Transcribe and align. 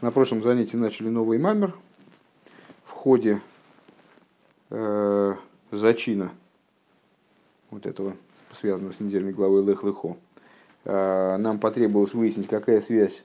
На 0.00 0.12
прошлом 0.12 0.44
занятии 0.44 0.76
начали 0.76 1.08
новый 1.08 1.38
мамер. 1.38 1.74
В 2.84 2.92
ходе 2.92 3.40
э, 4.70 5.34
зачина 5.72 6.30
вот 7.72 7.84
этого, 7.84 8.16
связанного 8.52 8.92
с 8.92 9.00
недельной 9.00 9.32
главой 9.32 9.64
Лех 9.64 9.82
Лехо, 9.82 10.16
э, 10.84 11.36
нам 11.38 11.58
потребовалось 11.58 12.14
выяснить, 12.14 12.46
какая 12.46 12.80
связь 12.80 13.24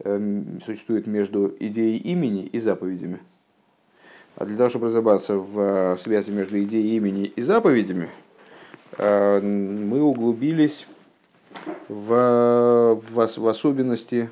э, 0.00 0.42
существует 0.62 1.06
между 1.06 1.56
идеей 1.58 1.96
имени 1.96 2.44
и 2.44 2.58
заповедями. 2.58 3.20
А 4.36 4.44
для 4.44 4.58
того, 4.58 4.68
чтобы 4.68 4.86
разобраться 4.88 5.36
в 5.36 5.58
э, 5.58 5.96
связи 5.96 6.32
между 6.32 6.62
идеей 6.62 6.98
имени 6.98 7.24
и 7.24 7.40
заповедями, 7.40 8.10
э, 8.98 9.40
мы 9.40 10.02
углубились 10.02 10.86
в, 11.88 13.00
в, 13.10 13.38
в 13.38 13.48
особенности 13.48 14.28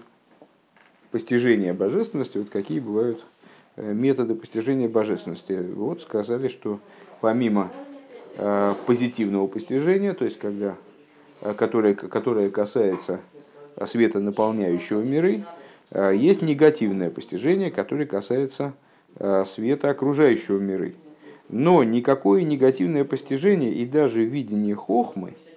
постижения 1.11 1.75
божественности, 1.75 2.39
вот 2.39 2.51
какие 2.51 2.81
бывают 2.81 3.25
э, 3.77 3.93
методы 3.93 4.35
постижения 4.35 4.89
божественности. 4.89 5.53
Вот 5.53 6.03
сказали, 6.03 6.49
что 6.49 6.81
помимо 7.21 7.71
э, 8.37 8.75
позитивного 8.87 9.47
постижения, 9.47 10.15
то 10.15 10.25
есть 10.25 10.39
когда, 10.39 10.77
э, 11.41 11.55
которое, 11.55 11.95
которое 11.95 12.51
касается 12.51 13.21
света, 13.85 14.19
наполняющего 14.19 15.03
миры, 15.03 15.45
есть 15.93 16.43
негативное 16.43 17.11
постижение, 17.11 17.71
которое 17.71 18.07
касается 18.07 18.75
света, 19.47 19.89
окружающего 19.89 20.59
миры. 20.59 20.97
Но 21.49 21.85
никакое 21.85 22.43
негативное 22.43 23.05
постижение 23.05 23.73
и 23.73 23.87
даже 23.87 24.25
видение 24.25 24.75
хохмы– 24.75 25.35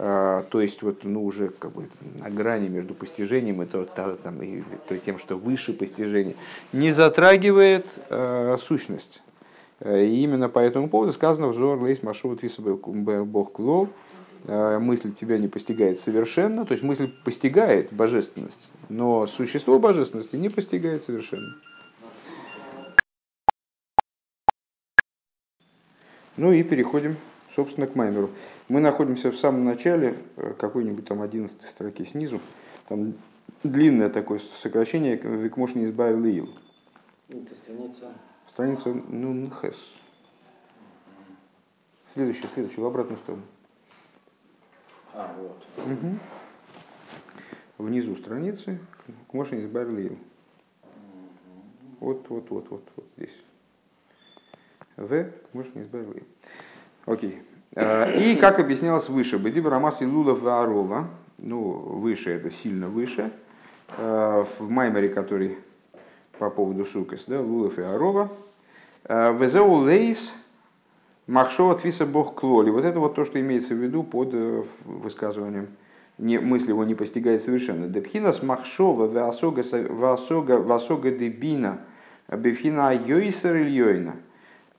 то 0.00 0.60
есть 0.62 0.80
вот, 0.80 1.04
ну, 1.04 1.22
уже 1.22 1.48
как 1.50 1.72
бы 1.72 1.86
на 2.14 2.30
грани 2.30 2.68
между 2.68 2.94
постижением 2.94 3.60
и, 3.60 3.66
то, 3.66 3.84
там, 3.84 4.40
и 4.40 4.62
тем, 5.02 5.18
что 5.18 5.36
выше 5.36 5.74
постижения, 5.74 6.36
не 6.72 6.90
затрагивает 6.90 7.84
э, 8.08 8.56
сущность. 8.58 9.20
И 9.84 10.22
именно 10.22 10.48
по 10.48 10.58
этому 10.58 10.88
поводу 10.88 11.12
сказано 11.12 11.48
взор 11.48 11.82
лейс 11.82 12.02
машова 12.02 12.34
твиса 12.34 12.62
бог 12.62 13.52
клол, 13.52 13.90
мысль 14.46 15.12
тебя 15.12 15.36
не 15.36 15.48
постигает 15.48 16.00
совершенно, 16.00 16.64
то 16.64 16.72
есть 16.72 16.82
мысль 16.82 17.10
постигает 17.24 17.92
божественность, 17.92 18.70
но 18.88 19.26
существо 19.26 19.78
божественности 19.78 20.36
не 20.36 20.48
постигает 20.48 21.02
совершенно. 21.02 21.56
Ну 26.38 26.52
и 26.52 26.62
переходим 26.62 27.16
собственно, 27.60 27.86
к 27.86 27.94
Маймеру. 27.94 28.30
Мы 28.68 28.80
находимся 28.80 29.30
в 29.30 29.36
самом 29.36 29.64
начале, 29.64 30.16
э, 30.36 30.54
какой-нибудь 30.58 31.04
там 31.04 31.20
11 31.20 31.62
строки 31.66 32.06
снизу. 32.06 32.40
Там 32.88 33.12
длинное 33.62 34.08
такое 34.08 34.40
сокращение, 34.62 35.16
Викмошни 35.16 35.84
избавил 35.84 36.24
Ил. 36.24 36.48
Это 37.28 37.54
страница... 37.54 38.12
Страница 38.50 38.88
Нунхес. 38.94 39.92
Следующая, 42.14 42.48
следующая, 42.54 42.80
в 42.80 42.86
обратную 42.86 43.18
сторону. 43.18 43.42
А, 45.12 45.36
вот. 45.38 45.62
Угу. 45.84 46.18
Внизу 47.84 48.16
страницы, 48.16 48.78
Кмошни 49.28 49.60
избавил 49.60 49.98
Ил. 49.98 50.18
Вот, 52.00 52.26
вот, 52.30 52.48
вот, 52.48 52.70
вот, 52.70 52.88
вот 52.96 53.04
здесь. 53.18 53.36
В, 54.96 55.30
Кмошни 55.52 55.82
избавил 55.82 56.12
Ил. 56.12 56.24
Окей. 57.06 57.42
Э, 57.74 58.18
и, 58.18 58.36
как 58.36 58.58
объяснялось 58.58 59.08
выше, 59.08 59.38
Бедиб 59.38 59.66
Рамас 59.66 60.02
и 60.02 60.06
Лулов 60.06 60.42
Ваарова, 60.42 61.08
ну, 61.38 61.70
выше, 61.70 62.30
это 62.30 62.50
сильно 62.50 62.88
выше, 62.88 63.30
э, 63.96 64.44
в 64.58 64.70
Маймере, 64.70 65.08
который 65.08 65.58
по 66.38 66.50
поводу 66.50 66.84
Сукас, 66.84 67.24
да, 67.26 67.40
Лулов 67.40 67.78
и 67.78 67.82
Арова, 67.82 68.30
э, 69.04 69.36
Везеу 69.38 69.72
Лейс 69.74 70.34
Махшова 71.26 71.76
Твиса 71.76 72.06
Бог 72.06 72.34
Клоли. 72.34 72.70
Вот 72.70 72.84
это 72.84 72.98
вот 72.98 73.14
то, 73.14 73.24
что 73.24 73.40
имеется 73.40 73.74
в 73.74 73.78
виду 73.78 74.02
под 74.02 74.34
высказыванием 74.84 75.68
не, 76.20 76.38
мысль 76.38 76.70
его 76.70 76.84
не 76.84 76.94
постигает 76.94 77.42
совершенно. 77.42 77.86
Депхинас 77.86 78.42
Махшова 78.42 79.06
Васога 79.06 81.10
Дебина 81.10 81.80
Бефхина 82.28 82.94
Йойсер 82.94 83.56
Ильёйна. 83.56 84.16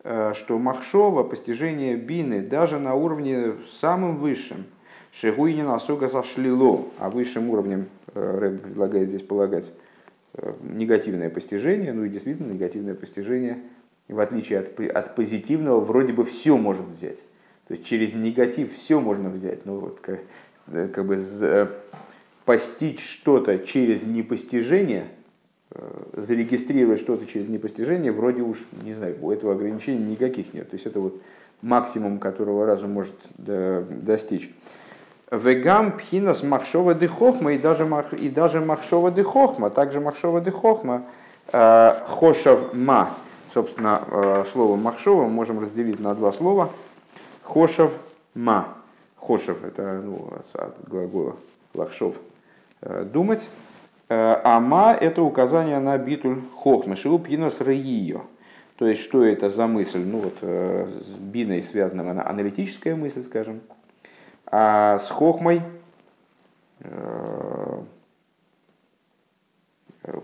Э, 0.04 0.34
что 0.36 0.58
Махшова, 0.58 1.24
постижение 1.24 1.96
бины, 1.96 2.42
даже 2.42 2.80
на 2.80 2.96
уровне 2.96 3.54
самым 3.80 4.18
высшим, 4.18 4.66
Шигуинин 5.12 5.68
Асуга 5.68 6.08
зашлило, 6.08 6.86
а 6.98 7.10
высшим 7.10 7.50
уровнем 7.50 7.88
э, 8.16 8.40
Рэб 8.40 8.62
предлагает 8.64 9.10
здесь 9.10 9.22
полагать 9.22 9.72
э, 10.34 10.54
негативное 10.64 11.30
постижение, 11.30 11.94
ну 11.94 12.06
и 12.06 12.10
действительно 12.10 12.52
негативное 12.52 12.96
постижение, 12.96 13.60
в 14.08 14.20
отличие 14.20 14.60
от, 14.60 14.80
от 14.80 15.16
позитивного, 15.16 15.80
вроде 15.80 16.14
бы 16.14 16.26
все 16.26 16.58
можно 16.58 16.86
взять. 16.86 17.20
То 17.68 17.76
есть 17.76 17.86
через 17.86 18.14
негатив 18.14 18.76
все 18.76 19.00
можно 19.00 19.30
взять. 19.30 19.66
Ну 19.66 19.78
вот 19.78 20.00
как, 20.00 20.20
как 20.66 21.06
бы 21.06 21.18
постичь 22.44 23.08
что-то 23.08 23.60
через 23.60 24.02
непостижение– 24.02 25.06
зарегистрировать 26.14 27.00
что-то 27.00 27.26
через 27.26 27.48
непостижение, 27.48 28.12
вроде 28.12 28.42
уж, 28.42 28.58
не 28.84 28.94
знаю, 28.94 29.18
у 29.22 29.32
этого 29.32 29.54
ограничений 29.54 30.12
никаких 30.12 30.54
нет. 30.54 30.70
То 30.70 30.76
есть 30.76 30.86
это 30.86 31.00
вот 31.00 31.22
максимум, 31.62 32.20
которого 32.20 32.66
разум 32.66 32.92
может 32.92 33.14
достичь. 33.38 34.52
Вегам 35.32 35.94
пхинас 35.94 36.44
махшова 36.44 36.94
де 36.94 37.08
хохма 37.08 37.54
и 37.54 37.58
даже, 37.58 37.86
мах, 37.86 38.14
и 38.14 38.30
даже 38.30 38.60
махшова 38.60 39.12
де 39.12 39.24
хохма, 39.24 39.70
также 39.70 40.02
махшова 40.02 40.42
де 40.42 40.52
хохма, 40.52 41.04
э, 41.54 41.94
хошав 42.06 42.74
ма. 42.74 43.10
Собственно, 43.54 44.02
э, 44.12 44.46
слово 44.52 44.76
махшова 44.76 45.28
можем 45.30 45.62
разделить 45.62 46.02
на 46.02 46.16
два 46.16 46.34
слова. 46.34 46.70
Хошав 47.44 47.94
ма. 48.36 48.68
Хошев 49.16 49.64
это 49.64 50.02
ну, 50.04 50.34
от 50.54 50.76
глагола 50.90 51.36
лахшов. 51.74 52.16
Думать. 52.82 53.48
Э, 54.12 54.42
ама– 54.44 54.92
это 55.00 55.24
указание 55.24 55.80
на 55.80 55.98
битуль 55.98 56.42
хохмы, 56.54 56.98
шилуп 56.98 57.28
енос 57.30 57.62
рейио. 57.62 58.24
То 58.76 58.86
есть, 58.86 59.02
что 59.02 59.24
это 59.24 59.50
за 59.50 59.68
мысль? 59.68 60.04
Ну, 60.06 60.20
вот 60.20 60.34
э, 60.42 60.86
с 61.00 61.12
биной 61.12 61.64
связана 61.64 62.12
она 62.12 62.28
аналитическая 62.28 62.94
мысль, 62.94 63.24
скажем. 63.24 63.62
А 64.48 65.00
с 65.00 65.10
хохмой, 65.10 65.62
э, 66.82 67.82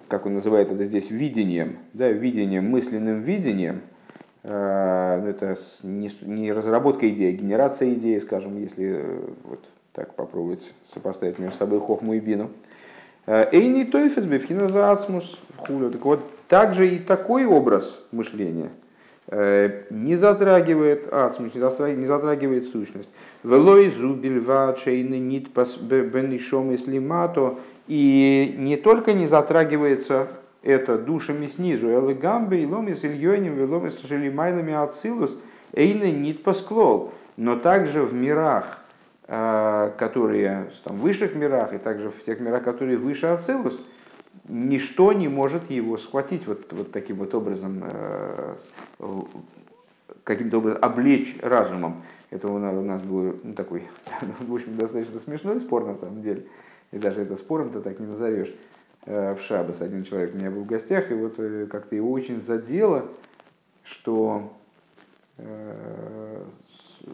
как 0.10 0.26
он 0.26 0.34
называет 0.34 0.70
это 0.70 0.84
здесь, 0.84 1.10
видением, 1.10 1.78
да, 1.94 2.10
видением, 2.10 2.70
мысленным 2.70 3.22
видением, 3.22 3.84
ну, 4.44 4.50
это 4.50 5.58
не 5.84 6.52
разработка 6.52 7.10
идеи, 7.10 7.34
а 7.34 7.38
генерация 7.38 7.94
идеи, 7.94 8.20
скажем, 8.20 8.58
если 8.58 9.04
вот 9.44 9.64
так 9.94 10.14
попробовать 10.16 10.74
сопоставить 10.94 11.38
между 11.40 11.58
собой 11.58 11.80
хохму 11.80 12.16
и 12.16 12.20
бину– 12.20 12.50
Эйни 13.28 13.84
тойфес 13.84 14.26
бифхина 14.26 14.70
заацмус 14.70 15.38
хулю. 15.58 15.92
Так 15.92 16.06
вот, 16.06 16.22
также 16.48 16.88
и 16.88 16.98
такой 16.98 17.46
образ 17.46 18.00
мышления 18.14 18.70
э, 19.28 19.84
не 19.90 20.16
затрагивает 20.16 21.12
ацмус, 21.12 21.54
не 21.54 21.60
затрагивает, 21.60 22.00
не 22.00 22.06
затрагивает 22.06 22.68
сущность. 22.70 23.10
Велой 23.44 23.92
зубильва 23.92 24.78
чейны 24.82 25.20
нит 25.20 25.50
бенишом 25.82 26.72
и 26.72 26.78
слимато. 26.78 27.56
И 27.88 28.56
не 28.58 28.78
только 28.78 29.12
не 29.12 29.26
затрагивается 29.26 30.30
это 30.64 30.98
душами 30.98 31.48
снизу, 31.48 31.88
элегамбе, 31.88 32.64
иломис 32.64 33.04
ильёним, 33.04 33.56
веломис 33.56 34.00
шелимайлами 34.08 34.74
ацилус, 34.74 35.38
эйны 35.74 36.12
нит 36.12 36.44
посклол, 36.44 37.12
но 37.36 37.58
также 37.58 38.04
в 38.04 38.14
мирах, 38.14 38.80
Э, 38.87 38.87
которые 39.28 40.72
там, 40.86 40.98
в 40.98 41.02
высших 41.02 41.36
мирах 41.36 41.74
и 41.74 41.78
также 41.78 42.10
в 42.10 42.24
тех 42.24 42.40
мирах, 42.40 42.64
которые 42.64 42.98
выше 42.98 43.26
Ацилус, 43.26 43.78
ничто 44.48 45.14
не 45.14 45.28
может 45.28 45.70
его 45.70 45.98
схватить 45.98 46.48
вот, 46.48 46.72
вот 46.72 46.92
таким 46.92 47.18
вот 47.18 47.34
образом, 47.36 47.84
э, 47.84 48.56
каким-то 50.24 50.60
образом 50.60 50.80
облечь 50.82 51.38
разумом. 51.42 52.04
Это 52.30 52.48
у 52.48 52.58
нас 52.58 53.02
был 53.02 53.40
ну, 53.44 53.54
такой, 53.54 53.84
в 54.40 54.54
общем, 54.54 54.78
достаточно 54.78 55.20
смешной 55.20 55.60
спор 55.60 55.86
на 55.86 55.96
самом 55.96 56.22
деле. 56.22 56.46
И 56.92 56.98
даже 56.98 57.22
это 57.22 57.36
спором-то 57.36 57.82
так 57.82 58.00
не 58.00 58.08
назовешь. 58.08 58.54
Э, 59.06 59.36
в 59.36 59.42
Шабас 59.42 59.82
один 59.82 60.04
человек 60.04 60.34
у 60.34 60.38
меня 60.38 60.52
был 60.52 60.62
в 60.62 60.68
гостях, 60.68 61.12
и 61.12 61.14
вот 61.14 61.36
как-то 61.70 61.96
его 61.96 62.12
очень 62.12 62.40
задело, 62.42 63.10
что 63.84 64.54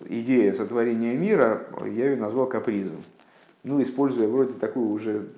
идея 0.08 0.54
сотворения 0.54 1.16
мира, 1.16 1.68
я 1.82 2.10
ее 2.12 2.16
назвал 2.16 2.48
капризом. 2.48 3.04
Ну, 3.64 3.82
используя 3.82 4.28
вроде 4.28 4.54
такую 4.54 4.90
уже 4.90 5.30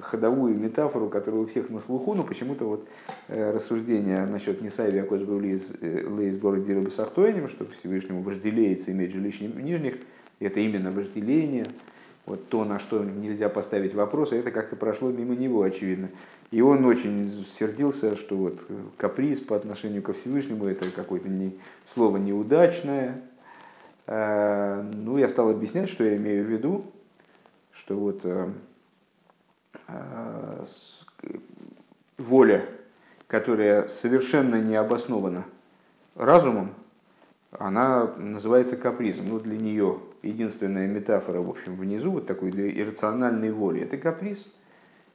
ходовую 0.00 0.58
метафору, 0.58 1.08
которая 1.08 1.42
у 1.42 1.46
всех 1.46 1.68
на 1.68 1.80
слуху, 1.80 2.14
но 2.14 2.22
почему-то 2.22 2.64
вот 2.64 2.88
э, 3.28 3.52
рассуждение 3.52 4.24
насчет 4.24 4.62
Несайви 4.62 5.00
Акосбру 5.00 5.38
Лейс 5.38 5.74
э, 5.82 6.32
Бород 6.40 6.64
Дирабы 6.64 6.90
Сахтоинем, 6.90 7.48
что 7.48 7.66
Всевышнему 7.78 8.22
вожделеется 8.22 8.90
иметь 8.92 9.12
жилищ 9.12 9.40
нижних, 9.40 9.96
это 10.40 10.60
именно 10.60 10.90
вожделение, 10.90 11.66
вот 12.24 12.48
то, 12.48 12.64
на 12.64 12.78
что 12.78 13.04
нельзя 13.04 13.48
поставить 13.48 13.94
вопросы, 13.94 14.36
это 14.36 14.50
как-то 14.50 14.76
прошло 14.76 15.10
мимо 15.10 15.34
него, 15.34 15.62
очевидно. 15.62 16.08
И 16.50 16.62
он 16.62 16.84
очень 16.86 17.44
сердился, 17.58 18.16
что 18.16 18.36
вот 18.36 18.60
каприз 18.96 19.40
по 19.40 19.56
отношению 19.56 20.02
ко 20.02 20.14
Всевышнему 20.14 20.66
это 20.66 20.90
какое-то 20.90 21.28
не, 21.28 21.58
слово 21.86 22.16
неудачное. 22.16 23.22
Э, 24.08 24.80
ну, 24.94 25.18
я 25.18 25.28
стал 25.28 25.50
объяснять, 25.50 25.90
что 25.90 26.02
я 26.02 26.16
имею 26.16 26.44
в 26.44 26.48
виду, 26.48 26.86
что 27.72 27.94
вот 27.94 28.22
э, 28.24 28.48
э, 29.86 30.64
воля, 32.16 32.64
которая 33.26 33.86
совершенно 33.86 34.56
не 34.62 34.76
обоснована 34.76 35.44
разумом, 36.14 36.72
она 37.50 38.06
называется 38.16 38.78
капризом. 38.78 39.28
Ну, 39.28 39.40
для 39.40 39.58
нее 39.58 39.98
единственная 40.22 40.86
метафора, 40.86 41.42
в 41.42 41.50
общем, 41.50 41.76
внизу, 41.76 42.12
вот 42.12 42.26
такой 42.26 42.50
для 42.50 42.70
иррациональной 42.70 43.52
воли, 43.52 43.82
это 43.82 43.98
каприз. 43.98 44.46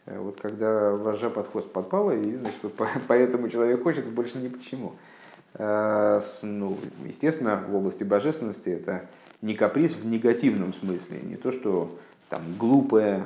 Вот 0.06 0.39
когда 0.39 0.92
вожжа 0.92 1.31
под 1.31 1.48
хвост 1.48 1.72
подпала, 1.72 2.12
и, 2.12 2.36
значит, 2.36 2.60
поэтому 3.07 3.50
человек 3.50 3.81
хочет, 3.81 4.06
больше 4.06 4.38
ни 4.38 4.50
почему. 4.50 4.89
Э, 4.89 5.13
ну, 5.57 6.77
естественно, 7.05 7.63
в 7.67 7.75
области 7.75 8.03
божественности 8.03 8.69
это 8.69 9.07
не 9.44 9.55
каприз 9.55 9.94
в 9.94 10.05
негативном 10.05 10.73
смысле, 10.73 11.19
не 11.21 11.35
то, 11.35 11.51
что 11.51 12.00
там 12.29 12.41
глупое 12.57 13.25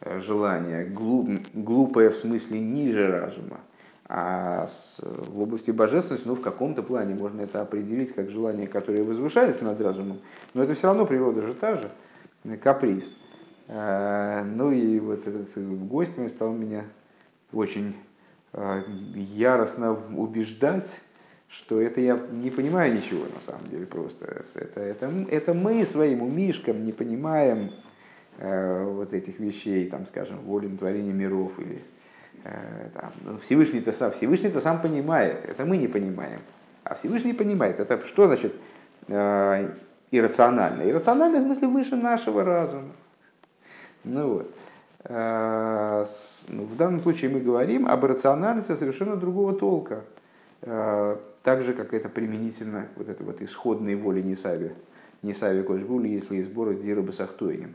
э, 0.00 0.20
желание, 0.20 0.84
глуп, 0.84 1.30
глупое 1.54 2.10
в 2.10 2.16
смысле 2.16 2.60
ниже 2.60 3.06
разума, 3.10 3.60
а 4.06 4.66
в 4.98 5.40
области 5.40 5.70
божественности, 5.70 6.26
ну, 6.26 6.34
в 6.34 6.42
каком-то 6.42 6.82
плане 6.82 7.14
можно 7.14 7.40
это 7.40 7.62
определить 7.62 8.14
как 8.14 8.28
желание, 8.28 8.66
которое 8.66 9.02
возвышается 9.02 9.64
над 9.64 9.80
разумом, 9.80 10.18
но 10.52 10.62
это 10.62 10.74
все 10.74 10.88
равно 10.88 11.06
природа 11.06 11.40
же 11.40 11.54
та 11.54 11.76
же, 11.76 11.90
каприз. 12.58 13.14
Э, 13.68 14.42
ну 14.42 14.72
и 14.72 14.98
вот 14.98 15.26
этот 15.26 15.56
гость 15.86 16.18
мой 16.18 16.28
стал 16.28 16.52
меня 16.52 16.84
очень 17.52 17.96
э, 18.52 18.82
яростно 19.14 19.96
убеждать, 20.16 21.00
что 21.48 21.80
это 21.80 22.00
я 22.00 22.20
не 22.32 22.50
понимаю 22.50 22.94
ничего 22.94 23.24
на 23.32 23.40
самом 23.40 23.68
деле 23.68 23.86
просто. 23.86 24.42
Это, 24.54 24.80
это, 24.80 25.12
это 25.30 25.54
мы 25.54 25.84
своим 25.86 26.22
умишкам 26.22 26.84
не 26.84 26.92
понимаем 26.92 27.70
э, 28.38 28.84
вот 28.84 29.12
этих 29.12 29.38
вещей, 29.38 29.88
там, 29.88 30.06
скажем, 30.06 30.38
волен 30.40 30.76
творения 30.76 31.12
миров 31.12 31.52
или 31.58 31.82
Э, 32.44 32.88
там, 32.94 33.12
ну, 33.24 33.38
Всевышний-то 33.38 33.92
сам, 33.92 34.12
Всевышний-то 34.12 34.60
сам 34.60 34.80
понимает, 34.82 35.44
это 35.48 35.64
мы 35.64 35.78
не 35.78 35.88
понимаем. 35.88 36.40
А 36.82 36.94
Всевышний 36.94 37.32
понимает, 37.32 37.80
это 37.80 38.04
что 38.04 38.26
значит 38.26 38.54
э, 39.08 39.70
иррационально? 40.10 40.82
Иррационально 40.82 41.38
в 41.38 41.42
смысле 41.42 41.68
выше 41.68 41.96
нашего 41.96 42.44
разума. 42.44 42.92
Ну 44.04 44.34
вот. 44.34 44.54
Э, 45.04 46.04
ну, 46.48 46.64
в 46.64 46.76
данном 46.76 47.00
случае 47.00 47.30
мы 47.30 47.40
говорим 47.40 47.88
об 47.88 48.04
иррациональности 48.04 48.74
совершенно 48.74 49.16
другого 49.16 49.54
толка. 49.54 50.04
Э, 50.60 51.16
так 51.44 51.62
же, 51.62 51.74
как 51.74 51.94
это 51.94 52.08
применительно 52.08 52.88
вот 52.96 53.08
этой 53.08 53.24
вот 53.24 53.40
исходной 53.42 53.94
воли 53.94 54.22
Несави. 54.22 54.72
Несави 55.22 55.62
Кошбули, 55.62 56.08
если 56.08 56.36
из 56.36 56.46
сбора 56.46 56.74
Дира 56.74 57.02
Басахтойним. 57.02 57.74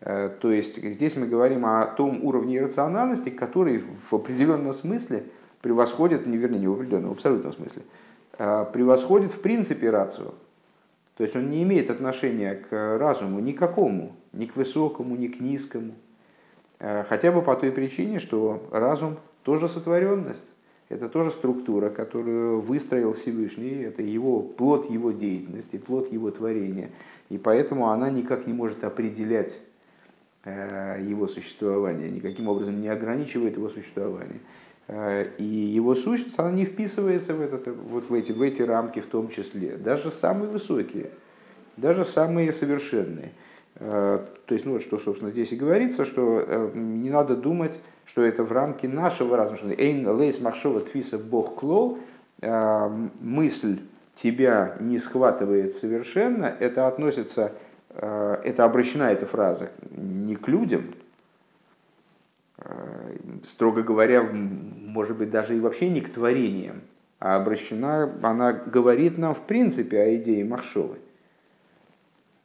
Э, 0.00 0.30
то 0.38 0.52
есть 0.52 0.76
здесь 0.76 1.16
мы 1.16 1.26
говорим 1.26 1.64
о 1.64 1.86
том 1.86 2.22
уровне 2.22 2.58
иррациональности, 2.58 3.30
который 3.30 3.78
в 3.78 4.12
определенном 4.12 4.74
смысле 4.74 5.24
превосходит, 5.62 6.26
не 6.26 6.36
вернее, 6.36 6.60
не 6.60 6.68
в 6.68 6.74
определенном, 6.74 7.10
в 7.10 7.12
абсолютном 7.14 7.52
смысле, 7.52 7.82
э, 8.38 8.66
превосходит 8.72 9.32
в 9.32 9.40
принципе 9.40 9.88
рацию. 9.88 10.34
То 11.16 11.24
есть 11.24 11.34
он 11.34 11.48
не 11.48 11.62
имеет 11.62 11.90
отношения 11.90 12.54
к 12.54 12.98
разуму 12.98 13.40
никакому, 13.40 14.14
ни 14.34 14.44
к 14.44 14.56
высокому, 14.56 15.16
ни 15.16 15.28
к 15.28 15.40
низкому. 15.40 15.94
Э, 16.80 17.02
хотя 17.08 17.32
бы 17.32 17.40
по 17.40 17.56
той 17.56 17.72
причине, 17.72 18.18
что 18.18 18.62
разум 18.70 19.16
тоже 19.42 19.68
сотворенность. 19.68 20.52
Это 20.88 21.08
тоже 21.08 21.30
структура, 21.30 21.90
которую 21.90 22.60
выстроил 22.60 23.12
Всевышний, 23.14 23.82
это 23.82 24.02
его, 24.02 24.40
плод 24.40 24.88
его 24.90 25.10
деятельности, 25.10 25.78
плод 25.78 26.12
его 26.12 26.30
творения. 26.30 26.90
И 27.28 27.38
поэтому 27.38 27.90
она 27.90 28.08
никак 28.08 28.46
не 28.46 28.52
может 28.52 28.84
определять 28.84 29.58
Э, 30.48 31.02
его 31.02 31.26
существование, 31.26 32.08
никаким 32.08 32.46
образом 32.46 32.80
не 32.80 32.86
ограничивает 32.86 33.56
его 33.56 33.68
существование. 33.68 34.38
Э, 34.86 35.26
и 35.38 35.44
его 35.44 35.96
сущность, 35.96 36.38
она 36.38 36.52
не 36.52 36.64
вписывается 36.64 37.34
в, 37.34 37.40
этот, 37.40 37.66
вот 37.66 38.08
в, 38.08 38.14
эти, 38.14 38.30
в 38.30 38.40
эти 38.40 38.62
рамки 38.62 39.00
в 39.00 39.06
том 39.06 39.28
числе. 39.28 39.76
Даже 39.76 40.12
самые 40.12 40.48
высокие, 40.48 41.10
даже 41.76 42.04
самые 42.04 42.52
совершенные. 42.52 43.32
Э, 43.74 44.24
то 44.46 44.54
есть, 44.54 44.64
ну 44.64 44.74
вот 44.74 44.82
что, 44.82 44.98
собственно, 44.98 45.32
здесь 45.32 45.50
и 45.50 45.56
говорится, 45.56 46.04
что 46.04 46.70
не 46.76 47.10
надо 47.10 47.34
думать, 47.34 47.80
что 48.06 48.24
это 48.24 48.42
в 48.42 48.52
рамки 48.52 48.86
нашего 48.86 49.36
разума. 49.36 49.72
Эйн 49.76 50.08
лейс 50.08 50.40
махшова 50.40 50.80
твиса 50.80 51.18
бог 51.18 51.56
клол, 51.56 51.98
мысль 52.40 53.80
тебя 54.14 54.76
не 54.80 54.98
схватывает 54.98 55.74
совершенно, 55.74 56.46
это 56.46 56.86
относится 56.86 57.52
Э, 57.96 58.38
это 58.44 58.64
обращена 58.64 59.04
эта 59.04 59.24
фраза 59.26 59.70
не 59.90 60.36
к 60.36 60.48
людям, 60.48 60.94
э, 62.58 63.16
строго 63.44 63.82
говоря, 63.82 64.22
может 64.22 65.16
быть, 65.16 65.30
даже 65.30 65.56
и 65.56 65.60
вообще 65.60 65.88
не 65.88 66.02
к 66.02 66.12
творениям, 66.12 66.82
а 67.18 67.36
обращена, 67.36 68.12
она 68.22 68.52
говорит 68.52 69.16
нам 69.16 69.34
в 69.34 69.40
принципе 69.40 70.00
о 70.00 70.14
идее 70.14 70.44
Махшовой. 70.44 70.98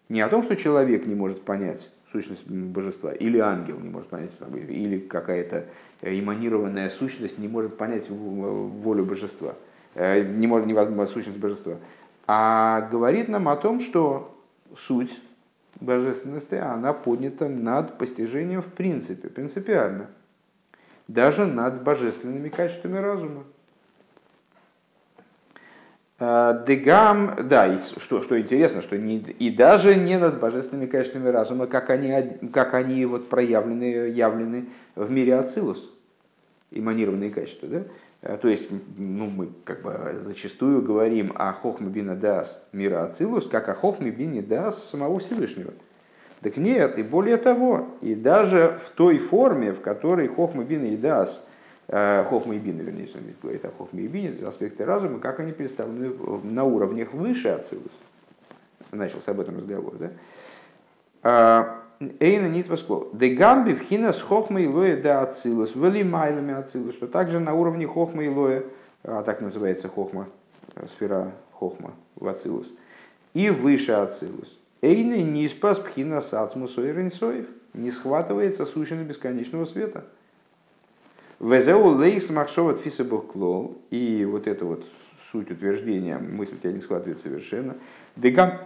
Не 0.08 0.22
о 0.22 0.30
том, 0.30 0.42
что 0.42 0.56
человек 0.56 1.06
не 1.06 1.16
может 1.16 1.42
понять 1.44 1.90
сущность 2.12 2.48
божества, 2.48 3.12
или 3.12 3.38
ангел 3.40 3.80
не 3.80 3.90
может 3.90 4.10
понять, 4.10 4.31
или 4.69 5.00
какая-то 5.00 5.66
эманированная 6.02 6.90
сущность 6.90 7.38
не 7.38 7.48
может 7.48 7.78
понять 7.78 8.10
волю 8.10 9.06
божества, 9.06 9.56
э, 9.96 10.24
не 10.24 10.48
может 10.48 10.68
не 10.68 11.06
сущность 11.08 11.40
божества, 11.40 11.78
а 12.28 12.81
говорит 12.92 13.28
нам 13.28 13.48
о 13.50 13.56
том, 13.56 13.80
что 13.80 14.38
суть 14.78 15.19
божественности, 15.80 16.56
она 16.56 16.94
поднята 16.94 17.50
над 17.50 17.98
постижением 17.98 18.62
в 18.62 18.68
принципе, 18.68 19.30
принципиально. 19.30 20.08
Даже 21.08 21.46
над 21.46 21.84
божественными 21.84 22.50
качествами 22.50 22.98
разума. 22.98 23.44
А, 26.23 26.63
Дегам, 26.68 27.35
да, 27.50 27.65
и 27.65 27.79
что, 27.79 28.21
что 28.21 28.39
интересно, 28.39 28.83
что 28.83 28.95
не, 28.95 29.18
и 29.18 29.50
даже 29.50 29.95
не 29.95 30.19
над 30.19 30.39
божественными 30.39 30.85
качествами 30.85 31.29
разума, 31.29 31.65
как 31.65 31.89
они, 31.89 32.13
как 32.53 32.75
они 32.75 33.07
вот 33.07 33.27
проявлены, 33.27 34.09
явлены 34.09 34.68
в 34.94 35.09
мире 35.09 35.38
Ацилус, 35.38 35.91
эманированные 36.69 37.31
качества. 37.31 37.68
Да? 37.68 37.83
А, 38.21 38.38
то 38.38 38.50
есть 38.50 38.69
ну, 39.00 39.31
мы 39.36 39.50
как 39.63 39.81
бы 39.81 40.15
зачастую 40.22 40.84
говорим 40.84 41.31
о 41.34 41.53
Хохме 41.53 41.89
Бина 41.89 42.15
Дас 42.15 42.63
мира 42.72 43.03
Ацилус, 43.03 43.48
как 43.48 43.67
о 43.69 43.74
Хохме 43.74 44.12
Бине 44.12 44.43
Дас 44.43 44.91
самого 44.91 45.17
Всевышнего. 45.22 45.74
Так 46.41 46.55
нет, 46.55 47.00
и 47.00 47.03
более 47.03 47.38
того, 47.38 47.88
и 48.01 48.13
даже 48.13 48.77
в 48.79 48.91
той 48.91 49.17
форме, 49.17 49.74
в 49.74 49.81
которой 49.81 50.27
Хохма 50.27 50.65
Бина 50.65 50.86
и 50.86 50.98
Дас, 50.98 51.43
э, 51.48 51.50
Хохма 51.91 52.55
и 52.55 52.60
Бина, 52.60 52.81
вернее, 52.81 53.10
он 53.13 53.21
здесь 53.21 53.36
говорит 53.41 53.65
о 53.65 53.71
Хохме 53.71 54.03
и 54.03 54.07
Бине, 54.07 54.48
аспекты 54.48 54.86
разума, 54.86 55.19
как 55.19 55.41
они 55.41 55.51
представлены 55.51 56.13
на 56.43 56.63
уровнях 56.63 57.13
выше 57.13 57.50
Ацилус. 57.50 57.91
Начался 58.91 59.31
об 59.31 59.41
этом 59.41 59.57
разговор, 59.57 59.95
да? 59.98 60.12
А, 61.24 61.81
Эйна 62.19 62.48
Нитваскло. 62.48 63.07
Дегамби 63.13 63.74
в 63.74 63.81
хина 63.81 64.12
с 64.12 64.21
хохма 64.21 64.62
и 64.62 64.67
лоя 64.67 65.00
да 65.01 65.21
ацилус, 65.21 65.75
вели 65.75 66.03
майлами 66.03 66.53
ацилус, 66.53 66.95
что 66.95 67.07
также 67.07 67.39
на 67.39 67.53
уровне 67.53 67.86
хохма 67.86 68.24
и 68.24 68.29
лоя, 68.29 68.63
а 69.03 69.21
так 69.21 69.41
называется 69.41 69.88
хохма, 69.88 70.27
э, 70.75 70.88
сфера 70.88 71.31
хохма 71.51 71.93
в 72.15 72.27
ацилус, 72.27 72.67
и 73.33 73.50
выше 73.50 73.91
ацилус. 73.91 74.57
Эйна 74.81 75.21
не 75.21 75.48
спас 75.48 75.77
пхина 75.77 76.21
сацмус 76.21 76.77
ойренсоев, 76.77 77.45
не 77.74 77.91
схватывается 77.91 78.65
сущность 78.65 79.07
бесконечного 79.07 79.65
света. 79.65 80.05
Везеу 81.41 81.95
лейс 81.98 82.29
махшова 82.29 82.75
тфиса 82.75 83.03
клол, 83.03 83.81
и 83.89 84.27
вот 84.29 84.45
это 84.45 84.63
вот 84.63 84.86
суть 85.31 85.50
утверждения, 85.50 86.19
мысль 86.19 86.60
тебя 86.60 86.71
не 86.71 86.81
схватывает 86.81 87.17
совершенно. 87.17 87.77
Дегам 88.15 88.60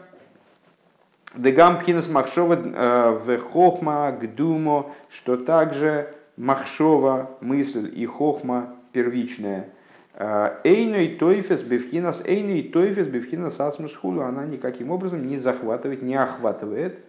Дегам 1.35 1.79
пхинас 1.79 2.09
махшова 2.09 2.53
э, 2.53 3.11
в 3.11 3.37
хохма 3.39 4.11
гдумо, 4.11 4.93
что 5.09 5.37
также 5.37 6.13
махшова, 6.35 7.37
мысль 7.39 7.89
и 7.95 8.05
хохма 8.05 8.75
первичная. 8.91 9.69
Э, 10.13 10.57
эйной 10.65 11.15
тойфес 11.15 11.61
бифхинас, 11.61 12.21
эйной 12.25 12.63
тойфес 12.63 13.07
бифхинас 13.07 13.57
ацмусхулу, 13.57 14.21
она 14.21 14.45
никаким 14.45 14.91
образом 14.91 15.25
не 15.25 15.37
захватывает, 15.37 16.01
не 16.01 16.15
охватывает, 16.15 16.99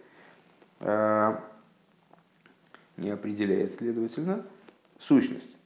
э, 0.79 1.35
не 2.95 3.09
определяет, 3.09 3.75
следовательно, 3.75 4.43
сущность. 4.97 5.56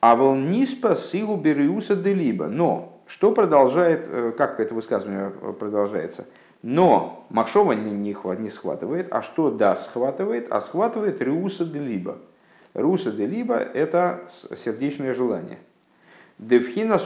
А 0.00 0.14
волниспа 0.16 0.94
силу 0.94 1.36
бериуса 1.36 1.96
делиба. 1.96 2.46
Но 2.48 3.00
что 3.06 3.32
продолжает, 3.32 4.34
как 4.36 4.60
это 4.60 4.74
высказывание 4.74 5.30
продолжается? 5.30 6.26
Но 6.62 7.24
Махшова 7.30 7.72
не, 7.72 7.92
не, 7.92 8.50
схватывает, 8.50 9.08
а 9.12 9.22
что 9.22 9.50
да 9.50 9.76
схватывает, 9.76 10.48
а 10.50 10.60
схватывает 10.60 11.22
Риуса 11.22 11.64
Делиба. 11.64 12.18
Руса 12.74 13.12
де 13.12 13.26
либо– 13.26 13.54
это 13.74 14.28
сердечное 14.64 15.14
желание. 15.14 15.58
Девхина 16.38 16.98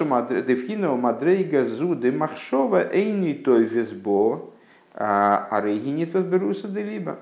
мадрейга 0.97 1.65
зу 1.67 1.95
де 1.95 2.11
махшова 2.11 2.93
эйни 2.93 3.35
той 3.35 3.65
везбо, 3.65 4.51
а 4.95 5.61
рейгини 5.63 6.05
тот 6.07 6.27
беруса 6.27 6.69
де 6.69 6.83
либо. 6.83 7.19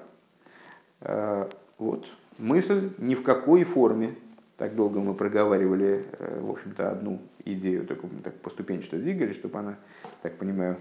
Вот. 1.78 2.06
Мысль 2.38 2.90
ни 2.98 3.14
в 3.14 3.22
какой 3.22 3.64
форме, 3.64 4.14
так 4.60 4.74
долго 4.74 5.00
мы 5.00 5.14
проговаривали, 5.14 6.04
э, 6.18 6.38
в 6.38 6.50
общем-то, 6.50 6.90
одну 6.90 7.18
идею, 7.46 7.86
мы 7.88 8.20
так 8.22 8.34
поступенчато 8.40 8.98
двигались, 8.98 9.36
чтобы 9.36 9.58
она, 9.58 9.76
так 10.20 10.36
понимаю, 10.36 10.76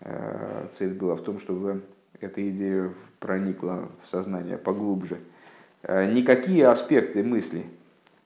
э, 0.00 0.66
цель 0.72 0.92
была 0.92 1.14
в 1.14 1.20
том, 1.20 1.38
чтобы 1.38 1.82
эта 2.20 2.50
идея 2.50 2.90
проникла 3.20 3.88
в 4.02 4.08
сознание 4.08 4.58
поглубже. 4.58 5.18
Э, 5.84 6.12
никакие 6.12 6.66
аспекты 6.66 7.22
мысли, 7.22 7.64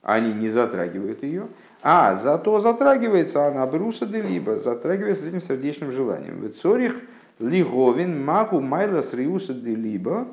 они 0.01 0.33
не 0.33 0.49
затрагивают 0.49 1.23
ее, 1.23 1.49
а 1.83 2.15
зато 2.15 2.59
затрагивается 2.61 3.49
она 3.49 3.67
бруса 3.67 4.07
де 4.07 4.23
либо, 4.23 4.57
затрагивается 4.57 5.27
этим 5.27 5.43
сердечным 5.43 5.93
желанием. 5.93 6.55
Цорих 6.55 7.03
лиговин 7.39 8.25
магу 8.25 8.61
майлас 8.61 9.13
риуса 9.13 9.53
де 9.53 9.75
либо. 9.75 10.27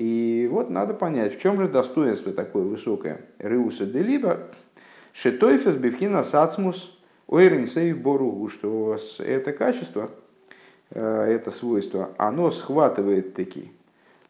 И 0.00 0.48
вот 0.50 0.70
надо 0.70 0.94
понять, 0.94 1.36
в 1.36 1.40
чем 1.42 1.58
же 1.58 1.68
достоинство 1.68 2.32
такое 2.32 2.62
высокое 2.62 3.20
риуса 3.38 3.84
де 3.84 4.02
либо. 4.02 4.48
Шетойфес 5.12 5.74
бифхина 5.74 6.24
сацмус 6.24 6.98
ойренсей 7.26 7.92
боругу, 7.92 8.48
что 8.48 8.96
это 9.18 9.52
качество, 9.52 10.10
э, 10.88 11.02
это 11.02 11.50
свойство, 11.50 12.14
оно 12.16 12.50
схватывает 12.50 13.34
такие 13.34 13.72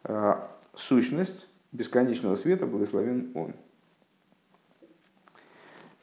э, 0.03 0.35
сущность 0.75 1.47
бесконечного 1.71 2.35
света, 2.35 2.67
благословен 2.67 3.31
он. 3.37 3.53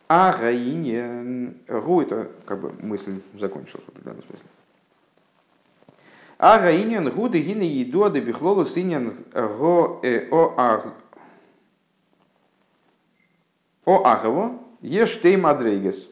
А 0.08 0.32
Гаине, 0.32 1.56
Гу, 1.68 2.00
это 2.00 2.32
как 2.46 2.62
бы 2.62 2.72
мысль 2.82 3.20
закончилась 3.38 3.84
в 3.84 3.90
определенном 3.90 4.24
смысле. 4.24 4.48
А 6.40 6.60
Гаинен 6.60 7.10
Гу 7.10 7.30
Дегина 7.30 7.64
Еду 7.64 8.04
Адебихлолу 8.04 8.66
Синьян 8.66 9.26
Го 9.34 10.00
э, 10.04 10.28
О 10.30 10.54
Аг 10.56 10.94
О 13.86 14.04
Агово 14.06 14.60
Ештей 14.82 15.36
Мадрейгес. 15.36 16.08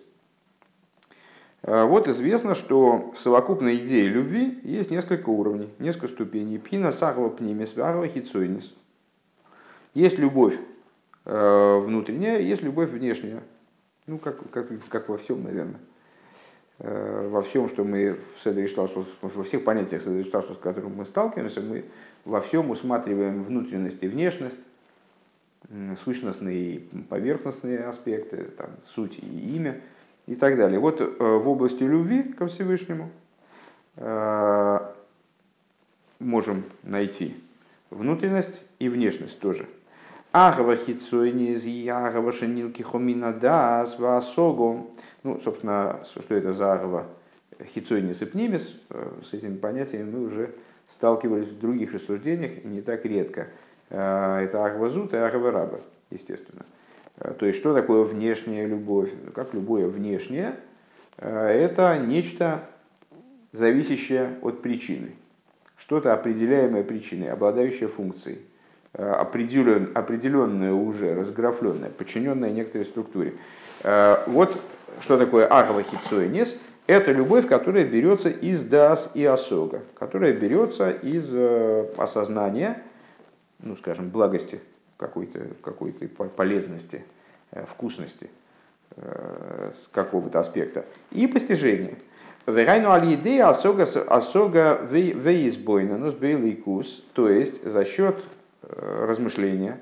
А 1.61 1.85
вот 1.85 2.07
известно, 2.07 2.55
что 2.55 3.11
в 3.15 3.19
совокупной 3.19 3.77
идее 3.77 4.07
любви 4.07 4.59
есть 4.63 4.91
несколько 4.91 5.29
уровней, 5.29 5.69
несколько 5.79 6.07
ступеней. 6.07 6.57
Пхина 6.57 6.91
сагова 6.91 7.29
пнимес 7.29 7.75
вагова 7.75 8.07
хицойнис. 8.07 8.73
Есть 9.93 10.17
любовь 10.17 10.57
э, 11.25 11.79
внутренняя, 11.79 12.39
есть 12.39 12.61
любовь 12.63 12.89
внешняя. 12.89 13.41
Ну, 14.07 14.17
как, 14.19 14.49
как, 14.51 14.67
как 14.89 15.09
во 15.09 15.17
всем, 15.17 15.43
наверное. 15.43 15.79
Э, 16.79 17.27
во 17.29 17.41
всем, 17.41 17.69
что 17.69 17.83
мы 17.83 18.19
в 18.37 18.43
Седришталшус, 18.43 19.07
во 19.21 19.43
всех 19.43 19.63
понятиях 19.63 20.01
Седришталшус, 20.01 20.57
с 20.57 20.59
которыми 20.59 20.95
мы 20.95 21.05
сталкиваемся, 21.05 21.61
мы 21.61 21.85
во 22.25 22.41
всем 22.41 22.69
усматриваем 22.69 23.43
внутренность 23.43 24.03
и 24.03 24.07
внешность, 24.07 24.59
сущностные 26.03 26.75
и 26.75 26.79
поверхностные 27.09 27.85
аспекты, 27.85 28.45
там, 28.57 28.69
суть 28.87 29.17
и 29.19 29.55
имя 29.55 29.81
и 30.27 30.35
так 30.35 30.57
далее. 30.57 30.79
Вот 30.79 30.99
э, 30.99 31.05
в 31.05 31.47
области 31.47 31.83
любви 31.83 32.23
ко 32.23 32.47
Всевышнему 32.47 33.09
э, 33.95 34.79
можем 36.19 36.63
найти 36.83 37.35
внутренность 37.89 38.61
и 38.79 38.89
внешность 38.89 39.39
тоже. 39.39 39.65
Агава 40.37 40.75
хитсойни 40.75 41.53
из 41.53 41.65
Ягава 41.65 42.33
шенилки 42.33 42.81
хомина 42.81 43.31
дас 43.31 43.97
васого. 43.97 44.85
Ну, 45.23 45.39
собственно, 45.39 46.01
что 46.03 46.35
это 46.35 46.51
за 46.51 46.73
агава 46.73 47.05
хитсойни 47.73 48.11
сыпнимис, 48.11 48.77
э, 48.89 49.11
с 49.23 49.33
этими 49.33 49.55
понятиями 49.55 50.11
мы 50.11 50.25
уже 50.25 50.53
сталкивались 50.91 51.47
в 51.47 51.59
других 51.59 51.93
рассуждениях 51.93 52.65
не 52.65 52.81
так 52.81 53.05
редко. 53.05 53.47
Э, 53.89 54.41
это 54.43 54.65
агава 54.65 54.89
зут 54.89 55.13
и 55.13 55.15
агава 55.15 55.51
раба, 55.51 55.79
естественно. 56.11 56.65
Э, 57.19 57.31
то 57.31 57.45
есть, 57.45 57.57
что 57.57 57.73
такое 57.73 58.03
внешняя 58.03 58.67
любовь? 58.67 59.13
Ну, 59.25 59.31
как 59.31 59.53
любое 59.53 59.87
внешнее, 59.87 60.57
это 61.15 61.97
нечто, 61.97 62.65
зависящее 63.53 64.37
от 64.41 64.61
причины. 64.61 65.11
Что-то 65.77 66.13
определяемое 66.13 66.83
причиной, 66.83 67.29
обладающее 67.29 67.87
функцией. 67.87 68.39
Э, 68.97 69.11
определен, 69.11 69.91
определенное 69.93 70.71
уже, 70.71 71.15
разграфленное, 71.15 71.89
подчиненное 71.89 72.49
некоторой 72.51 72.85
структуре. 72.85 73.33
Э, 73.83 74.17
вот 74.25 74.57
что 75.01 75.17
такое 75.17 75.45
агава 75.47 75.83
хитсуэнес. 75.83 76.55
Это 76.87 77.11
любовь, 77.11 77.45
которая 77.45 77.83
берется 77.83 78.29
из 78.29 78.61
дас 78.61 79.11
и 79.13 79.25
осога, 79.25 79.81
которая 79.99 80.31
берется 80.31 80.91
из 80.91 81.27
э, 81.29 81.87
осознания, 81.97 82.83
ну, 83.59 83.75
скажем, 83.75 84.09
благости, 84.09 84.61
какой-то 84.95 85.41
какой 85.61 85.91
полезности, 85.91 87.03
вкусности 87.67 88.29
какого-то 89.91 90.39
аспекта 90.39 90.85
и 91.11 91.27
постижения. 91.27 91.95
Верайну 92.47 92.91
алиде 92.91 93.43
осога 93.43 93.83
осога 94.07 94.79
веизбойна, 94.89 95.97
но 95.97 96.11
с 96.11 97.03
то 97.13 97.27
есть 97.27 97.61
за 97.65 97.83
счет 97.83 98.23
размышления, 98.69 99.79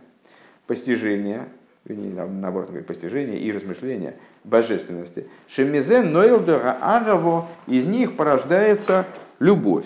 постижения, 0.67 1.47
наоборот, 1.85 2.85
постижения 2.85 3.37
и 3.37 3.51
размышления 3.51 4.15
божественности. 4.43 5.27
Шемизе 5.47 6.01
нойлдора 6.01 6.77
агаво, 6.81 7.47
из 7.67 7.85
них 7.85 8.15
порождается 8.15 9.05
любовь. 9.39 9.85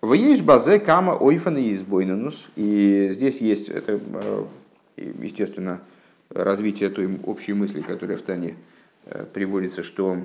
В 0.00 0.14
есть 0.14 0.42
базе 0.42 0.80
кама 0.80 1.12
ойфан 1.12 1.56
и 1.58 1.74
избойнанус. 1.74 2.48
И 2.56 3.10
здесь 3.12 3.40
есть, 3.40 3.68
это, 3.68 4.00
э, 4.14 4.44
естественно, 4.96 5.80
развитие 6.30 6.90
той 6.90 7.08
общей 7.24 7.52
мысли, 7.52 7.82
которая 7.82 8.16
в 8.16 8.22
Тане 8.22 8.56
э, 9.06 9.24
приводится, 9.32 9.82
что 9.82 10.18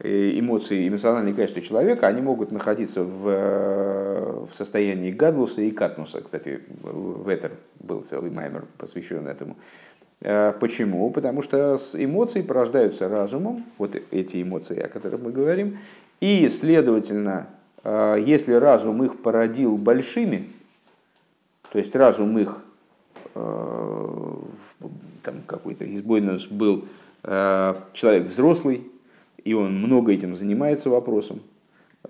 эмоции, 0.00 0.88
эмоциональные 0.88 1.34
качества 1.34 1.60
человека, 1.60 2.06
они 2.06 2.20
могут 2.20 2.52
находиться 2.52 3.02
в, 3.02 4.46
в 4.46 4.54
состоянии 4.54 5.10
гадлуса 5.10 5.62
и 5.62 5.70
катнуса. 5.70 6.20
Кстати, 6.20 6.60
в 6.82 7.28
этом 7.28 7.52
был 7.80 8.02
целый 8.02 8.30
маймер, 8.30 8.66
посвящен 8.76 9.26
этому. 9.26 9.56
А, 10.22 10.52
почему? 10.52 11.10
Потому 11.10 11.42
что 11.42 11.78
эмоции 11.94 12.42
порождаются 12.42 13.08
разумом, 13.08 13.64
вот 13.76 13.96
эти 14.10 14.42
эмоции, 14.42 14.78
о 14.78 14.88
которых 14.88 15.20
мы 15.20 15.32
говорим, 15.32 15.78
и, 16.20 16.48
следовательно, 16.48 17.48
если 17.84 18.52
разум 18.52 19.04
их 19.04 19.22
породил 19.22 19.78
большими, 19.78 20.50
то 21.70 21.78
есть 21.78 21.94
разум 21.94 22.38
их 22.38 22.64
там 23.34 24.42
какой-то 25.46 25.88
избойный 25.92 26.40
был 26.50 26.86
человек 27.22 28.26
взрослый, 28.26 28.90
и 29.48 29.54
он 29.54 29.78
много 29.78 30.12
этим 30.12 30.36
занимается 30.36 30.90
вопросом, 30.90 31.40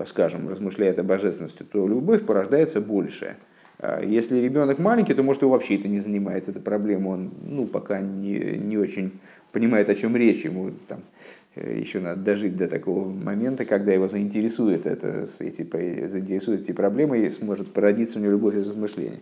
скажем, 0.06 0.48
размышляет 0.48 0.98
о 0.98 1.04
божественности, 1.04 1.62
то 1.62 1.86
любовь 1.86 2.26
порождается 2.26 2.80
большая. 2.80 3.36
А 3.78 4.02
если 4.02 4.40
ребенок 4.40 4.80
маленький, 4.80 5.14
то 5.14 5.22
может 5.22 5.42
его 5.42 5.52
вообще 5.52 5.76
это 5.76 5.86
не 5.86 6.00
занимает, 6.00 6.48
эта 6.48 6.58
проблема, 6.58 7.10
он 7.10 7.30
ну, 7.46 7.64
пока 7.64 8.00
не, 8.00 8.58
не 8.58 8.76
очень 8.76 9.12
понимает, 9.52 9.88
о 9.88 9.94
чем 9.94 10.16
речь, 10.16 10.44
ему 10.44 10.72
там, 10.88 10.98
э, 10.98 11.02
еще 11.64 12.00
надо 12.00 12.20
дожить 12.22 12.56
до 12.56 12.68
такого 12.68 13.08
момента, 13.08 13.64
когда 13.64 13.92
его 13.92 14.08
заинтересует 14.08 14.86
это, 14.86 15.26
эти, 15.40 16.06
заинтересует 16.06 16.62
эти 16.62 16.72
проблемы 16.72 17.18
и 17.20 17.30
сможет 17.30 17.72
породиться 17.72 18.18
у 18.18 18.22
него 18.22 18.32
любовь 18.32 18.56
из 18.56 18.66
размышлений. 18.66 19.20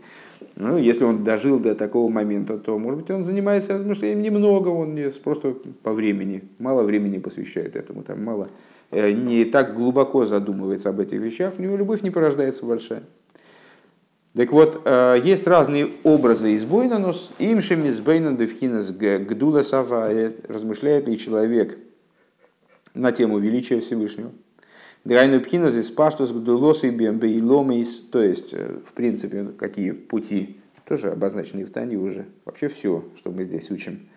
Ну, 0.56 0.76
если 0.76 1.04
он 1.04 1.24
дожил 1.24 1.58
до 1.58 1.74
такого 1.74 2.10
момента, 2.10 2.58
то, 2.58 2.78
может 2.78 3.00
быть, 3.00 3.10
он 3.10 3.24
занимается 3.24 3.74
размышлением 3.74 4.22
немного, 4.22 4.68
он 4.68 4.98
просто 5.22 5.54
по 5.82 5.92
времени, 5.92 6.44
мало 6.58 6.82
времени 6.82 7.18
посвящает 7.18 7.76
этому, 7.76 8.02
там 8.02 8.24
мало, 8.24 8.48
э, 8.90 9.12
не 9.12 9.44
так 9.44 9.74
глубоко 9.74 10.24
задумывается 10.24 10.90
об 10.90 11.00
этих 11.00 11.20
вещах, 11.20 11.54
у 11.58 11.62
него 11.62 11.76
любовь 11.76 12.02
не 12.02 12.10
порождается 12.10 12.64
большая. 12.64 13.02
Так 14.36 14.52
вот, 14.52 14.82
э, 14.84 15.16
есть 15.24 15.46
разные 15.46 15.88
образы 16.04 16.52
из 16.52 16.66
Бойнанус, 16.66 17.32
имшем 17.38 17.86
из 17.86 18.00
Бейнан 18.00 18.36
Девхинас 18.36 18.90
Гдула 18.90 19.62
Савает, 19.62 20.44
размышляет 20.50 21.08
ли 21.08 21.16
человек 21.16 21.78
на 22.96 23.12
тему 23.12 23.38
величия 23.38 23.80
Всевышнего. 23.80 24.32
Драйну 25.04 25.40
Пхинас 25.40 25.76
из 25.76 25.90
Паштус 25.90 26.32
Гдулос 26.32 26.84
и 26.84 26.90
Бембейломейс, 26.90 28.00
то 28.10 28.22
есть, 28.22 28.52
э, 28.52 28.78
в 28.84 28.92
принципе, 28.92 29.44
какие 29.58 29.92
пути, 29.92 30.58
тоже 30.84 31.10
обозначены 31.10 31.64
в 31.64 31.70
Тане 31.70 31.96
уже. 31.96 32.26
Вообще 32.44 32.68
все, 32.68 33.04
что 33.16 33.30
мы 33.30 33.44
здесь 33.44 33.70
учим, 33.70 34.08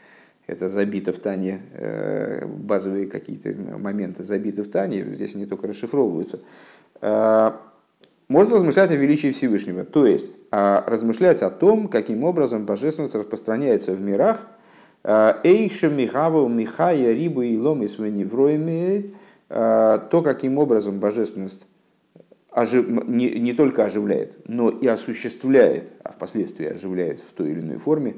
это 0.48 0.68
забито 0.68 1.14
в 1.14 1.20
Тане, 1.20 1.62
э, 1.74 2.46
базовые 2.48 3.08
какие-то 3.08 3.54
моменты 3.78 4.24
забиты 4.24 4.64
в 4.64 4.70
Тане, 4.70 5.04
здесь 5.14 5.36
они 5.36 5.46
только 5.46 5.68
расшифровываются 5.68 6.40
можно 8.30 8.56
размышлять 8.56 8.92
о 8.92 8.96
величии 8.96 9.32
Всевышнего, 9.32 9.84
то 9.84 10.06
есть 10.06 10.32
а, 10.52 10.84
размышлять 10.88 11.42
о 11.42 11.50
том, 11.50 11.88
каким 11.88 12.24
образом 12.24 12.66
божественность 12.66 13.16
распространяется 13.16 13.94
в 13.94 14.00
мирах. 14.00 14.48
Эйша 15.04 15.90
Михаву 15.90 16.48
Михая 16.48 17.14
Рибу 17.14 17.42
и 17.42 17.58
Ломис 17.58 17.98
Веневроемеет, 17.98 19.14
а, 19.50 19.98
то, 19.98 20.22
каким 20.22 20.58
образом 20.58 21.00
божественность 21.00 21.66
ожив... 22.52 22.88
не, 23.08 23.30
не 23.40 23.54
только 23.54 23.86
оживляет, 23.86 24.38
но 24.48 24.70
и 24.70 24.88
осуществляет, 24.88 25.94
а 26.04 26.12
впоследствии 26.12 26.68
оживляет 26.68 27.20
в 27.20 27.34
той 27.34 27.52
или 27.52 27.62
иной 27.62 27.78
форме 27.78 28.16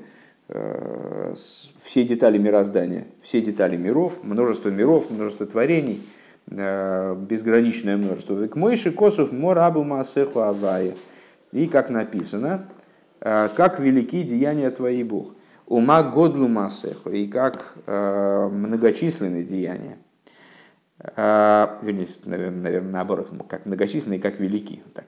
все 1.82 2.04
детали 2.04 2.38
мироздания, 2.38 3.06
все 3.22 3.40
детали 3.40 3.78
миров, 3.78 4.16
множество 4.22 4.68
миров, 4.68 5.10
множество 5.10 5.46
творений– 5.46 6.02
Э, 6.50 7.16
безграничное 7.16 7.98
множество. 7.98 8.34
Век 8.34 8.56
мойши 8.56 8.92
косов 8.92 9.32
морабу 9.32 9.84
маасеху 9.84 10.40
авая. 10.40 10.94
И 11.52 11.68
как 11.68 11.90
написано, 11.90 12.68
э, 13.22 13.50
как 13.56 13.80
велики 13.80 14.24
деяния 14.24 14.70
твои, 14.72 15.04
Бог. 15.04 15.34
Ума 15.72 16.04
годлу 16.04 16.48
маасеху. 16.48 17.10
И 17.12 17.28
как 17.28 17.74
э, 17.86 18.50
многочисленные 18.52 19.44
деяния. 19.44 19.98
Вернее, 21.18 22.08
наверное, 22.26 22.82
наоборот, 22.82 23.30
как 23.50 23.66
многочисленные, 23.66 24.20
как 24.20 24.40
велики. 24.40 24.84
Так. 24.94 25.06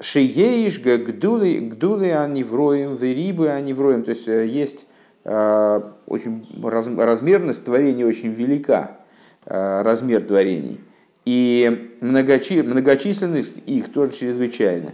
Шиеиш 0.00 0.80
гдулы, 0.80 1.58
гдулы 1.60 2.12
аневроем, 2.14 2.96
верибы 2.96 3.50
аневроем. 3.50 4.04
То 4.04 4.12
есть 4.12 4.26
есть 4.26 4.86
очень 5.24 6.46
размерность 6.62 7.66
творения 7.66 8.06
очень 8.06 8.32
велика 8.32 9.02
Э, 9.44 9.82
размер 9.82 10.22
творений. 10.22 10.80
И 11.24 11.96
многочи, 12.00 12.62
многочисленность 12.62 13.52
их 13.66 13.92
тоже 13.92 14.12
чрезвычайно. 14.12 14.90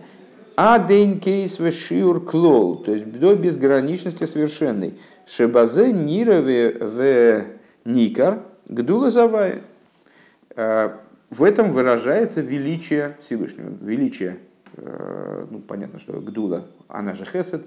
А 0.61 0.85
день 0.85 1.21
кейс 1.21 1.61
вешиур 1.61 2.25
клол, 2.25 2.83
то 2.83 2.91
есть 2.91 3.09
до 3.13 3.37
безграничности 3.37 4.25
совершенной. 4.25 4.99
Шебазе 5.25 5.93
нирове 5.93 6.77
в 6.81 7.45
никар 7.85 8.41
гдула 8.67 9.09
завая. 9.11 9.61
Э, 10.57 10.97
в 11.31 11.45
этом 11.45 11.71
выражается 11.71 12.41
величие 12.41 13.17
Всевышнего. 13.23 13.73
Величие, 13.81 14.39
э, 14.77 15.47
ну 15.49 15.61
понятно, 15.61 16.01
что 16.01 16.15
гдула, 16.15 16.67
она 16.89 17.15
же 17.15 17.25
хесед, 17.25 17.63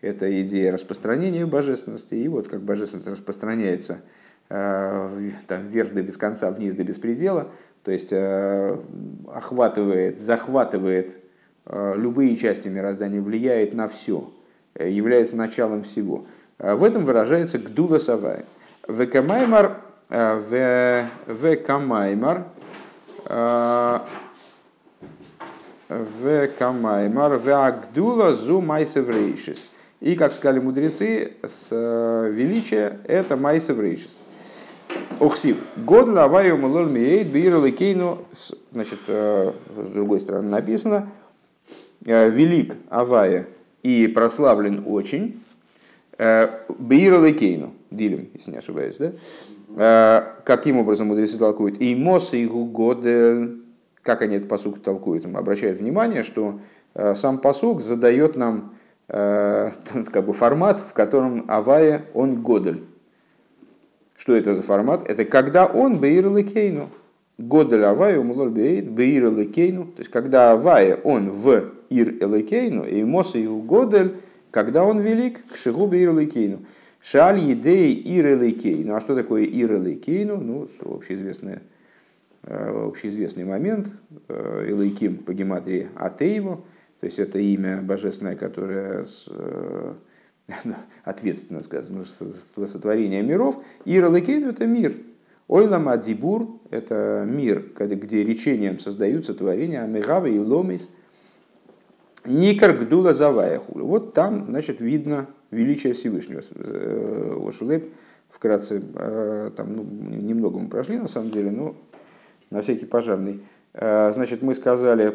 это 0.00 0.42
идея 0.42 0.72
распространения 0.72 1.46
божественности. 1.46 2.16
И 2.16 2.26
вот 2.26 2.48
как 2.48 2.60
божественность 2.62 3.06
распространяется– 3.06 4.00
Э, 4.54 5.30
там, 5.46 5.68
вверх 5.68 5.94
до 5.94 6.02
без 6.02 6.18
конца, 6.18 6.50
вниз 6.50 6.74
до 6.74 6.84
беспредела, 6.84 7.48
то 7.84 7.90
есть 7.90 8.12
э, 8.12 8.78
охватывает, 9.32 10.18
захватывает 10.18 11.16
любые 11.66 12.36
части 12.36 12.68
мироздания, 12.68 13.20
влияет 13.20 13.74
на 13.74 13.88
все, 13.88 14.30
является 14.78 15.36
началом 15.36 15.82
всего. 15.84 16.24
В 16.58 16.84
этом 16.84 17.04
выражается 17.04 17.58
гдула 17.58 17.98
савай. 17.98 18.44
Векамаймар, 18.88 19.76
векамаймар, 21.28 22.46
векамаймар, 25.88 27.36
веагдула 27.38 28.34
зу 28.34 28.60
майсеврейшис. 28.60 29.70
И, 30.00 30.16
как 30.16 30.32
сказали 30.32 30.58
мудрецы, 30.58 31.34
с 31.44 31.70
величия 31.70 32.98
это 33.04 33.36
майсеврейшис. 33.36 34.18
Охсив. 35.20 35.58
Год 35.76 36.08
лаваю 36.08 36.56
мулол 36.58 36.86
миейт 36.86 37.32
кейну. 37.76 38.18
Значит, 38.72 38.98
э, 39.06 39.52
с 39.76 39.88
другой 39.90 40.18
стороны 40.20 40.50
написано. 40.50 41.08
«Э, 42.06 42.30
велик 42.30 42.74
Авая 42.88 43.46
и 43.82 44.06
прославлен 44.06 44.84
очень. 44.86 45.42
Э, 46.18 46.48
бирал 46.78 47.24
кейну. 47.32 47.72
Дилем, 47.90 48.28
если 48.34 48.50
не 48.50 48.56
ошибаюсь, 48.58 48.96
да? 48.96 49.12
Каким 50.44 50.78
образом 50.78 51.08
мудрецы 51.08 51.38
толкуют? 51.38 51.80
И 51.80 51.94
мос 51.94 52.32
и 52.32 52.46
год, 52.46 53.06
как 54.02 54.22
они 54.22 54.36
этот 54.36 54.48
посук 54.48 54.82
толкуют, 54.82 55.26
обращают 55.26 55.78
внимание, 55.78 56.22
что 56.22 56.60
сам 57.14 57.38
посук 57.38 57.82
задает 57.82 58.36
нам 58.36 58.74
как 59.08 60.24
бы 60.24 60.32
формат, 60.32 60.80
в 60.80 60.92
котором 60.92 61.44
Авая, 61.48 62.04
он 62.14 62.42
годель. 62.42 62.82
Что 64.22 64.36
это 64.36 64.54
за 64.54 64.62
формат? 64.62 65.02
Это 65.10 65.24
когда 65.24 65.66
он 65.66 65.98
бейр 65.98 66.30
лекейну. 66.32 66.90
Годель 67.38 67.84
авая 67.84 68.20
умулор 68.20 68.50
бейт 68.50 68.88
бейр 68.88 69.32
лекейну. 69.32 69.86
То 69.86 69.98
есть 69.98 70.12
когда 70.12 70.52
авая 70.52 70.94
он 70.94 71.30
в 71.30 71.64
ир 71.92 72.10
элекейну, 72.20 73.06
моса 73.06 73.38
и 73.38 73.46
годель, 73.46 74.16
когда 74.50 74.84
он 74.84 75.00
велик, 75.00 75.40
к 75.46 75.56
шигу 75.56 75.86
бейр 75.86 76.16
лекейну. 76.16 76.60
Шаль 77.00 77.40
едей 77.40 77.94
ир 77.94 78.38
элекейну. 78.38 78.94
А 78.94 79.00
что 79.00 79.14
такое 79.14 79.42
ир 79.44 79.74
элекейну? 79.74 80.36
Ну, 80.36 80.68
общеизвестный, 80.84 81.58
э, 82.44 82.86
общеизвестный 82.88 83.44
момент. 83.44 83.92
Э, 84.28 84.66
Элейким 84.68 85.16
по 85.16 85.34
гематрии 85.34 85.88
Атееву. 85.96 86.64
То 87.00 87.06
есть 87.06 87.18
это 87.18 87.38
имя 87.38 87.82
божественное, 87.82 88.36
которое 88.36 89.04
с, 89.04 89.26
э, 89.28 89.94
Ну, 90.64 90.74
ответственно 91.04 91.62
сказано, 91.62 92.04
за 92.04 92.66
сотворение 92.66 93.22
миров. 93.22 93.62
И 93.84 93.98
Ралакейну– 93.98 94.48
это 94.50 94.66
мир. 94.66 94.94
Ойлама 95.48 95.96
Дибур– 95.96 96.60
это 96.70 97.26
мир, 97.28 97.64
где 97.78 98.24
речением 98.24 98.78
создаются 98.78 99.34
творения 99.34 99.82
Амигава 99.82 100.26
и 100.26 100.38
Ломис. 100.38 100.90
Никар 102.24 102.76
Гдула 102.76 103.14
Заваяхулю. 103.14 103.84
Вот 103.84 104.14
там, 104.14 104.46
значит, 104.46 104.80
видно 104.80 105.28
величие 105.50 105.92
Всевышнего. 105.92 106.42
Э, 106.54 107.38
Ошулеп 107.46 107.92
вкратце, 108.30 108.82
э, 108.94 109.50
там, 109.56 109.76
ну, 109.76 109.82
немного 109.82 110.58
мы 110.58 110.68
прошли 110.68 110.98
на 110.98 111.08
самом 111.08 111.30
деле, 111.30 111.50
но 111.50 111.76
на 112.50 112.62
всякий 112.62 112.86
пожарный. 112.86 113.40
Э, 113.74 114.12
значит, 114.12 114.42
мы 114.42 114.54
сказали, 114.54 115.14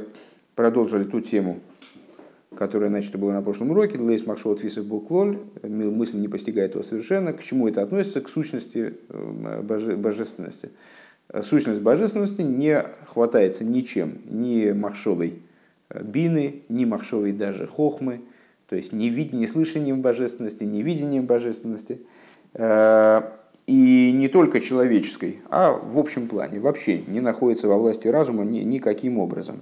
продолжили 0.56 1.06
ту 1.06 1.22
тему, 1.22 1.60
которое 2.56 2.90
начато 2.90 3.18
было 3.18 3.32
на 3.32 3.42
прошлом 3.42 3.72
уроке, 3.72 3.98
Лейс 3.98 4.26
Макшот 4.26 4.60
Фисов 4.60 4.86
Буклоль, 4.86 5.40
мысль 5.64 6.18
не 6.18 6.28
постигает 6.28 6.74
его 6.74 6.84
совершенно. 6.84 7.32
К 7.32 7.42
чему 7.42 7.68
это 7.68 7.82
относится? 7.82 8.22
К 8.22 8.30
сущности 8.30 8.96
боже, 9.10 9.96
божественности. 9.96 10.72
Сущность 11.44 11.82
божественности 11.82 12.42
не 12.42 12.84
хватается 13.06 13.64
ничем, 13.64 14.22
ни 14.26 14.72
махшовой 14.72 15.42
бины, 15.94 16.64
ни 16.70 16.86
махшовой 16.86 17.32
даже 17.32 17.68
хохмы, 17.68 18.22
то 18.68 18.76
есть 18.76 18.92
ни, 18.92 19.06
вид, 19.06 19.34
ни 19.34 19.46
слышанием 19.46 20.02
божественности, 20.02 20.64
ни 20.64 20.82
видением 20.82 21.26
божественности. 21.26 22.02
Э, 22.54 23.22
и 23.66 24.12
не 24.14 24.30
только 24.30 24.62
человеческой, 24.62 25.42
а 25.50 25.72
в 25.74 26.00
общем 26.00 26.28
плане 26.28 26.60
вообще 26.62 27.04
не 27.06 27.20
находится 27.20 27.68
во 27.68 27.78
власти 27.78 28.08
разума 28.08 28.46
ни, 28.46 28.60
никаким 28.60 29.20
образом. 29.20 29.62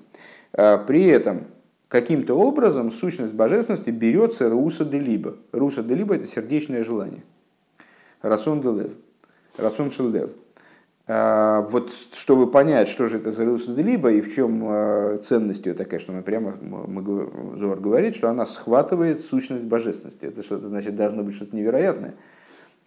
При 0.51 1.05
этом 1.05 1.45
каким-то 1.87 2.35
образом 2.35 2.91
сущность 2.91 3.33
божественности 3.33 3.89
берется 3.89 4.49
руса 4.49 4.85
де 4.85 4.99
либо. 4.99 5.37
Руса 5.51 5.81
де 5.81 5.95
либо 5.95 6.15
это 6.15 6.27
сердечное 6.27 6.83
желание. 6.83 7.23
Рацион 8.21 8.61
де 8.61 8.69
лев. 8.69 8.91
Рацион 9.57 9.91
шелдев. 9.91 10.29
А, 11.07 11.61
вот 11.69 11.91
чтобы 12.13 12.49
понять, 12.49 12.87
что 12.87 13.07
же 13.07 13.17
это 13.17 13.31
за 13.31 13.43
либо 13.43 14.11
и 14.11 14.21
в 14.21 14.33
чем 14.33 14.63
а, 14.65 15.17
ценность 15.19 15.65
ее 15.65 15.75
такая, 15.75 15.99
что 15.99 16.11
мы 16.13 16.23
прямо, 16.23 16.55
мы, 16.59 17.57
Зор 17.59 17.79
говорит, 17.79 18.15
что 18.15 18.29
она 18.29 18.47
схватывает 18.47 19.21
сущность 19.21 19.65
божественности. 19.65 20.25
Это 20.25 20.41
что-то 20.41 20.67
значит 20.67 20.95
должно 20.95 21.21
быть 21.21 21.35
что-то 21.35 21.55
невероятное. 21.55 22.15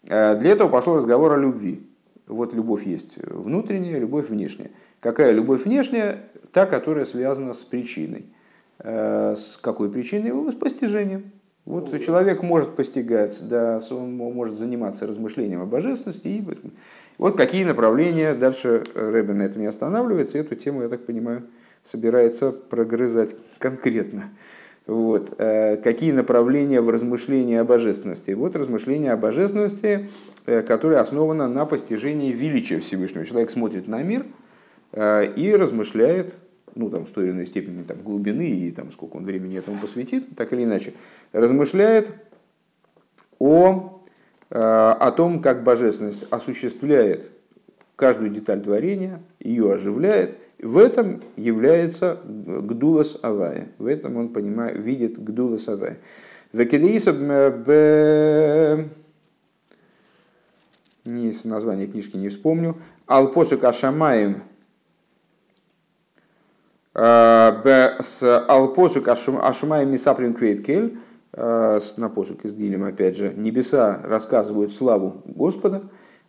А, 0.09 0.35
для 0.35 0.51
этого 0.51 0.69
пошел 0.69 0.97
разговор 0.97 1.33
о 1.33 1.37
любви. 1.37 1.87
Вот 2.27 2.55
любовь 2.55 2.85
есть 2.87 3.17
внутренняя, 3.25 3.99
любовь 3.99 4.29
внешняя. 4.29 4.71
Какая 5.01 5.31
любовь 5.31 5.65
внешняя? 5.65 6.25
Та, 6.53 6.67
которая 6.67 7.05
связана 7.05 7.53
с 7.53 7.59
причиной. 7.59 8.27
С 8.81 9.59
какой 9.61 9.91
причиной? 9.91 10.51
С 10.51 10.55
постижением. 10.55 11.31
Вот 11.65 11.91
человек 12.03 12.43
может 12.43 12.77
постигать, 12.77 13.37
да, 13.47 13.81
он 13.91 14.17
может 14.17 14.57
заниматься 14.57 15.07
размышлением 15.07 15.63
о 15.63 15.67
божественности. 15.67 16.27
И 16.27 16.43
вот 17.19 17.37
какие 17.37 17.65
направления, 17.65 18.35
дальше 18.35 18.85
Рэббин 18.95 19.39
на 19.39 19.43
этом 19.43 19.61
не 19.61 19.67
останавливается, 19.67 20.39
эту 20.39 20.55
тему, 20.55 20.83
я 20.83 20.89
так 20.89 21.05
понимаю, 21.05 21.45
собирается 21.83 22.53
прогрызать 22.53 23.37
конкретно. 23.59 24.31
Вот. 24.87 25.35
Э, 25.37 25.77
какие 25.77 26.13
направления 26.13 26.81
в 26.81 26.89
размышлении 26.89 27.57
о 27.57 27.65
божественности? 27.65 28.31
Вот 28.31 28.57
размышление 28.57 29.13
о 29.13 29.17
божественности, 29.19 30.09
э, 30.47 30.63
которое 30.63 31.01
основано 31.01 31.47
на 31.47 31.67
постижении 31.67 32.33
величия 32.33 32.81
Всевышнего. 32.81 33.27
Человек 33.27 33.51
смотрит 33.51 33.87
на 33.87 34.03
мир 34.03 34.25
и 34.97 35.55
размышляет 35.55 36.39
ну, 36.79 36.91
там, 36.91 37.07
с 37.07 37.11
той 37.11 37.25
или 37.25 37.33
иной 37.33 37.47
степени 37.47 37.83
там, 37.83 37.99
глубины 38.03 38.49
и 38.49 38.71
там, 38.71 38.93
сколько 38.93 39.17
он 39.17 39.25
времени 39.25 39.59
этому 39.59 39.79
посвятит, 39.79 40.35
так 40.37 40.53
или 40.53 40.65
иначе, 40.65 40.95
размышляет 41.33 42.13
о, 43.39 43.98
э, 43.98 43.98
о 44.51 45.11
том, 45.11 45.43
как 45.43 45.63
божественность 45.63 46.27
осуществляет 46.31 47.31
каждую 47.97 48.31
деталь 48.31 48.63
творения, 48.63 49.21
ее 49.41 49.75
оживляет 49.75 50.39
В 50.61 50.79
этом 50.79 51.23
является 51.37 52.19
Гдулас 52.25 53.19
Авая. 53.23 53.69
В 53.79 53.87
этом 53.87 54.17
он 54.17 54.31
понимает, 54.31 54.79
видит 54.79 55.23
Гдулас 55.23 55.69
Авая. 55.69 55.99
Не, 61.05 61.33
название 61.45 61.87
книжки 61.87 62.17
не 62.17 62.29
вспомню. 62.29 62.77
Алпосук 63.07 63.65
Ашамаем 63.65 64.43
э, 66.95 67.97
с 68.01 68.45
Алпосук 68.49 69.09
Ашумаем 69.09 69.91
Мисаприм 69.91 70.35
Квейткель 70.35 70.95
э, 70.95 71.08
на 71.33 72.11
посук 72.15 72.45
из 72.45 72.55
Дилем, 72.55 72.85
опять 72.85 73.17
же, 73.17 73.33
небеса 73.37 74.01
рассказывают 74.03 74.73
славу 74.73 75.23
Господа. 75.27 75.83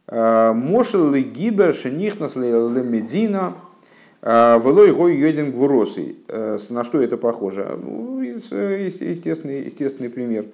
Э, 0.08 0.54
Мошел 0.54 1.10
ли 1.12 1.24
гибер 1.24 1.74
шенихнас 1.74 2.36
лемедина 2.36 3.54
Велой 4.22 4.92
гой 4.92 5.16
йодин 5.16 5.52
гвуросый. 5.52 6.18
На 6.28 6.84
что 6.84 7.02
это 7.02 7.16
похоже? 7.16 7.80
Ну, 7.82 8.20
естественный, 8.22 9.64
естественный 9.64 10.10
пример. 10.10 10.48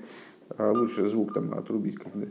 Лучше 0.60 1.08
звук 1.08 1.34
там 1.34 1.52
отрубить. 1.58 1.98
Когда. 1.98 2.28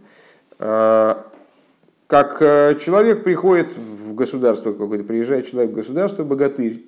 Как 2.06 2.38
человек 2.78 3.24
приходит 3.24 3.76
в 3.76 4.14
государство 4.14 4.72
какое-то, 4.72 5.02
приезжает 5.02 5.48
человек 5.48 5.72
в 5.72 5.74
государство, 5.74 6.22
богатырь. 6.22 6.84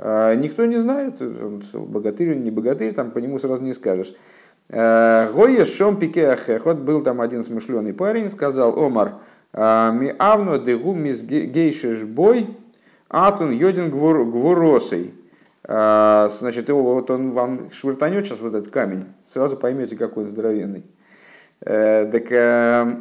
Никто 0.00 0.64
не 0.64 0.78
знает, 0.78 1.22
богатырь 1.72 2.30
или 2.30 2.38
не 2.38 2.50
богатырь, 2.50 2.92
там 2.94 3.12
по 3.12 3.18
нему 3.18 3.38
сразу 3.38 3.62
не 3.62 3.74
скажешь. 3.74 4.12
Гоя 4.68 5.64
шом 5.66 6.00
Вот 6.64 6.76
был 6.78 7.02
там 7.02 7.20
один 7.20 7.42
смышленый 7.42 7.92
парень, 7.92 8.30
сказал, 8.30 8.78
Омар, 8.78 9.14
ми 9.52 10.14
авно 10.18 10.58
дегу 10.58 10.94
мис 10.94 11.22
гейшиш 11.22 12.02
бой, 12.02 12.46
Атун 13.08 13.52
йодин 13.52 13.90
гвуросой. 13.90 15.14
А, 15.66 16.28
значит, 16.28 16.68
его, 16.68 16.82
вот 16.82 17.10
он 17.10 17.30
вам 17.30 17.70
швыртанет 17.72 18.26
сейчас 18.26 18.40
вот 18.40 18.54
этот 18.54 18.70
камень, 18.70 19.06
сразу 19.32 19.56
поймете, 19.56 19.96
какой 19.96 20.24
он 20.24 20.28
здоровенный. 20.28 20.84
Э, 21.60 22.06
так 22.10 22.30
э, 22.30 22.96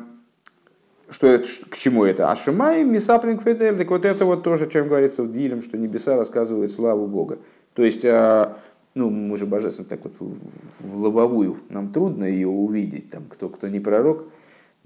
что 1.09 1.27
это, 1.27 1.45
к 1.69 1.77
чему 1.77 2.05
это? 2.05 2.31
А 2.31 2.35
Шимай, 2.37 2.85
Мисаплинг 2.85 3.43
Федель, 3.43 3.75
так 3.75 3.89
вот 3.89 4.05
это 4.05 4.23
вот 4.23 4.43
тоже, 4.43 4.69
чем 4.69 4.87
говорится 4.87 5.23
в 5.23 5.31
Дилем, 5.33 5.61
что 5.61 5.77
небеса 5.77 6.15
рассказывают 6.15 6.71
славу 6.71 7.05
Бога. 7.07 7.39
То 7.73 7.83
есть, 7.83 8.05
ну, 8.95 9.09
мы 9.09 9.37
же 9.37 9.45
божественно 9.45 9.87
так 9.87 10.01
вот 10.03 10.13
в 10.79 10.95
лобовую, 10.97 11.57
нам 11.69 11.91
трудно 11.91 12.25
ее 12.25 12.47
увидеть, 12.47 13.09
там, 13.09 13.23
кто, 13.29 13.49
кто 13.49 13.67
не 13.67 13.79
пророк, 13.79 14.25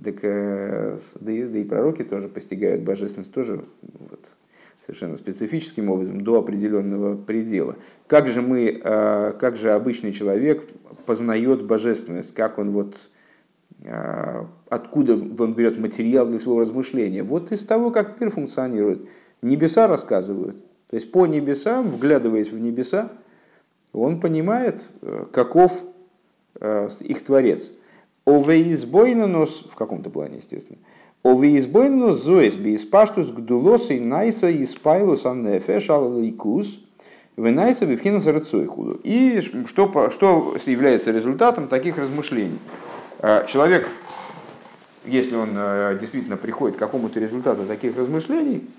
так, 0.02 0.17
э, 0.22 0.98
да, 1.20 1.32
и, 1.32 1.43
да 1.43 1.58
и 1.58 1.63
пророки 1.63 2.04
тоже 2.04 2.28
постигают 2.28 2.84
божественность, 2.84 3.34
тоже 3.34 3.65
вот, 3.82 4.32
совершенно 4.86 5.17
специфическим 5.17 5.89
образом, 5.89 6.22
до 6.22 6.39
определенного 6.39 7.17
предела. 7.17 7.76
Как 8.08 8.28
же 8.28 8.41
мы, 8.41 8.80
а, 8.84 9.34
как 9.34 9.58
же 9.58 9.72
обычный 9.72 10.13
человек 10.13 10.63
познает 11.06 11.65
божественность, 11.65 12.34
как 12.34 12.58
он 12.58 12.72
вот, 12.72 12.96
а, 13.86 14.48
откуда 14.70 15.13
он 15.13 15.54
берет 15.54 15.78
материал 15.78 16.26
для 16.28 16.39
своего 16.39 16.62
размышления? 16.62 17.24
Вот 17.24 17.52
из 17.52 17.65
того, 17.65 17.91
как 17.91 18.22
мир 18.22 18.30
функционирует. 18.30 19.10
Небеса 19.41 19.88
рассказывают. 19.88 20.56
То 20.89 20.96
есть 20.96 21.12
по 21.12 21.28
небесам, 21.28 21.89
вглядываясь 21.89 22.50
в 22.50 22.58
небеса, 22.58 23.12
он 23.93 24.19
понимает, 24.19 24.84
э, 25.02 25.26
каков 25.32 25.84
э, 26.60 26.89
их 27.02 27.23
творец. 27.23 27.71
Овеизбойнонос, 28.26 29.65
в 29.71 29.76
каком-то 29.76 30.10
плане, 30.10 30.38
естественно, 30.38 30.80
Овеизбойну 31.23 32.13
зоис 32.13 32.56
бейспаштус 32.56 33.32
гдулосой 33.32 34.00
найса 34.00 34.52
испайлус 34.63 35.26
аннефеш 35.26 35.89
аллайкус 35.89 36.80
венайса 37.38 37.86
бифхинас 37.86 38.26
худу. 38.67 39.00
И 39.04 39.41
что, 39.41 40.10
что 40.10 40.56
является 40.65 41.12
результатом 41.12 41.67
таких 41.67 41.97
размышлений? 41.97 42.60
А, 43.19 43.45
человек, 43.45 43.89
если 45.06 45.36
он 45.36 45.50
действительно 46.00 46.38
приходит 46.38 46.78
к 46.78 46.80
какому-то 46.80 47.19
результату 47.19 47.65
таких 47.65 47.97
размышлений 47.97 48.69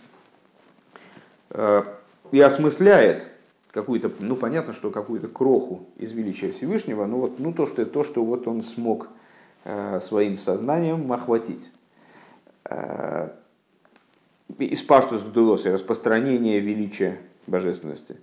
и 2.30 2.40
осмысляет 2.40 3.24
какую-то, 3.70 4.10
ну 4.20 4.36
понятно, 4.36 4.72
что 4.72 4.90
какую-то 4.90 5.28
кроху 5.28 5.86
из 5.96 6.12
величия 6.12 6.52
Всевышнего, 6.52 7.06
ну 7.06 7.18
вот, 7.18 7.38
ну 7.38 7.52
то, 7.52 7.66
что, 7.66 7.84
то, 7.86 8.04
что 8.04 8.24
вот 8.24 8.48
он 8.48 8.62
смог 8.62 9.08
своим 10.00 10.38
сознанием 10.38 11.12
охватить 11.12 11.68
Э, 12.68 13.30
испаштус 14.58 15.22
гдулосы, 15.22 15.70
распространение 15.70 16.58
величия 16.60 17.18
божественности, 17.46 18.16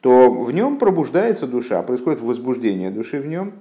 то 0.00 0.30
в 0.30 0.52
нем 0.52 0.78
пробуждается 0.78 1.46
душа, 1.46 1.82
происходит 1.82 2.20
возбуждение 2.20 2.90
души 2.90 3.18
в 3.18 3.26
нем 3.26 3.54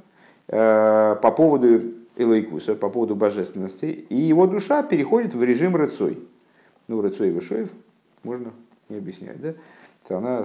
э, 0.47 1.15
по 1.21 1.31
поводу 1.31 1.93
Элайкуса, 2.17 2.75
по 2.75 2.89
поводу 2.89 3.15
божественности, 3.15 3.85
и 3.85 4.15
его 4.15 4.47
душа 4.47 4.83
переходит 4.83 5.33
в 5.33 5.41
режим 5.43 5.75
рыцой. 5.75 6.19
Ну, 6.87 7.01
рыцой 7.01 7.29
и 7.29 7.31
вышоев 7.31 7.69
можно 8.23 8.51
не 8.89 8.97
объяснять, 8.97 9.41
да? 9.41 9.53
Она, 10.17 10.43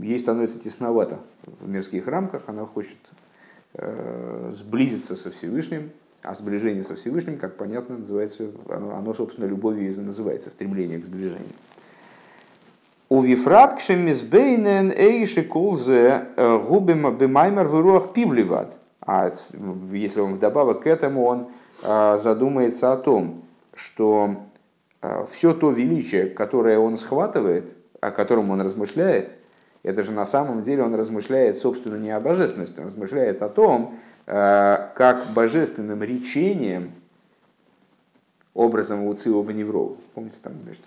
ей 0.00 0.18
становится 0.18 0.58
тесновато 0.58 1.18
в 1.60 1.68
мирских 1.68 2.06
рамках, 2.06 2.44
она 2.46 2.66
хочет 2.66 2.98
э, 3.74 4.50
сблизиться 4.52 5.16
со 5.16 5.30
Всевышним, 5.30 5.90
а 6.22 6.34
сближение 6.34 6.84
со 6.84 6.96
Всевышним, 6.96 7.38
как 7.38 7.56
понятно, 7.56 7.98
называется, 7.98 8.50
оно, 8.68 8.96
оно 8.96 9.14
собственно, 9.14 9.46
любовью 9.46 9.92
и 9.92 9.96
называется, 9.96 10.50
стремление 10.50 10.98
к 10.98 11.04
сближению. 11.04 11.54
У 13.08 13.22
Вифрат 13.22 13.78
кшемизбейнен 13.78 14.92
эйши 14.92 15.42
кулзе 15.42 16.26
э, 16.36 16.58
губим 16.58 17.16
бимаймер 17.16 17.66
в 17.66 17.80
руах 17.80 18.12
пивливат. 18.12 18.76
А 19.00 19.32
если 19.90 20.20
он 20.20 20.34
вдобавок 20.34 20.82
к 20.82 20.86
этому, 20.86 21.24
он 21.24 21.48
э, 21.82 22.18
задумается 22.22 22.92
о 22.92 22.96
том, 22.96 23.42
что 23.74 24.36
э, 25.02 25.26
все 25.32 25.54
то 25.54 25.70
величие, 25.70 26.26
которое 26.26 26.78
он 26.78 26.96
схватывает, 26.96 27.74
о 28.00 28.10
котором 28.10 28.50
он 28.50 28.60
размышляет, 28.60 29.30
это 29.82 30.02
же 30.02 30.12
на 30.12 30.26
самом 30.26 30.62
деле 30.62 30.82
он 30.82 30.94
размышляет, 30.94 31.58
собственно, 31.58 31.96
не 31.96 32.10
о 32.10 32.20
божественности, 32.20 32.78
он 32.78 32.88
размышляет 32.88 33.42
о 33.42 33.48
том, 33.48 33.98
Э, 34.32 34.90
как 34.94 35.32
божественным 35.34 36.04
речением 36.04 36.92
образом 38.54 39.02
у 39.02 39.14
Циова 39.14 39.50
Неврова. 39.50 39.96
Помните, 40.14 40.36
там, 40.40 40.52
значит, 40.62 40.82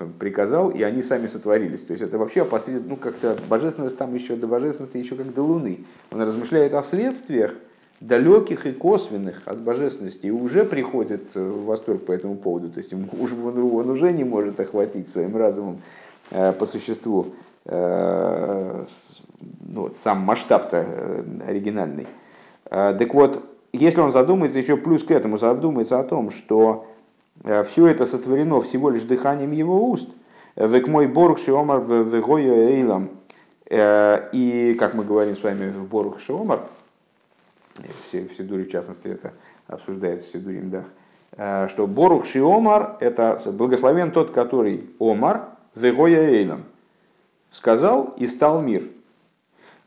он 0.00 0.12
приказал, 0.12 0.70
и 0.70 0.82
они 0.82 1.02
сами 1.02 1.26
сотворились. 1.26 1.82
То 1.82 1.92
есть 1.92 2.02
это 2.02 2.16
вообще 2.16 2.46
послед... 2.46 2.88
ну, 2.88 2.96
как-то 2.96 3.36
божественность 3.46 3.98
там 3.98 4.14
еще 4.14 4.36
до 4.36 4.46
божественности, 4.46 4.96
еще 4.96 5.16
как 5.16 5.34
до 5.34 5.42
Луны. 5.42 5.80
Он 6.10 6.22
размышляет 6.22 6.72
о 6.72 6.82
следствиях, 6.82 7.52
далеких 8.00 8.64
и 8.64 8.72
косвенных 8.72 9.42
от 9.44 9.58
божественности, 9.58 10.24
и 10.24 10.30
уже 10.30 10.64
приходит 10.64 11.34
в 11.34 11.66
восторг 11.66 12.06
по 12.06 12.12
этому 12.12 12.36
поводу. 12.36 12.70
То 12.70 12.78
есть 12.78 12.92
он, 12.94 13.06
он 13.12 13.90
уже 13.90 14.12
не 14.12 14.24
может 14.24 14.58
охватить 14.60 15.10
своим 15.10 15.36
разумом 15.36 15.74
э, 15.76 16.07
по 16.30 16.66
существу 16.66 17.34
э, 17.64 18.84
ну, 19.68 19.90
сам 19.90 20.20
масштаб-то 20.20 21.24
оригинальный. 21.46 22.06
Э, 22.70 22.94
так 22.98 23.14
вот, 23.14 23.44
если 23.72 24.00
он 24.00 24.10
задумается, 24.10 24.58
еще 24.58 24.76
плюс 24.76 25.04
к 25.04 25.10
этому 25.10 25.38
задумается 25.38 25.98
о 25.98 26.04
том, 26.04 26.30
что 26.30 26.86
э, 27.44 27.64
все 27.64 27.86
это 27.86 28.06
сотворено 28.06 28.60
всего 28.60 28.90
лишь 28.90 29.02
дыханием 29.02 29.52
его 29.52 29.88
уст, 29.90 30.08
век 30.56 30.88
мой 30.88 31.06
борг 31.06 31.38
шиомар 31.38 31.80
вегою 31.80 32.52
эйлам, 32.52 33.10
э, 33.70 34.28
и, 34.32 34.74
как 34.78 34.94
мы 34.94 35.04
говорим 35.04 35.36
с 35.36 35.42
вами 35.42 35.70
в 35.70 35.84
борг 35.84 36.20
шиомар, 36.20 36.60
все, 38.08 38.26
все 38.28 38.42
дури 38.42 38.64
в 38.64 38.70
частности 38.70 39.08
это 39.08 39.32
обсуждается 39.68 40.26
в 40.26 40.30
Седурим 40.30 40.70
Дах, 40.70 41.68
что 41.70 41.86
Борух 41.86 42.24
Шиомар– 42.24 42.96
это 43.00 43.38
благословен 43.52 44.10
тот, 44.10 44.32
который 44.32 44.90
Омар, 44.98 45.50
Вегоя 45.78 46.20
Эйлам, 46.28 46.64
сказал 47.50 48.14
и 48.16 48.26
стал 48.26 48.60
мир– 48.60 48.84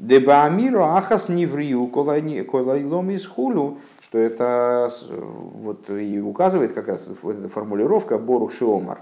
Дебаамиру 0.01 0.81
ахас 0.81 1.29
неврию 1.29 1.85
колайлом 1.85 3.11
из 3.11 3.27
хулю, 3.27 3.77
что 4.01 4.17
это 4.17 4.89
вот 5.11 5.91
и 5.91 6.19
указывает 6.19 6.73
как 6.73 6.87
раз 6.87 7.05
эта 7.07 7.49
формулировка 7.49 8.17
Борух 8.17 8.51
Шиомар 8.51 9.01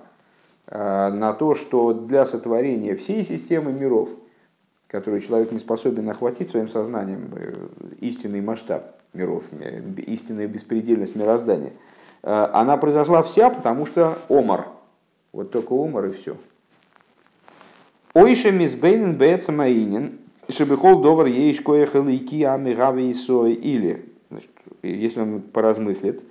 э, 0.68 1.10
на 1.14 1.32
то, 1.32 1.56
что 1.56 1.94
для 1.94 2.26
сотворения 2.26 2.98
всей 2.98 3.24
системы 3.24 3.72
миров, 3.72 4.10
которую 4.90 5.22
человек 5.22 5.54
не 5.54 5.60
способен 5.60 6.10
охватить 6.10 6.50
своим 6.50 6.68
сознанием, 6.68 7.32
э, 7.34 7.54
истинный 8.02 8.42
масштаб 8.42 9.00
миров, 9.14 9.46
э, 9.52 9.82
истинная 10.06 10.48
беспредельность 10.48 11.16
мироздания, 11.16 11.72
она 12.22 12.76
произошла 12.76 13.24
вся, 13.24 13.50
потому 13.50 13.86
что 13.86 14.18
Омар. 14.28 14.68
Вот 15.32 15.52
только 15.52 15.74
Омар 15.74 16.08
и 16.08 16.12
все. 16.12 16.36
Ойша 18.14 18.52
мисбейнен 18.52 19.16
бецамаинин 19.16 20.20
Шебехол 20.50 21.02
довар 21.02 21.28
ейш 21.28 21.62
коехал 21.62 22.08
ики 22.08 22.44
амигави 22.44 23.14
сой 23.14 23.54
или, 23.54 24.06
если 24.82 25.22
он 25.22 25.42
поразмыслит, 25.42 26.22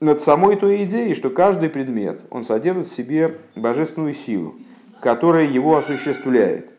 над 0.00 0.22
самой 0.22 0.56
той 0.56 0.84
идеей, 0.84 1.14
что 1.14 1.30
каждый 1.30 1.68
предмет, 1.68 2.20
он 2.30 2.44
содержит 2.44 2.88
в 2.88 2.96
себе 2.96 3.38
божественную 3.54 4.14
силу. 4.14 4.56
которое 5.02 5.48
его 5.48 5.76
осуществляет. 5.76 6.70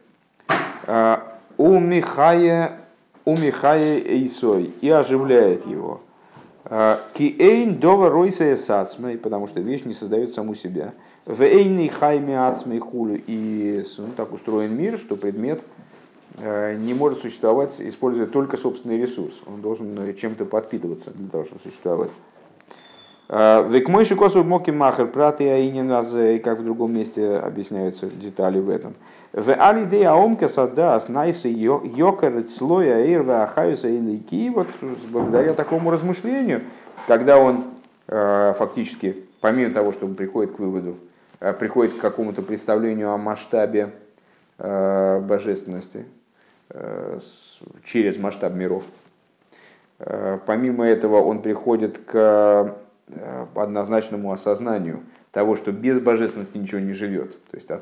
У 1.57 1.79
Михая, 1.79 2.79
у 3.25 3.37
Михая 3.37 3.99
Эйсой 3.99 4.73
и 4.81 4.89
оживляет 4.89 5.67
его. 5.67 6.01
Киэйн 7.13 7.75
дова 7.75 8.09
ройса 8.09 8.55
сацмей, 8.55 9.17
потому 9.17 9.47
что 9.47 9.59
вещь 9.59 9.83
не 9.83 9.93
создает 9.93 10.33
саму 10.33 10.55
себя. 10.55 10.93
В 11.25 11.41
эйный 11.41 11.87
хайме 11.87 12.37
ацмей 12.37 12.79
хулю. 12.79 13.21
И 13.27 13.81
ну, 13.97 14.07
так 14.17 14.33
устроен 14.33 14.75
мир, 14.75 14.97
что 14.97 15.15
предмет 15.15 15.61
э, 16.37 16.75
не 16.75 16.93
может 16.93 17.19
существовать, 17.19 17.79
используя 17.79 18.25
только 18.25 18.57
собственный 18.57 19.01
ресурс. 19.01 19.33
Он 19.45 19.61
должен 19.61 19.97
э, 19.99 20.13
чем-то 20.15 20.43
подпитываться 20.43 21.11
для 21.11 21.29
того, 21.29 21.45
чтобы 21.45 21.61
существовать. 21.63 22.11
Э, 23.29 23.65
Век 23.69 23.87
мой 23.87 24.03
шикосу 24.03 24.43
моки 24.43 24.71
махер 24.71 25.07
праты 25.07 25.49
аинин 25.49 25.89
и 25.93 26.39
как 26.39 26.59
в 26.59 26.65
другом 26.65 26.93
месте 26.93 27.37
объясняются 27.37 28.07
детали 28.07 28.59
в 28.59 28.67
этом. 28.69 28.93
В 29.31 29.49
алидея 29.53 30.11
аомка 30.11 30.49
садас 30.49 31.07
найсы 31.07 31.47
йокер 31.47 32.49
слоя 32.49 32.97
эйрва 32.97 33.43
ахаюса 33.43 33.87
и 33.87 34.49
вот 34.49 34.67
благодаря 35.09 35.53
такому 35.53 35.89
размышлению, 35.89 36.63
когда 37.07 37.39
он 37.39 37.63
фактически, 38.05 39.23
помимо 39.39 39.73
того, 39.73 39.93
что 39.93 40.05
он 40.05 40.15
приходит 40.15 40.55
к 40.55 40.59
выводу, 40.59 40.97
приходит 41.59 41.95
к 41.95 42.01
какому-то 42.01 42.41
представлению 42.41 43.11
о 43.11 43.17
масштабе 43.17 43.91
божественности 44.57 46.05
через 47.83 48.17
масштаб 48.17 48.53
миров, 48.53 48.83
помимо 49.97 50.85
этого 50.85 51.21
он 51.21 51.41
приходит 51.41 51.97
к 51.97 52.75
однозначному 53.55 54.31
осознанию 54.31 55.01
того, 55.33 55.55
что 55.55 55.71
без 55.71 55.99
божественности 55.99 56.57
ничего 56.57 56.79
не 56.79 56.93
живет. 56.93 57.31
То 57.49 57.57
есть 57.57 57.69
о, 57.71 57.81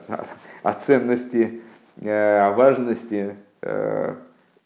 о 0.63 0.73
ценности, 0.73 1.61
э, 1.97 2.39
о 2.39 2.51
важности, 2.51 3.35
э, 3.61 4.15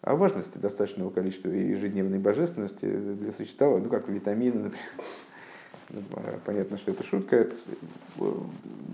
о 0.01 0.15
важности 0.15 0.58
достаточного 0.60 1.10
количества 1.10 1.49
ежедневной 1.49 2.19
божественности 2.19 2.86
для 2.86 3.31
существования, 3.31 3.86
ну 3.86 3.89
как 3.89 4.08
витамины, 4.08 4.55
например. 4.55 4.86
Ну, 5.89 6.02
понятно, 6.45 6.78
что 6.78 6.91
это 6.91 7.04
шутка, 7.04 7.36
это 7.36 7.56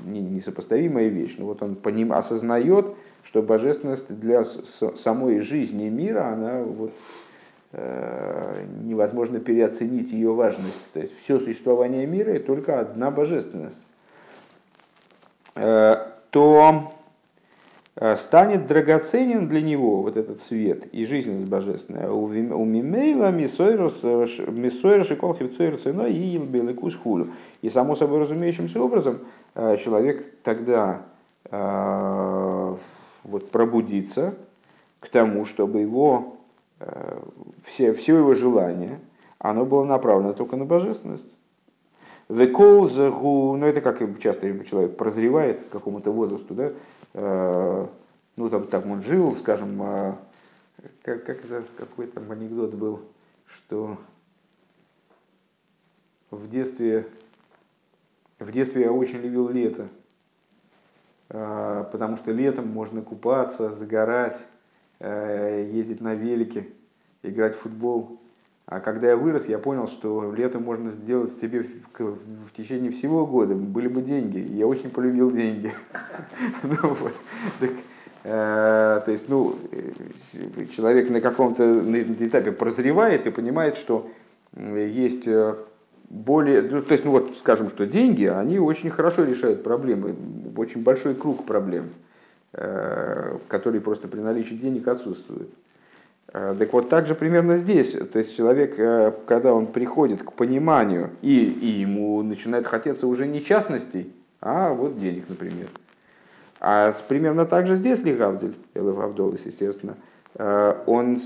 несопоставимая 0.06 1.08
вещь. 1.08 1.36
Но 1.38 1.46
вот 1.46 1.62
он 1.62 1.76
поним, 1.76 2.12
осознает, 2.14 2.94
что 3.24 3.42
божественность 3.42 4.08
для 4.10 4.44
самой 4.44 5.40
жизни 5.40 5.90
мира, 5.90 6.28
она 6.28 6.62
вот 6.64 6.92
Э, 7.74 8.66
невозможно 8.84 9.40
переоценить 9.40 10.12
ее 10.12 10.34
важность. 10.34 10.92
То 10.92 11.00
есть 11.00 11.14
все 11.24 11.40
существование 11.40 12.06
мира 12.06 12.36
и 12.36 12.40
только 12.40 12.82
одна 12.82 13.12
божественность. 13.12 13.80
Э, 15.56 16.08
то 16.32 16.90
э, 16.90 17.01
станет 18.16 18.68
драгоценен 18.68 19.48
для 19.48 19.62
него 19.62 20.02
вот 20.02 20.18
этот 20.18 20.42
свет 20.42 20.86
и 20.94 21.06
жизненность 21.06 21.50
божественная. 21.50 22.10
У 22.10 22.28
Мимейла 22.28 23.32
Мисойра 23.32 23.90
Шикол 25.04 25.36
Хивцойрцено 25.36 26.04
и 26.04 26.38
Илбелыкус 26.38 26.96
Хулю. 26.96 27.32
И 27.62 27.70
само 27.70 27.96
собой 27.96 28.20
разумеющимся 28.20 28.82
образом 28.82 29.20
человек 29.54 30.26
тогда 30.42 31.02
вот 33.24 33.52
пробудится 33.52 34.36
к 35.00 35.10
тому, 35.10 35.46
чтобы 35.46 35.82
его 35.82 36.38
все, 37.66 37.94
все 37.94 38.18
его 38.18 38.34
желание, 38.34 39.00
оно 39.38 39.66
было 39.66 39.84
направлено 39.84 40.34
только 40.34 40.56
на 40.56 40.66
божественность. 40.66 41.26
The 42.30 42.52
calls, 42.52 42.96
ну 43.58 43.66
это 43.66 43.82
как 43.82 44.00
часто 44.20 44.58
человек 44.64 44.96
прозревает 44.96 45.66
к 45.66 45.70
какому-то 45.70 46.12
возрасту, 46.12 46.54
да, 46.54 46.68
э, 46.68 46.74
ну 47.14 48.50
там, 48.50 48.68
там 48.68 48.90
он 48.90 49.02
жил, 49.02 49.36
скажем, 49.36 49.82
э, 49.82 50.16
как, 51.04 51.26
как 51.26 51.46
это, 51.46 51.64
какой 51.78 52.08
там 52.08 52.32
анекдот 52.32 52.74
был, 52.74 53.02
что 53.46 53.98
в 56.30 56.50
детстве, 56.50 57.08
в 58.40 58.52
детстве 58.52 58.84
я 58.84 58.92
очень 58.92 59.20
любил 59.20 59.50
лето, 59.50 59.90
э, 61.30 61.86
потому 61.92 62.18
что 62.18 62.32
летом 62.32 62.68
можно 62.68 63.02
купаться, 63.02 63.72
загорать, 63.72 64.40
ездить 65.00 66.00
на 66.00 66.14
велике 66.14 66.68
играть 67.24 67.56
в 67.56 67.62
футбол. 67.62 68.21
А 68.72 68.80
когда 68.80 69.10
я 69.10 69.18
вырос, 69.18 69.50
я 69.50 69.60
понял, 69.60 69.90
что 69.90 70.34
лето 70.34 70.58
можно 70.58 70.92
сделать 70.92 71.34
себе 71.34 71.64
в, 71.64 72.00
в 72.00 72.54
течение 72.56 72.90
всего 72.90 73.28
года. 73.28 73.54
Были 73.54 73.90
бы 73.90 74.02
деньги. 74.02 74.38
Я 74.40 74.66
очень 74.66 74.90
полюбил 74.90 75.30
деньги. 75.30 75.74
ну, 76.64 76.98
э, 78.24 79.02
то 79.04 79.12
есть, 79.12 79.28
ну, 79.28 79.58
э, 79.74 80.68
человек 80.74 81.10
на 81.10 81.20
каком-то 81.20 81.84
этапе 82.26 82.54
прозревает 82.54 83.28
и 83.28 83.32
понимает, 83.32 83.76
что 83.76 84.10
есть 84.56 85.28
э, 85.28 85.56
более, 86.10 86.62
ну, 86.62 86.82
то 86.82 86.94
есть, 86.94 87.04
ну 87.04 87.12
вот, 87.12 87.36
скажем, 87.40 87.68
что 87.68 87.86
деньги, 87.86 88.24
они 88.24 88.58
очень 88.58 88.90
хорошо 88.90 89.26
решают 89.26 89.64
проблемы, 89.64 90.16
очень 90.56 90.82
большой 90.82 91.16
круг 91.16 91.46
проблем, 91.46 91.90
которые 92.54 93.82
просто 93.82 94.08
при 94.08 94.22
наличии 94.22 94.54
денег 94.54 94.88
отсутствуют. 94.88 95.50
Э, 96.34 96.56
так 96.58 96.72
вот, 96.72 96.90
так 96.90 97.08
же 97.08 97.16
примерно 97.16 97.58
здесь. 97.58 97.92
То 97.92 98.20
есть 98.20 98.36
человек, 98.36 98.76
э, 98.78 99.12
когда 99.28 99.54
он 99.54 99.68
приходит 99.68 100.24
к 100.24 100.32
пониманию, 100.34 101.12
и, 101.22 101.44
и 101.44 101.68
ему 101.82 102.22
начинает 102.24 102.66
хотеться 102.66 103.08
уже 103.08 103.28
не 103.28 103.44
частностей, 103.44 104.14
а 104.40 104.74
вот 104.74 105.00
денег, 105.00 105.26
например. 105.28 105.68
А 106.60 106.94
примерно 107.08 107.46
так 107.46 107.68
же 107.68 107.76
здесь 107.76 108.00
Лигавдель, 108.02 108.56
Элев 108.76 109.00
Авдолис, 109.00 109.46
естественно, 109.46 109.98
э, 110.36 110.76
он 110.86 111.20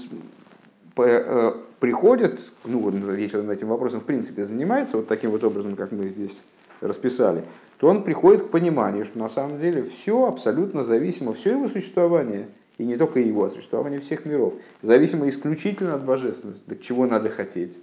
приходит, 1.80 2.40
ну 2.64 2.80
вот 2.80 2.94
если 3.18 3.38
он 3.38 3.52
этим 3.52 3.68
вопросом 3.68 4.00
в 4.00 4.06
принципе 4.06 4.46
занимается, 4.46 4.96
вот 4.96 5.10
таким 5.10 5.32
вот 5.32 5.44
образом, 5.44 5.76
как 5.76 5.92
мы 5.92 6.08
здесь 6.08 6.36
расписали, 6.80 7.44
то 7.80 7.90
он 7.90 8.04
приходит 8.04 8.44
к 8.44 8.50
пониманию, 8.50 9.04
что 9.04 9.20
на 9.20 9.28
самом 9.28 9.58
деле 9.58 9.84
все 9.84 10.26
абсолютно 10.26 10.84
зависимо, 10.84 11.34
все 11.34 11.52
его 11.52 11.68
существование– 11.68 12.48
и 12.78 12.84
не 12.84 12.98
только 12.98 13.20
его, 13.20 13.46
а 13.46 13.50
существование 13.50 14.00
всех 14.00 14.26
миров, 14.26 14.54
зависимо 14.82 15.30
исключительно 15.30 15.96
от 15.96 16.04
божественности. 16.04 16.64
Так 16.68 16.82
чего 16.82 17.06
надо 17.06 17.30
хотеть? 17.30 17.78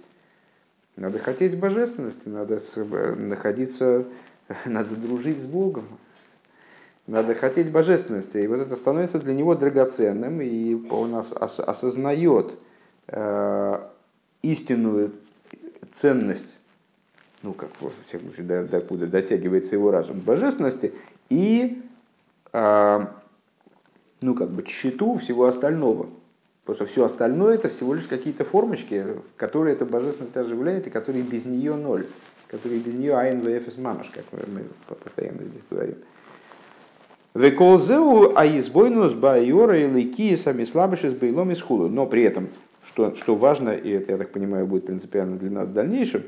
Надо 0.95 1.17
хотеть 1.17 1.57
божественности, 1.57 2.27
надо 2.27 2.61
находиться, 3.17 4.05
надо 4.65 4.95
дружить 4.95 5.39
с 5.39 5.45
Богом, 5.45 5.85
надо 7.07 7.33
хотеть 7.33 7.71
божественности. 7.71 8.37
И 8.37 8.47
вот 8.47 8.59
это 8.59 8.75
становится 8.75 9.19
для 9.19 9.33
него 9.33 9.55
драгоценным, 9.55 10.41
и 10.41 10.75
он 10.89 11.11
нас 11.11 11.33
осознает 11.33 12.53
э, 13.07 13.79
истинную 14.43 15.13
ценность, 15.93 16.55
ну, 17.41 17.53
как 17.53 17.69
во 17.81 17.91
всяком 18.07 18.27
случае, 18.27 18.45
до, 18.45 18.65
докуда 18.65 19.07
дотягивается 19.07 19.75
его 19.75 19.89
разум 19.89 20.19
божественности, 20.19 20.93
и 21.29 21.81
э, 22.51 23.05
ну, 24.23 24.35
как 24.35 24.49
бы, 24.49 24.65
счету 24.65 25.17
всего 25.17 25.45
остального. 25.45 26.07
Потому 26.65 26.75
что 26.75 26.93
все 26.93 27.03
остальное 27.05 27.55
это 27.55 27.67
всего 27.67 27.93
лишь 27.93 28.07
какие-то 28.07 28.45
формочки, 28.45 29.05
которые 29.35 29.75
это 29.75 29.85
божественность 29.85 30.37
оживляет, 30.37 30.87
и 30.87 30.89
которые 30.89 31.23
без 31.23 31.45
нее 31.45 31.75
ноль, 31.75 32.07
которые 32.47 32.79
без 32.79 32.93
нее 32.93 33.17
айн 33.17 33.41
вфс 33.41 33.77
мамаш, 33.77 34.09
как 34.11 34.23
мы 34.31 34.63
постоянно 35.03 35.43
здесь 35.43 35.61
говорим. 35.69 35.95
Веколзеу 37.35 38.37
аизбойнус 38.37 39.13
байора 39.13 39.77
и 39.79 39.91
лейки 39.91 40.35
сами 40.35 40.63
слабыши 40.63 41.09
с 41.09 41.13
бейлом 41.13 41.51
и 41.51 41.55
схулу. 41.55 41.89
Но 41.89 42.05
при 42.05 42.23
этом, 42.23 42.47
что, 42.85 43.15
что 43.15 43.35
важно, 43.35 43.71
и 43.71 43.89
это, 43.89 44.11
я 44.13 44.17
так 44.17 44.29
понимаю, 44.29 44.67
будет 44.67 44.85
принципиально 44.85 45.37
для 45.37 45.49
нас 45.49 45.67
в 45.67 45.73
дальнейшем, 45.73 46.23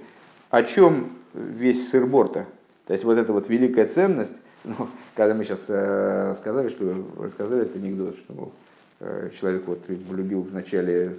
о 0.49 0.63
чем 0.63 1.11
весь 1.33 1.89
сырборта. 1.89 2.47
То 2.87 2.93
есть 2.93 3.05
вот 3.05 3.17
эта 3.17 3.31
вот 3.31 3.47
великая 3.49 3.87
ценность, 3.87 4.35
ну, 4.65 4.89
когда 5.15 5.33
мы 5.33 5.43
сейчас 5.43 5.65
э, 5.69 6.35
сказали, 6.37 6.69
что 6.69 7.05
рассказали 7.19 7.63
этот 7.63 7.75
анекдот, 7.77 8.17
что 8.17 8.33
мол, 8.33 8.51
э, 8.99 9.29
человек 9.39 9.63
вот 9.67 9.83
полюбил 9.83 10.41
вначале 10.41 11.17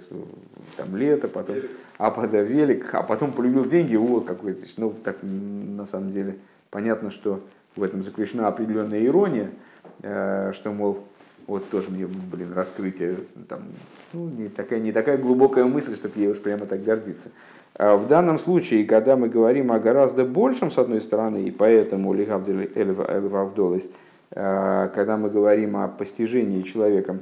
там 0.75 0.95
лето, 0.95 1.27
потом, 1.27 1.57
а 1.97 2.11
потом 2.11 2.45
велик, 2.45 2.93
а 2.93 3.03
потом 3.03 3.31
полюбил 3.31 3.65
деньги, 3.65 3.95
вот 3.95 4.25
какой-то, 4.25 4.65
ну 4.77 4.93
так 5.03 5.17
на 5.21 5.85
самом 5.85 6.11
деле 6.11 6.37
понятно, 6.69 7.09
что 7.09 7.41
в 7.75 7.83
этом 7.83 8.03
заключена 8.03 8.47
определенная 8.47 9.05
ирония, 9.05 9.49
э, 10.01 10.51
что 10.53 10.71
мол 10.71 11.05
вот 11.47 11.69
тоже 11.69 11.89
мне, 11.89 12.05
блин, 12.05 12.51
раскрытие, 12.53 13.19
там, 13.47 13.61
ну, 14.11 14.27
не 14.27 14.49
такая, 14.49 14.81
не 14.81 14.91
такая 14.91 15.17
глубокая 15.17 15.63
мысль, 15.63 15.95
чтобы 15.95 16.19
ей 16.19 16.27
уж 16.27 16.39
прямо 16.39 16.65
так 16.65 16.83
гордиться. 16.83 17.29
А 17.77 17.95
в 17.95 18.07
данном 18.07 18.39
случае, 18.39 18.85
когда 18.85 19.15
мы 19.15 19.29
говорим 19.29 19.71
о 19.71 19.79
гораздо 19.79 20.25
большем, 20.25 20.71
с 20.71 20.77
одной 20.77 21.01
стороны, 21.01 21.43
и 21.43 21.51
поэтому 21.51 22.13
Лигавдолость, 22.13 23.91
а, 24.31 24.89
когда 24.89 25.15
мы 25.17 25.29
говорим 25.29 25.77
о 25.77 25.87
постижении 25.87 26.63
человеком 26.63 27.21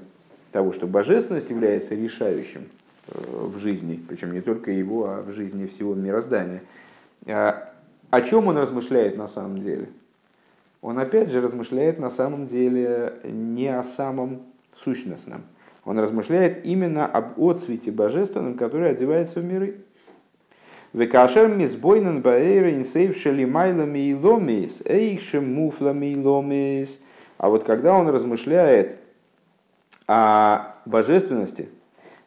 того, 0.51 0.71
что 0.71 0.87
божественность 0.87 1.49
является 1.49 1.95
решающим 1.95 2.61
э, 3.09 3.19
в 3.19 3.57
жизни, 3.57 4.01
причем 4.07 4.31
не 4.33 4.41
только 4.41 4.71
его, 4.71 5.05
а 5.09 5.21
в 5.21 5.33
жизни 5.33 5.67
всего 5.67 5.93
мироздания, 5.93 6.61
а, 7.27 7.69
о 8.09 8.21
чем 8.21 8.47
он 8.47 8.57
размышляет 8.57 9.17
на 9.17 9.27
самом 9.27 9.61
деле? 9.61 9.89
он 10.85 10.99
опять 10.99 11.31
же 11.31 11.41
размышляет 11.41 11.97
на 11.97 12.11
самом 12.11 12.45
деле 12.45 13.13
не 13.23 13.67
о 13.69 13.83
самом 13.83 14.43
сущностном. 14.75 15.41
Он 15.83 15.97
размышляет 15.97 16.63
именно 16.63 17.07
об 17.07 17.41
отцвете 17.41 17.91
божественном, 17.91 18.55
который 18.55 18.91
одевается 18.91 19.39
в 19.39 19.43
миры. 19.43 19.77
Векашер 20.95 21.49
мисбойнен 21.49 22.21
баэйра 22.21 22.73
инсейв 22.73 23.17
шелимайлами 23.17 23.99
и 23.99 24.13
ломис, 24.13 24.81
эйхшем 24.85 25.53
муфлами 25.53 26.13
и 26.13 26.15
ломис. 26.15 27.01
А 27.37 27.49
вот 27.49 27.65
когда 27.65 27.93
он 27.95 28.07
размышляет 28.07 28.95
о 30.07 30.73
божественности, 30.85 31.67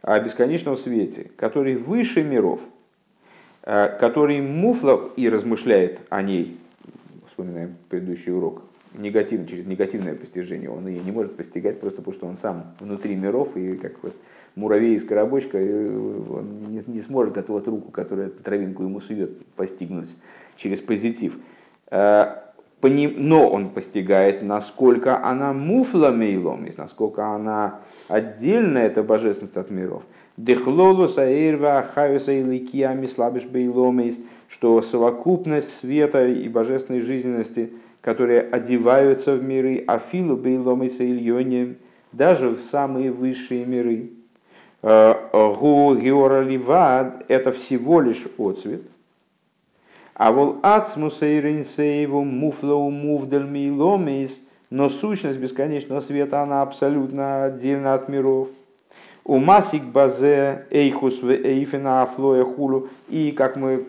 о 0.02 0.20
бесконечном 0.20 0.76
свете, 0.76 1.30
который 1.36 1.76
выше 1.76 2.22
миров, 2.22 2.60
э, 3.62 3.96
который 3.98 4.42
муфла 4.42 5.12
и 5.16 5.30
размышляет 5.30 6.00
о 6.10 6.20
ней, 6.20 6.60
вспоминаем 7.28 7.74
предыдущий 7.88 8.34
урок, 8.34 8.64
негативно, 8.92 9.48
через 9.48 9.64
негативное 9.64 10.14
постижение. 10.14 10.68
Он 10.68 10.86
ее 10.86 11.00
не 11.00 11.10
может 11.10 11.38
постигать 11.38 11.80
просто 11.80 12.02
потому, 12.02 12.14
что 12.14 12.26
он 12.26 12.36
сам 12.36 12.74
внутри 12.80 13.14
миров, 13.14 13.56
и 13.56 13.76
как 13.76 13.92
вот 14.02 14.14
муравей 14.58 14.96
из 14.96 15.04
коробочка, 15.04 15.56
он 15.56 16.64
не, 16.68 16.82
не 16.86 17.00
сможет 17.00 17.36
эту 17.36 17.52
вот 17.52 17.68
руку, 17.68 17.90
которая 17.90 18.28
травинку 18.28 18.82
ему 18.82 19.00
сует, 19.00 19.46
постигнуть 19.54 20.10
через 20.56 20.80
позитив. 20.80 21.38
Э, 21.90 22.26
но 22.82 23.48
он 23.48 23.70
постигает, 23.70 24.42
насколько 24.42 25.24
она 25.24 25.52
муфла 25.52 26.10
мейлом, 26.10 26.66
насколько 26.76 27.26
она 27.26 27.80
отдельно, 28.08 28.78
эта 28.78 29.02
божественность 29.02 29.56
от 29.56 29.70
миров. 29.70 30.02
Дехлолу 30.36 31.08
саирва 31.08 31.84
хаюса 31.94 32.32
и 32.32 32.42
ликиями 32.42 33.06
слабиш 33.06 33.44
бейломейс, 33.44 34.20
что 34.48 34.80
совокупность 34.82 35.76
света 35.78 36.28
и 36.28 36.48
божественной 36.48 37.00
жизненности, 37.00 37.72
которые 38.00 38.42
одеваются 38.42 39.34
в 39.34 39.42
миры, 39.42 39.82
афилу 39.86 40.36
бейломейса 40.36 41.04
ильоне, 41.04 41.76
даже 42.12 42.50
в 42.50 42.60
самые 42.60 43.10
высшие 43.10 43.66
миры. 43.66 44.10
Э, 44.82 45.14
Гу 45.32 45.94
геора 45.94 46.42
ливад– 46.42 47.24
это 47.28 47.52
всего 47.52 48.00
лишь 48.00 48.26
отцвет– 48.38 48.82
а 50.18 50.32
вол 50.32 50.58
ацмуса 50.62 51.26
и 51.26 51.40
рейнсейву 51.40 52.24
муфлоу 52.24 52.90
мувдаль 52.90 53.48
миломис, 53.48 54.40
но 54.68 54.88
сущность 54.88 55.38
бесконечного 55.38 56.00
света, 56.00 56.42
она 56.42 56.62
абсолютно 56.62 57.44
отдельна 57.44 57.94
от 57.94 58.08
миров. 58.08 58.48
У 59.24 59.38
масик 59.38 59.84
базе 59.84 60.66
эйхус 60.70 61.22
в 61.22 61.30
эйфена 61.30 62.02
афлоя 62.02 62.44
хулу. 62.44 62.88
И 63.08 63.30
как 63.30 63.54
мы 63.54 63.86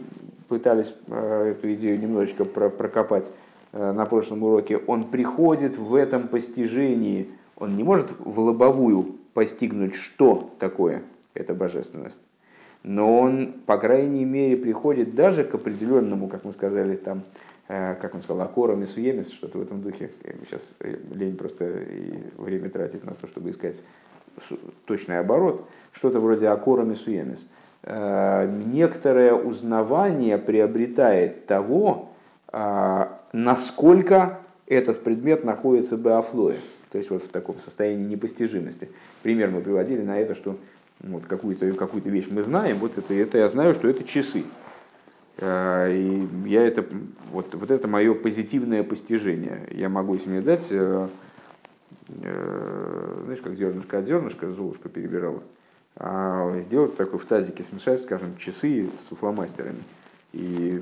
пытались 0.48 0.94
э, 1.08 1.56
эту 1.58 1.74
идею 1.74 2.00
немножечко 2.00 2.46
прокопать 2.46 3.32
э, 3.72 3.92
на 3.92 4.06
прошлом 4.06 4.44
уроке, 4.44 4.78
он 4.78 5.06
приходит 5.06 5.80
в 5.80 5.96
этом 5.96 6.28
постижении, 6.28 7.28
он 7.58 7.76
не 7.76 7.84
может 7.84 8.12
в 8.20 8.40
лобовую 8.40 9.16
постигнуть, 9.34 9.96
что 9.96 10.56
такое 10.60 11.04
эта 11.34 11.54
божественность 11.54 12.20
но 12.84 13.20
он, 13.20 13.54
по 13.66 13.78
крайней 13.78 14.26
мере, 14.26 14.56
приходит 14.56 15.16
даже 15.16 15.44
к 15.44 15.54
определенному, 15.56 16.28
как 16.28 16.46
мы 16.46 16.54
сказали, 16.54 16.96
там, 16.96 17.24
э, 17.68 17.96
как 17.96 18.16
он 18.16 18.22
сказал, 18.22 18.42
акорам 18.44 18.84
и 18.84 18.86
суемис, 18.86 19.32
что-то 19.32 19.58
в 19.58 19.62
этом 19.62 19.82
духе. 19.82 20.12
Сейчас 20.46 20.62
э, 20.80 20.96
лень 21.14 21.36
просто 21.36 21.84
время 22.38 22.70
тратить 22.70 23.04
на 23.04 23.14
то, 23.14 23.28
чтобы 23.28 23.50
искать 23.50 23.82
точный 24.86 25.20
оборот. 25.20 25.68
Что-то 25.92 26.20
вроде 26.20 26.48
акорам 26.48 26.92
и 26.92 26.96
суемис. 26.96 27.48
Э, 27.84 28.50
некоторое 28.66 29.34
узнавание 29.34 30.38
приобретает 30.38 31.46
того, 31.46 32.06
насколько 33.32 34.40
этот 34.66 35.04
предмет 35.04 35.44
находится 35.44 35.98
в 35.98 36.02
беофлое, 36.02 36.58
то 36.92 36.98
есть 36.98 37.10
вот 37.10 37.24
в 37.24 37.30
таком 37.30 37.60
состоянии 37.60 38.06
непостижимости. 38.06 38.90
Пример 39.22 39.50
мы 39.52 39.62
приводили 39.62 40.02
на 40.02 40.20
это, 40.20 40.36
что 40.36 40.58
вот 41.02 41.26
какую-то 41.26 41.72
какую 41.74 42.04
вещь 42.04 42.28
мы 42.30 42.42
знаем, 42.42 42.78
вот 42.78 42.98
это, 42.98 43.14
это 43.14 43.38
я 43.38 43.50
знаю, 43.50 43.74
что 43.74 43.88
это 43.88 44.04
часы. 44.04 44.44
А, 45.38 45.88
и 45.88 46.28
я 46.46 46.66
это, 46.66 46.86
вот, 47.32 47.54
вот 47.56 47.72
это 47.72 47.88
мое 47.88 48.14
позитивное 48.14 48.84
постижение. 48.84 49.68
Я 49.72 49.88
могу, 49.88 50.16
если 50.16 50.40
дать, 50.42 50.68
э, 50.70 51.08
э, 52.24 53.18
знаешь, 53.24 53.42
как 53.42 53.56
зернышко 53.56 54.00
от 54.00 54.06
зернышка, 54.06 54.50
Золушка 54.50 54.90
перебирала, 54.90 55.42
а 55.96 56.60
сделать 56.62 56.98
такой 56.98 57.20
в 57.20 57.26
тазике, 57.26 57.64
смешать, 57.64 58.04
скажем, 58.04 58.36
часы 58.38 58.90
с 59.00 59.16
фломастерами 59.16 59.84
и 60.34 60.82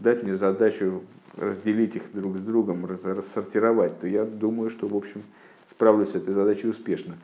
дать 0.00 0.22
мне 0.22 0.36
задачу 0.36 1.02
разделить 1.36 1.96
их 1.96 2.12
друг 2.12 2.36
с 2.36 2.40
другом, 2.40 2.86
рассортировать, 2.86 4.00
то 4.00 4.06
я 4.06 4.24
думаю, 4.24 4.70
что, 4.70 4.88
в 4.88 4.96
общем, 4.96 5.22
справлюсь 5.66 6.10
с 6.10 6.14
этой 6.16 6.34
задачей 6.34 6.68
успешно. 6.68 7.16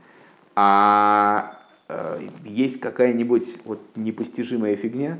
А 0.55 1.59
Э, 1.89 2.21
есть 2.45 2.81
какая-нибудь 2.81 3.59
вот 3.65 3.81
непостижимая 3.95 4.77
фигня, 4.77 5.19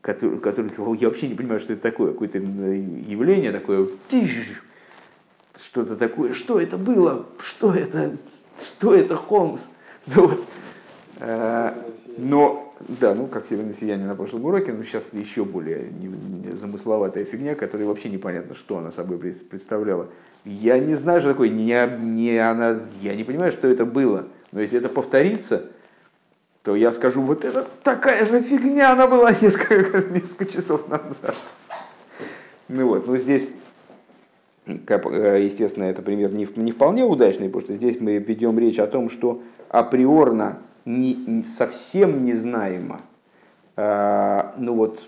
которую, 0.00 0.40
которую 0.40 0.94
я 0.98 1.08
вообще 1.08 1.28
не 1.28 1.34
понимаю, 1.34 1.60
что 1.60 1.74
это 1.74 1.82
такое, 1.82 2.12
какое-то 2.12 2.38
явление 2.38 3.52
такое, 3.52 3.88
что-то 5.60 5.96
такое, 5.96 6.32
что 6.32 6.58
это 6.58 6.78
было, 6.78 7.26
что 7.42 7.74
это, 7.74 8.16
что 8.62 8.94
это 8.94 9.16
Холмс, 9.16 9.62
ну, 10.06 10.28
вот. 10.28 10.46
Э, 11.18 11.74
но, 12.16 12.65
да, 12.80 13.14
ну, 13.14 13.26
как 13.26 13.46
северное 13.46 13.74
сияние 13.74 14.06
на 14.06 14.14
прошлом 14.14 14.44
уроке, 14.44 14.72
но 14.72 14.84
сейчас 14.84 15.04
еще 15.12 15.44
более 15.44 15.90
замысловатая 16.52 17.24
фигня, 17.24 17.54
которая 17.54 17.86
вообще 17.86 18.10
непонятно, 18.10 18.54
что 18.54 18.78
она 18.78 18.90
собой 18.90 19.18
представляла. 19.18 20.08
Я 20.44 20.78
не 20.78 20.94
знаю, 20.94 21.20
что 21.20 21.30
такое, 21.30 21.48
не, 21.48 21.74
не 22.00 22.38
она, 22.38 22.80
я 23.00 23.14
не 23.14 23.24
понимаю, 23.24 23.52
что 23.52 23.66
это 23.66 23.84
было. 23.84 24.26
Но 24.52 24.60
если 24.60 24.78
это 24.78 24.88
повторится, 24.88 25.64
то 26.62 26.76
я 26.76 26.92
скажу, 26.92 27.22
вот 27.22 27.44
это 27.44 27.66
такая 27.82 28.26
же 28.26 28.42
фигня, 28.42 28.92
она 28.92 29.06
была 29.06 29.32
несколько, 29.32 30.02
несколько 30.10 30.46
часов 30.46 30.88
назад. 30.88 31.34
Ну 32.68 32.88
вот, 32.88 33.06
ну 33.06 33.16
здесь, 33.16 33.48
э, 34.66 35.40
естественно, 35.42 35.84
это 35.84 36.02
пример 36.02 36.32
не, 36.32 36.46
не 36.56 36.72
вполне 36.72 37.04
удачный, 37.04 37.46
потому 37.46 37.64
что 37.64 37.74
здесь 37.74 38.00
мы 38.00 38.18
ведем 38.18 38.58
речь 38.58 38.78
о 38.78 38.86
том, 38.86 39.08
что 39.08 39.42
априорно 39.68 40.58
не, 40.86 41.44
совсем 41.44 42.24
незнаемо, 42.24 43.00
а, 43.76 44.54
ну 44.56 44.74
вот 44.74 45.00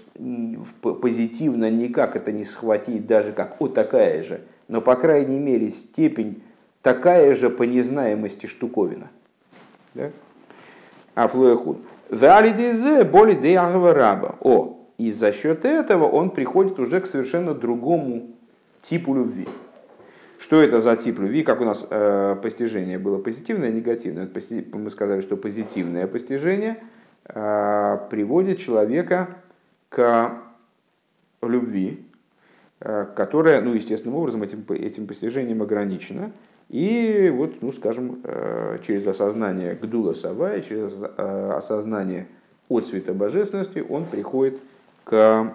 позитивно 1.00 1.70
никак 1.70 2.16
это 2.16 2.32
не 2.32 2.44
схватить, 2.44 3.06
даже 3.06 3.32
как 3.32 3.60
о 3.60 3.68
такая 3.68 4.22
же, 4.22 4.42
но 4.66 4.82
по 4.82 4.96
крайней 4.96 5.38
мере 5.38 5.70
степень 5.70 6.42
такая 6.82 7.34
же 7.34 7.48
по 7.48 7.62
незнаемости 7.62 8.46
штуковина. 8.46 9.08
Да? 9.94 10.10
Афлуэхуд. 11.14 11.78
Валидизе 12.10 13.04
боли 13.04 13.34
де 13.34 13.58
раба. 13.58 14.36
О, 14.40 14.78
и 14.98 15.12
за 15.12 15.32
счет 15.32 15.64
этого 15.64 16.08
он 16.08 16.30
приходит 16.30 16.78
уже 16.78 17.00
к 17.00 17.06
совершенно 17.06 17.54
другому 17.54 18.30
типу 18.82 19.14
любви. 19.14 19.48
Что 20.38 20.62
это 20.62 20.80
за 20.80 20.96
тип 20.96 21.18
любви? 21.18 21.42
Как 21.42 21.60
у 21.60 21.64
нас 21.64 21.84
э, 21.90 22.36
постижение 22.40 22.98
было 22.98 23.18
позитивное 23.18 23.72
негативное? 23.72 24.30
Мы 24.72 24.90
сказали, 24.90 25.20
что 25.20 25.36
позитивное 25.36 26.06
постижение 26.06 26.78
э, 27.24 27.98
приводит 28.08 28.58
человека 28.58 29.30
к 29.88 30.38
любви, 31.42 32.06
э, 32.80 33.06
которая, 33.16 33.60
ну, 33.62 33.74
естественным 33.74 34.16
образом, 34.16 34.44
этим, 34.44 34.64
этим 34.70 35.08
постижением 35.08 35.60
ограничена. 35.60 36.30
И 36.68 37.32
вот, 37.34 37.60
ну, 37.60 37.72
скажем, 37.72 38.20
э, 38.22 38.78
через 38.86 39.06
осознание 39.08 39.74
Гдула 39.74 40.14
Савая, 40.14 40.60
через 40.60 40.92
э, 41.00 41.50
осознание 41.52 42.28
отцвета 42.68 43.12
божественности, 43.12 43.84
он 43.88 44.04
приходит 44.04 44.60
к 45.02 45.52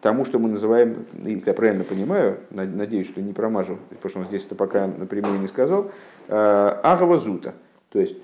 тому, 0.00 0.24
что 0.24 0.38
мы 0.38 0.48
называем, 0.48 1.06
если 1.24 1.50
я 1.50 1.54
правильно 1.54 1.84
понимаю, 1.84 2.38
надеюсь, 2.50 3.08
что 3.08 3.20
не 3.20 3.32
промажу, 3.32 3.78
потому 3.90 4.10
что 4.10 4.20
он 4.20 4.26
здесь 4.26 4.44
это 4.44 4.54
пока 4.54 4.86
напрямую 4.86 5.40
не 5.40 5.48
сказал, 5.48 5.90
э, 6.28 6.34
агава 6.82 7.18
зута, 7.18 7.54
то 7.90 7.98
есть 7.98 8.16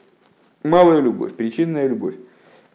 малая 0.62 1.00
любовь, 1.00 1.34
причинная 1.34 1.86
любовь. 1.86 2.14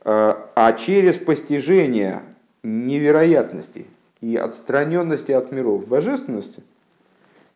А 0.06 0.74
через 0.80 1.18
постижение 1.18 2.22
невероятности 2.64 3.86
и 4.22 4.38
отстраненности 4.38 5.34
от 5.34 5.52
миров 5.52 5.88
божественности– 5.88 6.64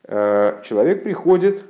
Э, 0.05 0.61
человек 0.65 1.03
приходит 1.03 1.63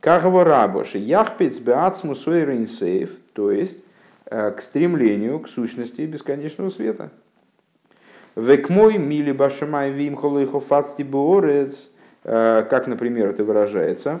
как 0.00 0.24
рабоши 0.24 0.98
яхпец 0.98 1.58
беацму 1.58 2.14
сейф, 2.14 3.16
то 3.32 3.50
есть 3.50 3.78
э, 4.26 4.50
к 4.50 4.60
стремлению, 4.60 5.40
к 5.40 5.48
сущности 5.48 6.02
бесконечного 6.02 6.70
света. 6.70 7.10
Век 8.36 8.68
мой 8.70 8.98
мили 8.98 9.32
башамай 9.32 9.90
вим 9.90 10.16
холойхофацти 10.16 11.02
борец, 11.02 11.90
э, 12.24 12.66
как, 12.68 12.86
например, 12.86 13.28
это 13.28 13.44
выражается 13.44 14.20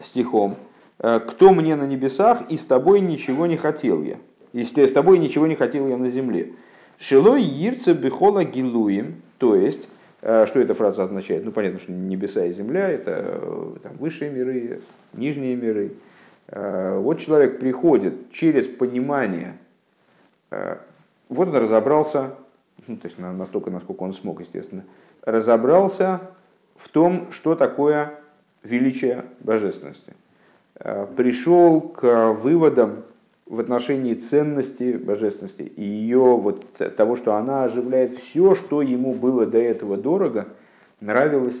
стихом, 0.00 0.56
«Кто 0.98 1.52
мне 1.52 1.76
на 1.76 1.86
небесах, 1.86 2.42
и 2.50 2.56
с 2.56 2.64
тобой 2.64 3.00
ничего 3.00 3.46
не 3.46 3.56
хотел 3.56 4.02
я». 4.02 4.16
И 4.52 4.64
с 4.64 4.92
тобой 4.92 5.18
ничего 5.18 5.46
не 5.46 5.54
хотел 5.54 5.88
я 5.88 5.96
на 5.96 6.08
земле. 6.10 6.52
Шилой 6.98 7.42
ирце 7.42 7.94
бихола 7.94 8.44
гилуем, 8.44 9.22
то 9.38 9.54
есть 9.54 9.86
Что 10.20 10.60
эта 10.60 10.74
фраза 10.74 11.04
означает? 11.04 11.46
Ну, 11.46 11.50
понятно, 11.50 11.78
что 11.78 11.92
небеса 11.92 12.44
и 12.44 12.52
земля– 12.52 12.88
это 12.90 13.40
там, 13.82 13.96
высшие 13.96 14.30
миры, 14.30 14.82
нижние 15.14 15.56
миры. 15.56 15.92
Вот 16.52 17.20
человек 17.20 17.58
приходит 17.58 18.30
через 18.30 18.66
понимание, 18.66 19.56
вот 20.50 21.48
он 21.48 21.56
разобрался, 21.56 22.34
ну, 22.86 22.96
то 22.96 23.06
есть 23.06 23.18
настолько, 23.18 23.70
насколько 23.70 24.02
он 24.02 24.14
смог, 24.14 24.40
естественно, 24.40 24.84
разобрался 25.22 26.20
в 26.76 26.88
том, 26.88 27.30
что 27.30 27.54
такое 27.54 28.14
величие 28.62 29.24
божественности. 29.40 30.14
Пришел 31.16 31.80
к 31.80 32.32
выводам 32.32 33.02
в 33.50 33.58
отношении 33.58 34.14
ценности 34.14 34.96
божественности 34.96 35.62
и 35.62 35.82
ее 35.82 36.36
вот 36.36 36.64
того, 36.96 37.16
что 37.16 37.34
она 37.34 37.64
оживляет 37.64 38.16
все, 38.16 38.54
что 38.54 38.80
ему 38.80 39.12
было 39.12 39.44
до 39.44 39.58
этого 39.58 39.96
дорого, 39.96 40.46
нравилось, 41.00 41.60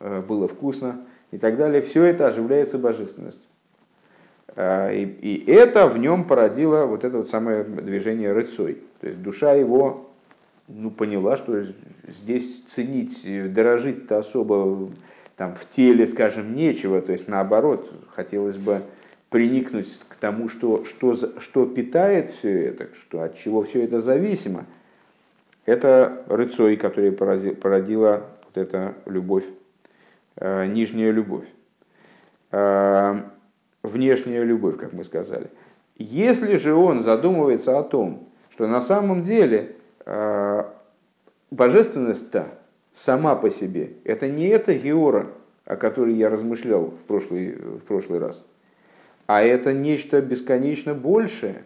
э, 0.00 0.20
было 0.20 0.48
вкусно 0.48 1.00
и 1.30 1.38
так 1.38 1.56
далее, 1.56 1.80
все 1.80 2.02
это 2.04 2.26
оживляется 2.26 2.76
божественностью. 2.76 3.48
А, 4.56 4.90
и, 4.90 5.04
и 5.04 5.48
это 5.48 5.86
в 5.86 5.96
нем 5.98 6.24
породило 6.24 6.86
вот 6.86 7.04
это 7.04 7.18
вот 7.18 7.30
самое 7.30 7.62
движение 7.62 8.32
рыцой. 8.32 8.82
То 9.00 9.06
есть 9.06 9.22
душа 9.22 9.52
его 9.52 10.07
ну, 10.68 10.90
поняла, 10.90 11.36
что 11.36 11.66
здесь 12.22 12.62
ценить, 12.68 13.22
дорожить-то 13.52 14.18
особо 14.18 14.90
там, 15.36 15.54
в 15.54 15.68
теле, 15.70 16.06
скажем, 16.06 16.54
нечего. 16.54 17.00
То 17.00 17.12
есть 17.12 17.28
наоборот, 17.28 17.90
хотелось 18.14 18.56
бы 18.56 18.82
приникнуть 19.30 19.88
к 20.08 20.16
тому, 20.16 20.48
что, 20.48 20.84
что, 20.84 21.16
что 21.40 21.66
питает 21.66 22.30
все 22.30 22.66
это, 22.66 22.88
что, 22.94 23.22
от 23.22 23.36
чего 23.36 23.62
все 23.62 23.84
это 23.84 24.00
зависимо, 24.00 24.66
это 25.64 26.24
рыцой, 26.28 26.76
который 26.76 27.12
породила 27.12 28.26
вот 28.44 28.56
эта 28.56 28.94
любовь, 29.06 29.44
э, 30.36 30.66
нижняя 30.66 31.10
любовь, 31.10 31.46
э, 32.52 33.20
внешняя 33.82 34.44
любовь, 34.44 34.78
как 34.78 34.92
мы 34.92 35.04
сказали. 35.04 35.50
Если 35.96 36.56
же 36.56 36.74
он 36.74 37.02
задумывается 37.02 37.78
о 37.78 37.82
том, 37.82 38.28
что 38.50 38.66
на 38.66 38.80
самом 38.80 39.22
деле 39.22 39.58
э, 39.58 39.77
божественность-то 41.50 42.46
сама 42.92 43.36
по 43.36 43.50
себе, 43.50 43.92
это 44.04 44.28
не 44.28 44.46
эта 44.46 44.74
геора, 44.74 45.26
о 45.64 45.76
которой 45.76 46.14
я 46.14 46.28
размышлял 46.28 46.86
в 46.86 46.98
прошлый, 47.06 47.52
в 47.52 47.80
прошлый 47.80 48.18
раз– 48.18 48.44
а 49.28 49.42
это 49.42 49.74
нечто 49.74 50.22
бесконечно 50.22 50.94
большее, 50.94 51.62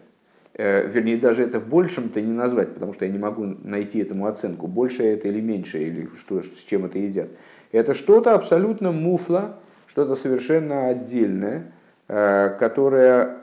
э, 0.53 0.85
вернее, 0.85 1.15
даже 1.15 1.43
это 1.43 1.61
большим-то 1.61 2.19
не 2.19 2.33
назвать, 2.33 2.73
потому 2.73 2.93
что 2.93 3.05
я 3.05 3.11
не 3.11 3.17
могу 3.17 3.45
найти 3.45 3.99
этому 3.99 4.27
оценку, 4.27 4.67
большее 4.67 5.13
это 5.13 5.29
или 5.29 5.39
меньшее, 5.39 5.87
или 5.87 6.09
что, 6.17 6.43
с 6.43 6.63
чем 6.67 6.83
это 6.83 6.99
едят. 6.99 7.29
Это 7.71 7.93
что-то 7.93 8.35
абсолютно 8.35 8.91
муфло, 8.91 9.55
что-то 9.87 10.15
совершенно 10.15 10.89
отдельное, 10.89 11.71
э, 12.09 12.53
которое 12.59 13.37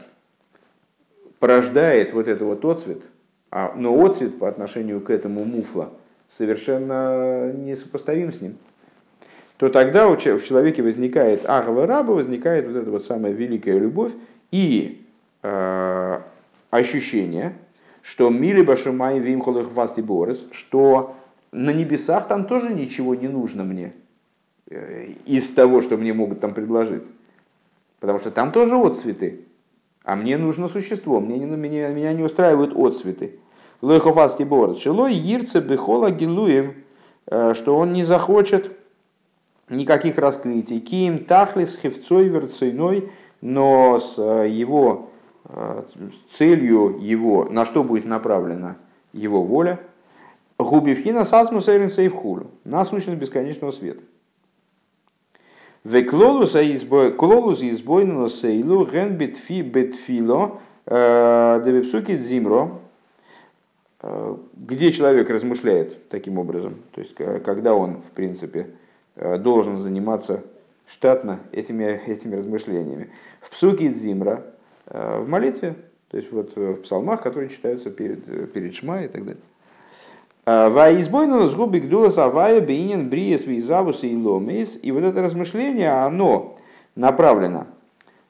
порождает 1.38 2.12
вот 2.12 2.28
этот 2.28 2.42
вот 2.42 2.64
отцвет, 2.66 3.02
а, 3.50 3.72
но 3.76 4.04
отцвет 4.04 4.38
по 4.38 4.48
отношению 4.48 5.00
к 5.00 5.10
этому 5.10 5.44
муфло 5.44 5.92
совершенно 6.28 7.52
несопоставим 7.52 8.32
с 8.32 8.40
ним 8.40 8.56
то 9.60 9.68
тогда 9.68 10.08
в 10.08 10.16
человеке 10.16 10.82
возникает 10.82 11.44
агава 11.44 11.86
раба, 11.86 12.14
возникает 12.14 12.66
вот 12.66 12.76
эта 12.76 12.90
вот 12.90 13.04
самая 13.04 13.32
великая 13.32 13.78
любовь 13.78 14.12
и 14.50 15.06
э, 15.42 16.20
ощущение, 16.70 17.52
что 18.00 18.30
мили 18.30 18.62
башумай 18.62 19.18
вимхолых 19.18 19.70
васти 19.72 20.00
борис, 20.00 20.46
что 20.50 21.14
на 21.52 21.74
небесах 21.74 22.26
там 22.26 22.46
тоже 22.46 22.72
ничего 22.72 23.14
не 23.14 23.28
нужно 23.28 23.62
мне 23.62 23.92
э, 24.70 25.10
из 25.26 25.50
того, 25.50 25.82
что 25.82 25.98
мне 25.98 26.14
могут 26.14 26.40
там 26.40 26.54
предложить. 26.54 27.04
Потому 27.98 28.18
что 28.18 28.30
там 28.30 28.52
тоже 28.52 28.76
отцветы. 28.76 29.40
А 30.04 30.16
мне 30.16 30.38
нужно 30.38 30.68
существо, 30.68 31.20
мне 31.20 31.38
не, 31.38 31.46
меня, 31.46 31.88
меня 31.90 32.12
не 32.12 32.22
устраивают 32.22 32.74
отцветы. 32.74 33.38
Лойхофасти 33.82 34.42
борис. 34.42 34.78
Шилой 34.78 35.14
ирце 35.14 35.60
бехола 35.60 36.10
гилуем, 36.10 36.74
э, 37.26 37.54
что 37.54 37.76
он 37.76 37.92
не 37.92 38.02
захочет 38.02 38.76
никаких 39.68 40.18
раскрытий. 40.18 40.80
Киим 40.80 41.24
тахлис 41.24 41.78
хевцой 41.78 42.28
верцойной, 42.28 43.10
но 43.40 43.98
с 43.98 44.14
э, 44.18 44.48
его 44.48 45.10
э, 45.44 45.82
целью 46.30 46.98
его, 47.00 47.44
на 47.44 47.64
что 47.64 47.84
будет 47.84 48.04
направлена 48.04 48.76
его 49.12 49.42
воля, 49.42 49.80
губивхина 50.58 51.24
сасмус 51.24 51.64
сейвхулю, 51.64 52.48
на 52.64 52.84
сущность 52.84 53.18
бесконечного 53.18 53.70
света. 53.70 54.02
Веклолус 55.84 56.54
избойнено 56.54 58.28
сейлу 58.28 58.84
ген 58.86 59.16
битфи 59.16 59.62
бетфило 59.62 60.60
э, 60.86 61.62
дебепсуки 61.64 62.16
дзимро, 62.16 62.78
где 64.56 64.92
человек 64.92 65.28
размышляет 65.28 66.08
таким 66.08 66.38
образом, 66.38 66.76
то 66.92 67.02
есть 67.02 67.14
когда 67.14 67.74
он, 67.74 67.96
в 68.00 68.12
принципе, 68.12 68.68
Э, 69.22 69.36
должен 69.36 69.78
заниматься 69.78 70.44
штатно 70.86 71.40
этими, 71.52 71.84
этими 72.06 72.36
размышлениями. 72.36 73.10
В 73.42 73.50
псуке 73.50 73.88
Дзимра, 73.90 74.46
э, 74.86 75.20
в 75.20 75.28
молитве, 75.28 75.74
то 76.10 76.16
есть 76.16 76.32
вот 76.32 76.56
в 76.56 76.76
псалмах, 76.76 77.22
которые 77.22 77.50
читаются 77.50 77.90
перед, 77.90 78.52
перед 78.52 78.74
Шма 78.74 79.04
и 79.04 79.08
так 79.08 79.24
далее. 79.24 79.42
Э, 80.46 80.68
Ваизбойна 80.68 81.48
с 81.48 81.54
губи 81.54 81.80
гдула 81.80 82.10
савая 82.10 82.60
бейнин 82.60 83.08
бриес 83.08 83.46
визавус 83.46 84.04
и 84.04 84.16
ломис. 84.16 84.78
И 84.82 84.92
вот 84.92 85.04
это 85.04 85.22
размышление, 85.22 85.90
оно 85.90 86.56
направлено, 86.94 87.66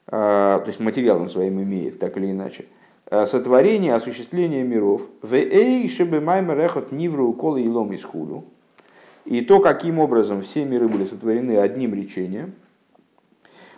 то 0.05 0.63
есть 0.67 0.79
материалом 0.79 1.29
своим 1.29 1.61
имеет, 1.63 1.99
так 1.99 2.15
или 2.15 2.31
иначе, 2.31 2.65
сотворение, 3.09 3.95
осуществление 3.95 4.63
миров. 4.63 5.01
В 5.21 5.33
эй 5.33 5.89
шебе 5.89 6.19
маймер 6.19 6.59
эхот 6.59 6.91
нивру 6.91 7.27
укола 7.27 7.57
и 7.57 7.67
ломис 7.67 8.03
хулю 8.03 8.45
и 9.25 9.41
то, 9.41 9.59
каким 9.59 9.99
образом 9.99 10.41
все 10.41 10.65
миры 10.65 10.87
были 10.87 11.05
сотворены 11.05 11.57
одним 11.57 11.93
речением. 11.93 12.53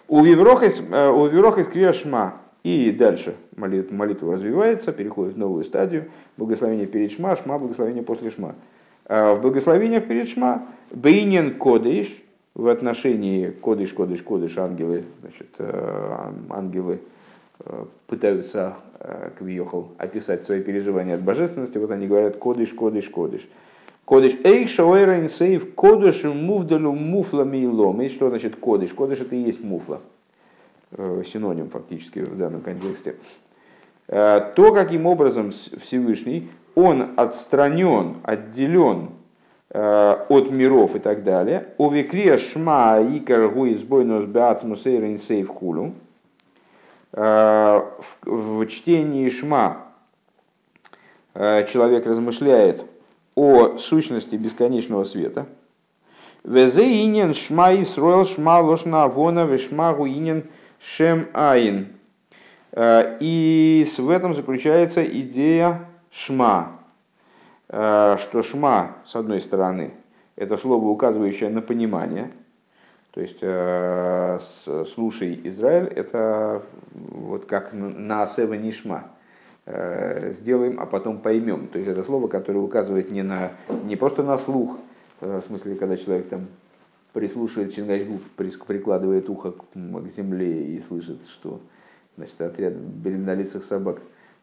У 0.08 0.24
Виврохис 0.24 0.80
э, 0.80 1.64
Криашма 1.72 2.42
и 2.64 2.92
дальше 2.92 3.36
молитва, 3.58 3.94
молитва 3.94 4.34
развивается, 4.34 4.94
переходит 4.94 5.36
в 5.36 5.38
новую 5.38 5.64
стадию. 5.64 6.06
Благословение 6.38 6.88
перед 6.88 7.12
Шма, 7.12 7.36
Шма, 7.36 7.60
благословение 7.60 8.04
после 8.04 8.30
Шма. 8.30 8.56
А 9.06 9.36
в 9.36 9.42
благословениях 9.42 10.08
перед 10.08 10.30
Шма 10.30 10.66
Бейнен 10.92 11.58
Кодыш, 11.58 12.24
в 12.56 12.68
отношении 12.68 13.50
Кодыш, 13.50 13.92
Кодыш, 13.94 14.22
Кодыш, 14.22 14.58
ангелы, 14.58 15.04
значит, 15.22 15.50
э, 15.58 16.32
ангелы 16.50 17.00
э, 17.60 17.86
пытаются 18.08 18.76
Квиохал 19.38 19.90
описать 19.98 20.46
свои 20.46 20.62
переживания 20.62 21.16
от 21.16 21.22
божественности. 21.22 21.78
Вот 21.78 21.92
они 21.92 22.08
говорят 22.08 22.38
Кодыш, 22.38 22.70
Кодыш, 22.70 23.10
Кодыш. 23.10 23.42
Кодыш 24.06 24.34
эйх 24.44 24.70
шоэрайн 24.70 25.30
сейв 25.30 25.76
кодыш 25.76 26.24
мувдалю 26.24 26.94
муфла 26.94 27.44
мейлом. 27.44 28.02
И 28.02 28.10
что 28.10 28.30
значит 28.30 28.56
кодыш? 28.56 28.94
Кодыш 28.94 29.22
это 29.22 29.36
и 29.36 29.42
есть 29.42 29.64
муфла. 29.64 30.02
Э, 30.96 31.24
синоним 31.26 31.70
фактически 31.70 32.20
в 32.20 32.38
данном 32.38 32.62
контексте. 32.62 33.16
Э, 34.08 34.52
то, 34.56 34.72
каким 34.74 35.08
образом 35.08 35.52
Всевышний, 35.82 36.52
он 36.76 37.14
отстранен, 37.18 38.18
отделен 38.22 39.10
э, 39.72 40.16
от 40.30 40.52
миров 40.52 40.96
и 40.96 41.00
так 41.00 41.24
далее. 41.24 41.70
У 41.80 41.90
викрия 41.90 42.38
шма 42.38 43.00
икар 43.02 43.50
гуизбойнос 43.50 44.26
беацмус 44.26 44.86
эйрин 44.86 45.18
сейв 45.18 45.50
хулю. 45.50 45.94
В 47.12 48.66
чтении 48.70 49.30
шма 49.30 49.78
человек 51.36 52.08
размышляет 52.08 52.84
о 53.36 53.78
сущности 53.78 54.36
бесконечного 54.36 55.04
света. 55.04 55.46
Везе 56.44 57.06
инин 57.06 57.36
шма 57.36 57.76
Исроэл 57.76 58.26
шма 58.26 58.62
лошна 58.62 59.04
авона 59.04 59.46
вешма 59.46 59.92
инин 59.92 60.46
шем 60.84 61.28
айн. 61.34 61.88
Э, 62.72 63.18
и 63.20 63.88
в 63.98 64.10
этом 64.10 64.36
заключается 64.36 65.04
идея 65.04 65.88
шма, 66.12 66.80
э, 67.70 68.18
что 68.20 68.44
шма, 68.44 68.98
с 69.06 69.16
одной 69.16 69.42
стороны, 69.42 69.94
это 70.36 70.58
слово, 70.58 70.86
указывающее 70.86 71.50
на 71.50 71.62
понимание, 71.62 72.32
то 73.12 73.22
есть 73.22 73.40
э, 73.42 74.40
слушай 74.96 75.40
Израиль, 75.44 75.86
это 75.86 76.64
вот 76.92 77.46
как 77.46 77.72
на 77.72 78.24
Асева 78.24 78.56
Нишма, 78.56 79.06
сделаем, 79.66 80.78
а 80.82 80.86
потом 80.86 81.20
поймем. 81.20 81.68
То 81.68 81.78
есть 81.78 81.90
это 81.90 82.04
слово, 82.04 82.28
которое 82.28 82.60
указывает 82.60 83.12
не, 83.12 83.22
на, 83.22 83.54
не 83.86 83.96
просто 83.96 84.22
на 84.22 84.38
слух, 84.38 84.78
в 85.22 85.42
смысле, 85.44 85.76
когда 85.76 85.96
человек 85.96 86.28
там 86.28 86.48
прислушивает 87.14 87.74
Чингачгук, 87.76 88.22
прикладывает 88.36 89.30
ухо 89.30 89.52
к, 89.52 89.64
земле 90.10 90.76
и 90.76 90.80
слышит, 90.82 91.26
что 91.28 91.62
значит, 92.18 92.42
отряд 92.42 92.74
лицах 93.36 93.64
собак 93.64 94.00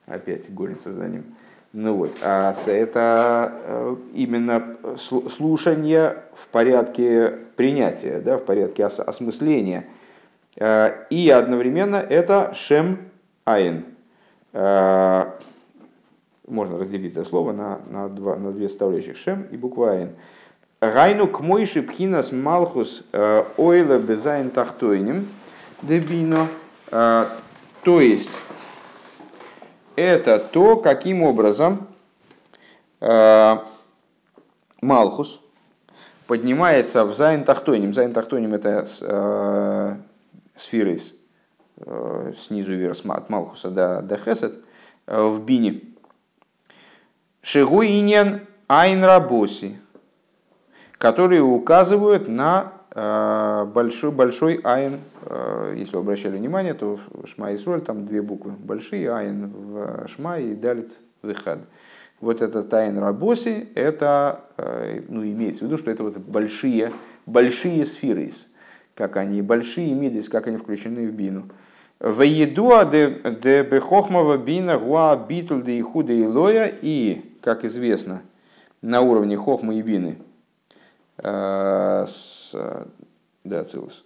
опять 0.06 0.52
гонится 0.54 0.92
за 0.92 1.08
ним. 1.08 1.24
Ну 1.72 1.94
вот, 1.94 2.10
а 2.22 2.52
это 2.66 3.52
э, 3.62 3.96
именно 4.14 4.76
слушание 4.98 6.16
в 6.34 6.48
порядке 6.48 7.38
принятия, 7.54 8.20
да, 8.20 8.38
в 8.38 8.44
порядке 8.44 8.86
ос 8.86 8.98
осмысления. 8.98 9.84
Э, 10.56 11.04
и 11.10 11.30
одновременно 11.30 11.96
это 11.96 12.52
шем 12.54 12.98
айн. 13.44 13.84
Э, 14.52 15.26
можно 16.48 16.76
разделить 16.76 17.12
это 17.12 17.24
слово 17.24 17.52
на, 17.52 17.80
на, 17.88 18.08
два, 18.08 18.34
на 18.34 18.50
две 18.50 18.68
составляющих. 18.68 19.16
Шем 19.16 19.46
и 19.52 19.56
буква 19.56 19.92
айн. 19.92 20.10
Райну 20.80 21.28
к 21.28 21.40
мойши 21.40 21.82
пхинас 21.82 22.32
малхус 22.32 23.04
ойла 23.56 23.98
безайн 23.98 24.50
тахтойним 24.50 25.28
дебино. 25.82 26.48
То 26.90 28.00
есть, 28.00 28.30
это 30.00 30.38
то, 30.38 30.76
каким 30.76 31.22
образом 31.22 31.86
э, 33.00 33.56
Малхус 34.80 35.40
поднимается 36.26 37.04
в 37.04 37.14
זיין 37.14 37.44
תחתונים. 37.44 37.92
זיין 37.92 38.12
תחתונים 38.12 38.54
это 38.54 38.86
э, 39.00 39.96
сферы 40.56 40.98
э, 41.76 42.32
снизу 42.38 42.72
вверх 42.72 42.98
от 43.08 43.30
Малхуса 43.30 43.70
до, 43.70 44.02
до 44.02 44.16
חסד 44.16 44.54
э, 45.06 45.22
в 45.22 45.44
Бине. 45.44 45.82
שהוא 47.42 48.00
ענין 48.00 48.46
עין 48.68 49.02
רבתי, 49.04 49.78
которые 51.00 51.42
указывают 51.42 52.28
на 52.28 52.74
э, 52.94 53.64
большой, 53.74 54.12
большой 54.12 54.60
עין 54.62 55.00
Э, 55.22 55.74
если 55.76 55.96
вы 55.96 56.02
обращали 56.02 56.36
внимание, 56.36 56.74
то 56.74 56.98
в 57.12 57.26
שמע 57.26 57.52
ישראל 57.52 57.82
там 57.82 58.06
две 58.06 58.22
буквы 58.22 58.52
большие, 58.52 59.12
עין 59.12 59.52
в 59.52 60.08
שמע 60.08 60.38
и 60.38 60.54
דלת 60.54 60.92
в. 61.22 61.58
Вот 62.20 62.42
это 62.42 62.62
Тайн 62.62 62.98
Рабоси, 62.98 63.68
это, 63.74 64.44
э, 64.56 65.02
ну, 65.08 65.22
имеется 65.24 65.64
в 65.64 65.66
виду, 65.66 65.78
что 65.78 65.90
это 65.90 66.02
вот 66.02 66.18
большие, 66.18 66.92
большие 67.26 67.84
сферы, 67.86 68.30
как 68.94 69.16
они, 69.16 69.42
большие 69.42 69.94
мидис, 69.94 70.28
как 70.28 70.46
они 70.46 70.56
включены 70.56 71.08
в 71.08 71.12
бину. 71.12 71.48
В 71.98 72.22
едуа 72.22 72.84
де 72.84 73.62
бехохмава 73.62 74.38
бина 74.38 74.78
гуа 74.78 75.16
битуль 75.16 75.62
де 75.62 75.78
ихуда 75.78 76.14
и 76.14 76.24
лоя 76.24 76.72
и, 76.80 77.36
как 77.42 77.64
известно, 77.64 78.22
на 78.80 79.02
уровне 79.02 79.36
хохмы 79.36 79.74
и 79.74 79.82
бины, 79.82 80.16
с, 81.22 82.54
да, 83.44 83.64
целус, 83.64 84.04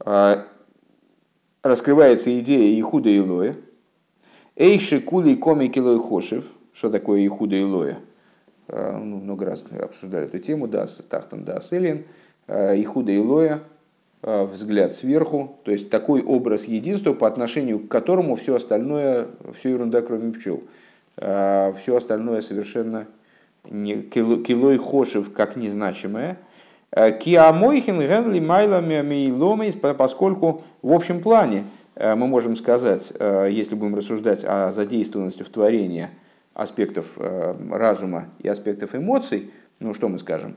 а, 0.00 0.46
раскрывается 1.62 2.36
идея 2.40 2.80
Ихуда 2.80 3.16
Илоя. 3.16 3.56
Эйши 4.56 5.00
кули 5.00 5.34
коми 5.34 5.68
килой 5.68 5.98
хошев. 5.98 6.46
Что 6.72 6.90
такое 6.90 7.24
Ихуда 7.24 7.60
Илоя? 7.60 7.98
Ну, 8.68 9.20
много 9.20 9.46
раз 9.46 9.64
обсуждали 9.80 10.26
эту 10.26 10.38
тему. 10.38 10.66
Да, 10.68 10.86
Тахтан 11.08 11.44
да. 11.44 11.60
А, 12.48 12.74
Ихуда 12.74 13.16
Илоя 13.16 13.62
взгляд 14.22 14.92
сверху, 14.92 15.58
то 15.64 15.70
есть 15.70 15.88
такой 15.88 16.22
образ 16.22 16.64
единства, 16.64 17.14
по 17.14 17.26
отношению 17.26 17.78
к 17.78 17.88
которому 17.88 18.34
все 18.34 18.56
остальное, 18.56 19.28
все 19.58 19.70
ерунда, 19.70 20.02
кроме 20.02 20.32
пчел. 20.32 20.62
Все 21.16 21.96
остальное 21.96 22.42
совершенно 22.42 23.06
килой 23.64 24.76
хошев 24.76 25.32
как 25.32 25.56
незначимое– 25.56 26.38
Э, 26.92 27.12
Киамойхин 27.12 28.00
генли 28.00 28.40
майлами 28.40 29.00
мейломейс, 29.00 29.76
поскольку 29.76 30.64
в 30.82 30.92
общем 30.92 31.20
плане 31.20 31.64
э, 31.94 32.14
мы 32.16 32.26
можем 32.26 32.56
сказать, 32.56 33.12
э, 33.18 33.48
если 33.50 33.76
будем 33.76 33.94
рассуждать 33.94 34.44
о 34.44 34.72
задействованности 34.72 35.42
в 35.42 35.50
творении 35.50 36.08
аспектов 36.52 37.16
разума 37.16 38.26
и 38.40 38.48
аспектов 38.48 38.94
эмоций, 38.94 39.50
ну 39.78 39.94
что 39.94 40.08
мы 40.08 40.18
скажем? 40.18 40.56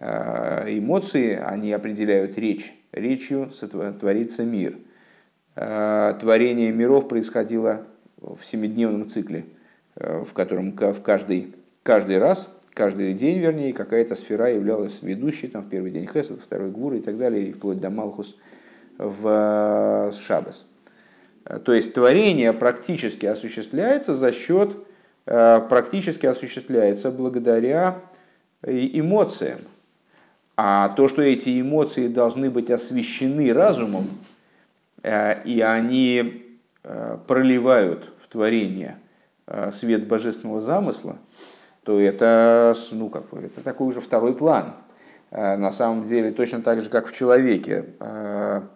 Эмоции, 0.00 1.34
они 1.34 1.72
определяют 1.72 2.38
речь. 2.38 2.72
Речью 2.92 3.50
творится 4.00 4.44
мир. 4.44 4.78
Творение 5.54 6.72
миров 6.72 7.08
происходило 7.08 7.82
в 8.16 8.38
семидневном 8.44 9.10
цикле, 9.10 9.44
в 9.96 10.32
котором 10.32 10.72
в 10.72 11.02
каждый, 11.02 11.54
каждый 11.82 12.18
раз 12.18 12.48
каждый 12.74 13.14
день, 13.14 13.38
вернее, 13.38 13.72
какая-то 13.72 14.14
сфера 14.14 14.50
являлась 14.50 15.02
ведущей, 15.02 15.48
там, 15.48 15.62
в 15.62 15.68
первый 15.68 15.90
день 15.90 16.06
Хесед, 16.06 16.40
второй 16.42 16.70
Гвур 16.70 16.94
и 16.94 17.00
так 17.00 17.18
далее, 17.18 17.48
и 17.48 17.52
вплоть 17.52 17.80
до 17.80 17.90
Малхус 17.90 18.36
в 18.98 19.28
э, 19.28 20.12
Шабас. 20.16 20.66
Э, 21.44 21.58
то 21.58 21.72
есть 21.72 21.94
творение 21.94 22.52
практически 22.52 23.26
осуществляется 23.26 24.14
за 24.14 24.32
счет, 24.32 24.76
э, 25.26 25.60
практически 25.68 26.26
осуществляется 26.26 27.10
благодаря 27.10 27.98
эмоциям. 28.64 29.60
А 30.56 30.90
то, 30.90 31.08
что 31.08 31.22
эти 31.22 31.60
эмоции 31.60 32.06
должны 32.06 32.48
быть 32.48 32.70
освещены 32.70 33.52
разумом, 33.52 34.08
и 35.02 35.64
они 35.66 36.44
проливают 37.26 38.12
в 38.20 38.28
творение 38.28 38.98
свет 39.72 40.06
божественного 40.06 40.60
замысла– 40.60 41.18
то 41.84 42.00
это, 42.00 42.74
ну, 42.92 43.08
как 43.08 43.28
бы, 43.30 43.40
это 43.40 43.60
такой 43.62 43.88
уже 43.88 44.00
второй 44.00 44.34
план. 44.34 44.74
А, 45.30 45.56
на 45.56 45.72
самом 45.72 46.04
деле, 46.04 46.30
точно 46.30 46.62
так 46.62 46.80
же, 46.80 46.90
как 46.90 47.06
в 47.08 47.12
человеке, 47.12 47.86
а, 47.98 48.68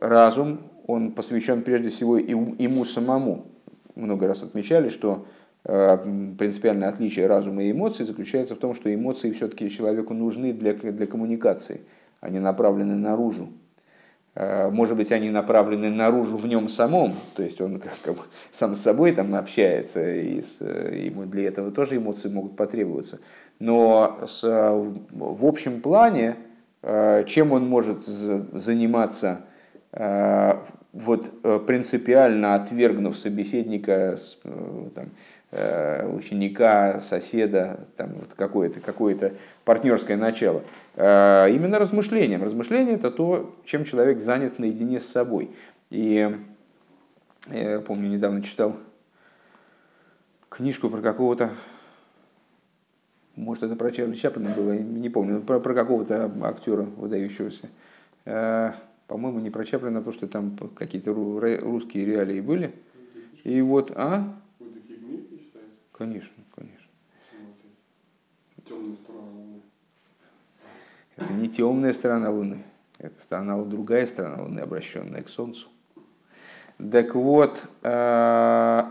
разум, 0.00 0.60
он 0.86 1.12
посвящен 1.12 1.62
прежде 1.62 1.88
всего 1.88 2.18
ему 2.18 2.84
самому. 2.84 3.46
Много 3.94 4.26
раз 4.26 4.42
отмечали, 4.42 4.88
что 4.88 5.26
а, 5.64 5.96
принципиальное 6.38 6.88
отличие 6.88 7.26
разума 7.26 7.62
и 7.62 7.70
эмоций 7.70 8.04
заключается 8.04 8.54
в 8.54 8.58
том, 8.58 8.74
что 8.74 8.92
эмоции 8.92 9.32
все-таки 9.32 9.70
человеку 9.70 10.14
нужны 10.14 10.52
для, 10.52 10.74
для 10.74 11.06
коммуникации, 11.06 11.82
они 12.20 12.38
направлены 12.38 12.96
наружу. 12.96 13.48
Э, 14.40 14.70
может 14.70 14.96
быть, 14.96 15.10
они 15.10 15.30
направлены 15.30 15.90
наружу 15.90 16.36
в 16.36 16.46
нем 16.46 16.68
самом, 16.68 17.16
то 17.34 17.42
есть 17.42 17.60
он 17.60 17.80
как, 17.80 17.98
как 18.04 18.16
сам 18.52 18.76
с 18.76 18.80
собой 18.80 19.10
там 19.10 19.34
общается, 19.34 20.14
и 20.14 20.40
с, 20.40 20.60
ему 20.60 21.24
для 21.24 21.48
этого 21.48 21.72
тоже 21.72 21.96
эмоции 21.96 22.28
могут 22.28 22.56
потребоваться. 22.56 23.18
Но 23.58 24.20
с, 24.28 24.44
в 24.44 25.44
общем 25.44 25.80
плане, 25.80 26.36
э, 26.82 27.24
чем 27.26 27.50
он 27.50 27.66
может 27.66 28.06
заниматься, 28.06 29.40
э, 29.90 30.54
вот 30.92 31.32
принципиально 31.66 32.54
отвергнув 32.54 33.18
собеседника, 33.18 34.18
там, 34.94 35.06
Э, 35.06 35.37
ученика, 35.50 37.00
соседа, 37.00 37.86
там 37.96 38.10
вот 38.14 38.34
какое-то 38.34 38.80
какое 38.80 39.34
партнерское 39.64 40.16
начало. 40.16 40.62
Э, 40.94 41.46
именно 41.50 41.78
размышлением. 41.78 42.42
Размышление 42.42 42.96
это 42.96 43.10
то, 43.10 43.56
чем 43.64 43.84
человек 43.84 44.20
занят 44.20 44.58
наедине 44.58 45.00
с 45.00 45.06
собой. 45.06 45.50
И 45.90 46.36
я 47.50 47.80
помню, 47.80 48.08
недавно 48.08 48.42
читал 48.42 48.76
книжку 50.50 50.90
про 50.90 51.00
какого-то, 51.00 51.50
может 53.36 53.62
это 53.62 53.76
про 53.76 53.90
Чарли 53.90 54.14
Чаплина 54.14 54.50
было, 54.50 54.72
не 54.72 55.08
помню, 55.08 55.40
про, 55.40 55.60
про 55.60 55.74
какого-то 55.74 56.30
актера 56.42 56.82
выдающегося. 56.82 57.68
Э, 58.26 58.72
по-моему, 59.06 59.40
не 59.40 59.48
про 59.48 59.64
Чаплина, 59.64 60.00
потому 60.00 60.12
что 60.12 60.28
там 60.28 60.58
какие-то 60.74 61.14
русские 61.14 62.04
реалии 62.04 62.42
были. 62.42 62.74
И 63.44 63.62
вот, 63.62 63.92
а? 63.94 64.34
Конечно, 65.98 66.30
конечно. 66.54 66.86
Темная 68.64 68.94
сторона 68.94 69.32
Луны. 69.32 69.60
Это 71.16 71.32
не 71.32 71.48
темная 71.48 71.92
сторона 71.92 72.30
Луны. 72.30 72.62
Это 72.98 73.20
сторона, 73.20 73.60
другая 73.64 74.06
сторона 74.06 74.44
Луны, 74.44 74.60
обращенная 74.60 75.24
к 75.24 75.28
Солнцу. 75.28 75.66
Так 76.78 77.16
вот, 77.16 77.60
э, 77.82 78.84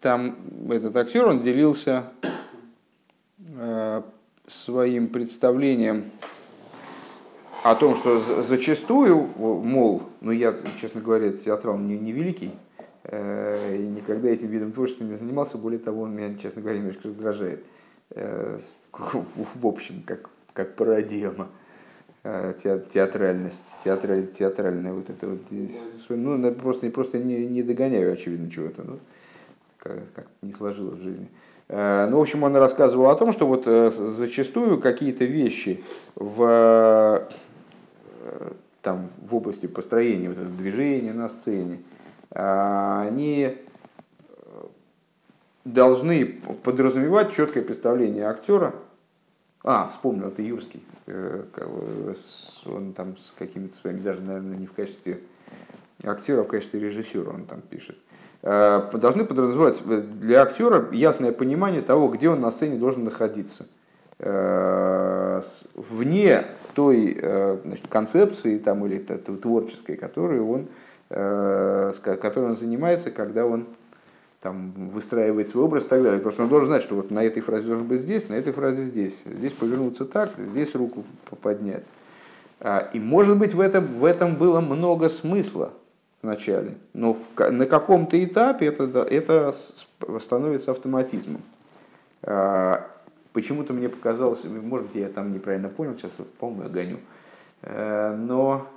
там 0.00 0.36
этот 0.70 0.96
актер, 0.96 1.26
он 1.26 1.42
делился 1.42 2.04
э, 3.38 4.02
своим 4.46 5.08
представлением 5.08 6.12
о 7.64 7.74
том, 7.74 7.96
что 7.96 8.20
зачастую, 8.42 9.28
мол, 9.36 10.04
ну 10.20 10.30
я, 10.30 10.54
честно 10.80 11.00
говоря, 11.00 11.32
театрал 11.32 11.78
не, 11.78 11.98
не 11.98 12.12
великий, 12.12 12.52
и 13.10 13.86
никогда 13.86 14.30
этим 14.30 14.48
видом 14.48 14.72
творчества 14.72 15.04
не 15.04 15.14
занимался. 15.14 15.58
Более 15.58 15.78
того, 15.78 16.02
он 16.02 16.14
меня, 16.14 16.36
честно 16.38 16.62
говоря, 16.62 16.78
немножко 16.78 17.08
раздражает. 17.08 17.62
Э, 18.10 18.58
в 18.92 19.66
общем, 19.66 20.02
как, 20.06 20.30
как 20.52 20.74
парадигма 20.76 21.48
э, 22.22 22.54
театральность, 22.92 23.74
театраль, 23.84 24.26
театральная 24.26 24.92
вот 24.92 25.10
это 25.10 25.28
вот. 25.28 25.40
Ну, 26.08 26.52
просто, 26.54 26.88
просто 26.90 27.18
не, 27.18 27.46
не 27.46 27.62
догоняю, 27.62 28.12
очевидно, 28.12 28.50
чего-то. 28.50 28.82
Ну, 28.82 28.98
как, 29.78 29.98
как 30.14 30.26
не 30.42 30.52
сложилось 30.52 30.98
в 30.98 31.02
жизни. 31.02 31.28
Ну, 31.66 32.18
в 32.18 32.20
общем, 32.20 32.42
он 32.42 32.54
рассказывал 32.56 33.08
о 33.08 33.16
том, 33.16 33.32
что 33.32 33.46
вот 33.46 33.64
зачастую 33.64 34.78
какие-то 34.78 35.24
вещи 35.24 35.82
в, 36.14 37.26
там, 38.82 39.08
в 39.22 39.34
области 39.34 39.66
построения 39.66 40.28
вот 40.28 40.56
движения 40.58 41.14
на 41.14 41.30
сцене, 41.30 41.78
они 42.34 43.56
должны 45.64 46.26
подразумевать 46.62 47.32
четкое 47.32 47.62
представление 47.62 48.26
актера. 48.26 48.74
А, 49.62 49.88
вспомнил, 49.88 50.28
это 50.28 50.42
Юрский. 50.42 50.82
Э, 51.06 51.42
он 52.66 52.92
там 52.92 53.16
с 53.16 53.32
какими-то 53.38 53.74
своими, 53.76 54.00
даже, 54.00 54.20
наверное, 54.20 54.56
не 54.56 54.66
в 54.66 54.72
качестве 54.72 55.20
актера, 56.02 56.40
а 56.40 56.44
в 56.44 56.48
качестве 56.48 56.80
режиссера 56.80 57.30
он 57.30 57.46
там 57.46 57.62
пишет. 57.62 57.96
Э, 58.42 58.90
должны 58.92 59.24
подразумевать 59.24 59.82
для 60.20 60.42
актера 60.42 60.86
ясное 60.92 61.32
понимание 61.32 61.80
того, 61.80 62.08
где 62.08 62.28
он 62.28 62.40
на 62.40 62.50
сцене 62.50 62.76
должен 62.76 63.04
находиться. 63.04 63.66
Э, 64.18 65.40
вне 65.74 66.44
той 66.74 67.16
значит, 67.62 67.86
концепции 67.88 68.58
там, 68.58 68.84
или 68.84 68.98
творческой, 68.98 69.96
которую 69.96 70.50
он, 70.50 70.66
которой 71.14 72.46
он 72.46 72.56
занимается, 72.56 73.10
когда 73.10 73.46
он 73.46 73.66
там, 74.44 74.72
выстраивает 74.72 75.48
свой 75.48 75.64
образ 75.64 75.84
и 75.84 75.88
так 75.88 76.02
далее. 76.02 76.20
Просто 76.20 76.42
он 76.42 76.50
должен 76.50 76.68
знать, 76.68 76.82
что 76.82 76.96
вот 76.96 77.10
на 77.10 77.24
этой 77.24 77.40
фразе 77.40 77.66
должен 77.66 77.86
быть 77.86 78.02
здесь, 78.02 78.28
на 78.28 78.34
этой 78.34 78.52
фразе 78.52 78.82
здесь. 78.82 79.22
Здесь 79.24 79.52
повернуться 79.52 80.04
так, 80.04 80.32
здесь 80.36 80.74
руку 80.74 81.04
поднять. 81.40 81.86
А, 82.60 82.90
и 82.92 83.00
может 83.00 83.38
быть 83.38 83.54
в 83.54 83.60
этом, 83.60 83.86
в 83.86 84.04
этом 84.04 84.36
было 84.36 84.60
много 84.60 85.08
смысла 85.08 85.72
вначале, 86.20 86.74
но 86.92 87.14
в, 87.14 87.50
на 87.50 87.64
каком-то 87.66 88.22
этапе 88.22 88.66
это, 88.66 88.84
это 89.02 89.54
становится 90.20 90.72
автоматизмом. 90.72 91.40
А, 92.22 92.86
почему-то 93.32 93.72
мне 93.72 93.88
показалось, 93.88 94.44
может 94.44 94.88
быть 94.88 94.96
я 94.96 95.08
там 95.08 95.32
неправильно 95.32 95.70
понял, 95.70 95.96
сейчас 95.96 96.12
помню, 96.38 96.68
гоню, 96.68 96.98
э, 97.62 98.14
но 98.16 98.68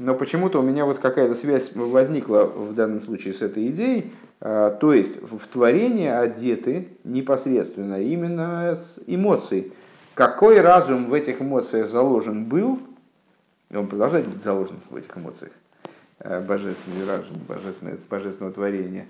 но 0.00 0.14
почему-то 0.14 0.60
у 0.60 0.62
меня 0.62 0.86
вот 0.86 0.98
какая-то 0.98 1.34
связь 1.34 1.72
возникла 1.74 2.44
в 2.44 2.74
данном 2.74 3.02
случае 3.02 3.34
с 3.34 3.42
этой 3.42 3.68
идеей. 3.68 4.12
А, 4.40 4.70
то 4.70 4.94
есть 4.94 5.20
в 5.20 5.46
творение 5.46 6.18
одеты 6.18 6.88
непосредственно 7.04 8.00
именно 8.00 8.76
с 8.76 8.98
эмоцией. 9.06 9.74
Какой 10.14 10.62
разум 10.62 11.10
в 11.10 11.14
этих 11.14 11.42
эмоциях 11.42 11.86
заложен 11.86 12.46
был, 12.46 12.80
и 13.70 13.76
он 13.76 13.88
продолжает 13.88 14.26
быть 14.26 14.42
заложен 14.42 14.76
в 14.88 14.96
этих 14.96 15.14
эмоциях, 15.18 15.52
а, 16.18 16.40
божественный 16.40 17.04
разум, 17.06 17.36
божественное, 17.46 17.98
божественного 18.08 18.54
творения. 18.54 19.04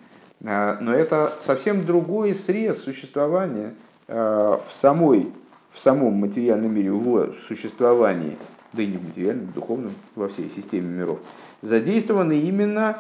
А, 0.45 0.77
но 0.81 0.93
это 0.93 1.35
совсем 1.39 1.87
другой 1.87 2.35
срез 2.35 2.83
существования 2.83 3.75
в, 4.09 4.65
самой, 4.73 5.33
в 5.71 5.79
самом 5.79 6.15
материальном 6.15 6.75
мире, 6.75 6.91
в 6.91 7.01
его 7.01 7.29
существовании– 7.47 8.37
да 8.73 8.83
и 8.83 8.87
не 8.87 8.97
в 8.97 9.05
материальном, 9.05 9.47
в 9.47 9.53
духовном, 9.55 9.93
во 10.15 10.29
всей 10.29 10.51
системе 10.51 10.89
миров, 10.89 11.19
задействованы 11.63 12.41
именно 12.41 12.99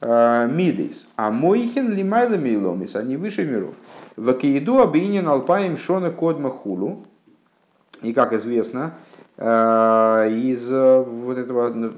э, 0.00 0.48
мидейс. 0.50 1.06
А 1.16 1.30
мойхин 1.30 1.92
лимайла 1.92 2.36
мейломис, 2.36 2.96
они 2.96 3.16
выше 3.16 3.44
миров. 3.44 3.74
В 4.16 4.28
Акиеду 4.28 4.80
обинин 4.80 5.28
алпаем 5.28 5.76
шона 5.76 6.10
кодма 6.10 6.50
хулу. 6.50 7.04
И 8.02 8.12
как 8.12 8.32
известно, 8.32 8.94
э, 9.36 10.30
из 10.30 10.70
э, 10.70 11.00
вот 11.02 11.38
этого, 11.38 11.92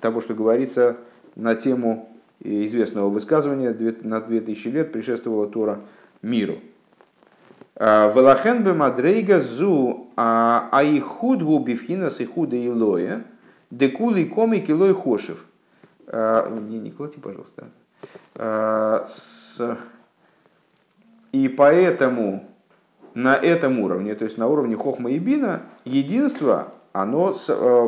того, 0.00 0.20
что 0.20 0.34
говорится 0.34 0.96
на 1.34 1.54
тему 1.54 2.08
известного 2.40 3.08
высказывания 3.08 3.74
на 4.02 4.20
2000 4.20 4.68
лет 4.68 4.92
предшествовала 4.92 5.48
Тора 5.48 5.80
миру. 6.22 6.58
Велахен 7.76 8.62
бы 8.62 8.74
мадрейга 8.74 9.40
зу 9.40 10.08
аихуд 10.16 11.42
гу 11.42 11.58
бифхинас 11.58 12.20
и 12.20 12.24
худа 12.24 12.56
илоя, 12.56 13.24
декули 13.70 14.24
коми 14.24 14.58
килой 14.58 14.94
хошев. 14.94 15.44
Не, 16.06 16.78
не 16.78 16.90
колоти, 16.90 17.18
пожалуйста. 17.18 17.68
И 21.32 21.48
поэтому 21.48 22.44
на 23.14 23.34
этом 23.34 23.80
уровне, 23.80 24.14
то 24.14 24.24
есть 24.24 24.38
на 24.38 24.46
уровне 24.46 24.76
хохма 24.76 25.10
и 25.10 25.18
бина, 25.18 25.62
единство, 25.84 26.68
оно 26.92 27.32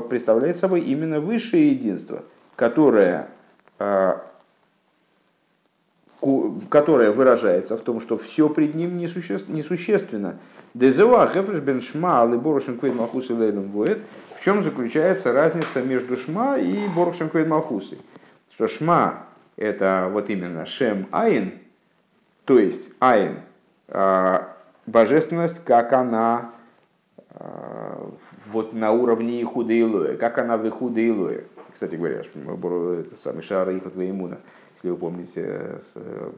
представляет 0.09 0.57
собой 0.57 0.81
именно 0.81 1.21
высшее 1.21 1.71
единство, 1.71 2.23
которое 2.57 3.29
которая 6.69 7.13
выражается 7.13 7.77
в 7.77 7.81
том, 7.83 8.01
что 8.01 8.17
все 8.19 8.49
пред 8.49 8.75
ним 8.75 8.97
несущественно. 8.99 10.37
Дезева 10.75 11.27
хефреш 11.33 11.61
бен 11.61 11.81
шма 11.83 12.21
алы 12.23 12.39
борошем 12.39 12.79
квейд 12.79 12.95
малхус. 12.95 13.29
В 13.29 14.43
чем 14.43 14.63
заключается 14.63 15.33
разница 15.33 15.83
между 15.83 16.17
шма 16.17 16.59
и 16.59 16.87
борошем 16.89 17.29
квейд 17.29 17.49
малхусой? 17.49 17.99
Что 18.53 18.67
шма 18.67 19.27
это 19.57 20.09
вот 20.13 20.31
именно 20.31 20.67
шем 20.67 21.07
айн, 21.11 21.53
то 22.45 22.59
есть 22.59 22.89
айн, 23.01 23.41
а, 23.89 24.55
божественность, 24.87 25.63
как 25.65 25.93
она 25.93 26.53
а, 27.31 28.11
вот 28.47 28.73
на 28.73 28.93
уровне 28.93 29.43
Ихуда 29.43 29.79
Илоя, 29.79 30.17
как 30.17 30.39
она 30.39 30.57
в 30.57 30.67
Ихуда 30.69 31.07
Илоя. 31.07 31.45
Кстати 31.73 31.95
говоря, 31.97 32.21
это 32.21 33.17
самый 33.23 33.43
шар 33.43 33.69
Ихуда 33.71 34.09
Имуна 34.09 34.39
если 34.87 34.91
вы 34.91 34.97
помните, 34.97 35.81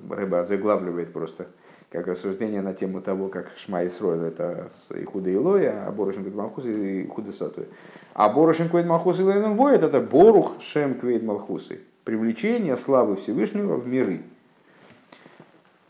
рыба 0.09 0.45
заглавливает 0.45 1.13
просто 1.13 1.49
как 1.91 2.07
рассуждение 2.07 2.63
на 2.63 2.73
тему 2.73 3.03
того, 3.03 3.29
как 3.29 3.51
Шма 3.59 3.83
и 3.83 3.91
Сройл 3.91 4.23
это 4.23 4.71
и 4.95 5.05
худа 5.05 5.33
Илоя, 5.33 5.85
а 5.87 5.93
Борошин 5.93 6.23
Квейд 6.23 6.35
Малхус 6.35 6.65
и 6.65 7.07
худа 7.07 7.33
Сатуя. 7.33 7.67
А 8.15 8.29
Борошин 8.31 8.71
Квейд 8.71 8.87
Малхус 8.87 9.21
и 9.21 9.23
Лейном 9.23 9.57
Воет 9.57 9.83
это 9.83 10.01
Борух 10.01 10.53
Шем 10.61 10.95
Квейд 10.95 11.23
Малхусы. 11.23 11.81
Привлечение 12.05 12.77
славы 12.79 13.17
Всевышнего 13.17 13.77
в 13.77 13.87
миры. 13.87 14.23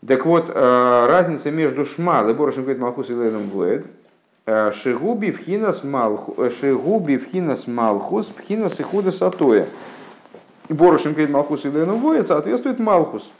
Так 0.05 0.25
вот, 0.25 0.49
э, 0.49 1.05
разница 1.07 1.51
между 1.51 1.85
Шма 1.85 2.29
и 2.29 2.33
Борошин 2.33 2.65
Квейд 2.65 2.79
Малхус 2.79 3.09
и 3.09 3.13
Лейном 3.13 3.49
Воет 3.49 3.85
э, 4.45 4.71
Шигуби 4.73 5.29
э, 5.29 6.49
шигуби 6.49 7.17
вхинас 7.17 7.67
малхус, 7.67 8.27
пхинас 8.27 8.79
и 8.79 8.83
худа 8.83 9.11
сатоя. 9.11 9.67
И 10.69 10.73
Борошем 10.73 11.15
перед 11.15 11.31
Малхус 11.31 11.65
и 11.65 11.69
Ленувоя 11.69 12.23
соответствует 12.23 12.79
Малхус 12.79 13.31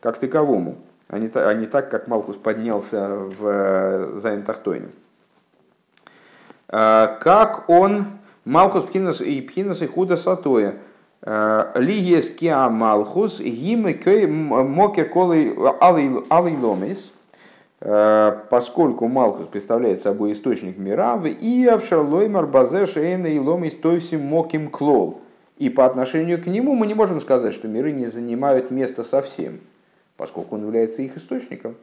как 0.00 0.18
таковому, 0.18 0.76
а 1.08 1.18
не, 1.18 1.30
а 1.34 1.54
не 1.54 1.64
так, 1.64 1.90
как 1.90 2.08
Малхус 2.08 2.36
поднялся 2.36 3.08
в 3.08 3.36
э, 3.40 4.18
Зайнтахтоне. 4.18 4.88
А, 6.68 7.18
как 7.22 7.70
он, 7.70 8.04
Малхус 8.44 8.84
Пхинас 8.84 9.22
и 9.22 9.40
Пхинас 9.40 9.80
и 9.80 9.86
Худа 9.86 10.18
Сатоя, 10.18 10.74
а, 11.22 11.72
Лигес 11.76 12.28
Киа 12.28 12.68
Малхус, 12.68 13.40
Гимы 13.40 13.94
Кей 13.94 14.26
Мокер 14.26 15.08
Колы 15.08 15.56
Алиломис, 15.80 17.10
а, 17.80 18.44
поскольку 18.50 19.08
Малхус 19.08 19.46
представляет 19.46 20.02
собой 20.02 20.32
источник 20.32 20.76
мира, 20.76 21.16
в 21.16 21.26
Иавшарлоймар 21.26 22.46
Базе 22.46 22.84
Шейна 22.84 23.28
и 23.28 23.38
Ломис 23.38 23.74
Тойсим 23.74 24.20
Моким 24.20 24.68
Клол– 24.68 25.22
и 25.58 25.70
по 25.70 25.86
отношению 25.86 26.42
к 26.42 26.46
нему 26.46 26.74
мы 26.74 26.86
не 26.86 26.94
можем 26.94 27.20
сказать, 27.20 27.54
что 27.54 27.68
миры 27.68 27.92
не 27.92 28.06
занимают 28.06 28.70
место 28.70 29.04
совсем, 29.04 29.60
поскольку 30.16 30.56
он 30.56 30.62
является 30.62 31.02
их 31.02 31.16
источником. 31.16 31.76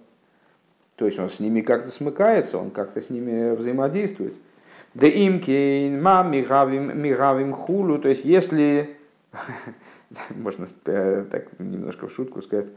То 0.95 1.05
есть 1.05 1.17
он 1.19 1.29
с 1.29 1.39
ними 1.39 1.61
как-то 1.61 1.89
смыкается, 1.89 2.57
он 2.57 2.69
как-то 2.69 3.01
с 3.01 3.09
ними 3.09 3.55
взаимодействует. 3.55 4.33
Да 4.93 5.07
им 5.07 5.39
кейн 5.39 6.01
ма 6.01 6.23
мигавим 6.23 7.53
хулу. 7.53 7.97
То 7.97 8.09
есть 8.09 8.25
если, 8.25 8.97
можно 10.29 10.67
э, 10.85 11.25
так 11.31 11.47
немножко 11.59 12.07
в 12.07 12.13
шутку 12.13 12.41
сказать, 12.41 12.67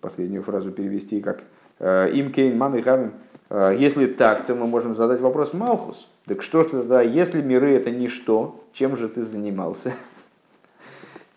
последнюю 0.00 0.44
фразу 0.44 0.70
перевести 0.70 1.20
как 1.20 1.42
э, 1.80 2.10
им 2.12 2.32
кейн 2.32 2.56
ма 2.56 2.68
мигавим. 2.68 3.12
Э, 3.50 3.76
если 3.76 4.06
так, 4.06 4.46
то 4.46 4.54
мы 4.54 4.68
можем 4.68 4.94
задать 4.94 5.20
вопрос 5.20 5.52
Малхус. 5.52 6.08
Так 6.26 6.42
что 6.42 6.62
ж 6.62 6.68
тогда, 6.68 7.02
если 7.02 7.42
миры 7.42 7.72
это 7.72 7.90
ничто, 7.90 8.64
чем 8.72 8.96
же 8.96 9.08
ты 9.08 9.22
занимался? 9.22 9.92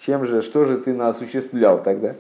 Чем 0.06 0.28
же, 0.28 0.44
что 0.44 0.66
же 0.66 0.78
ты 0.78 0.96
осуществлял 1.00 1.82
тогда? 1.82 2.14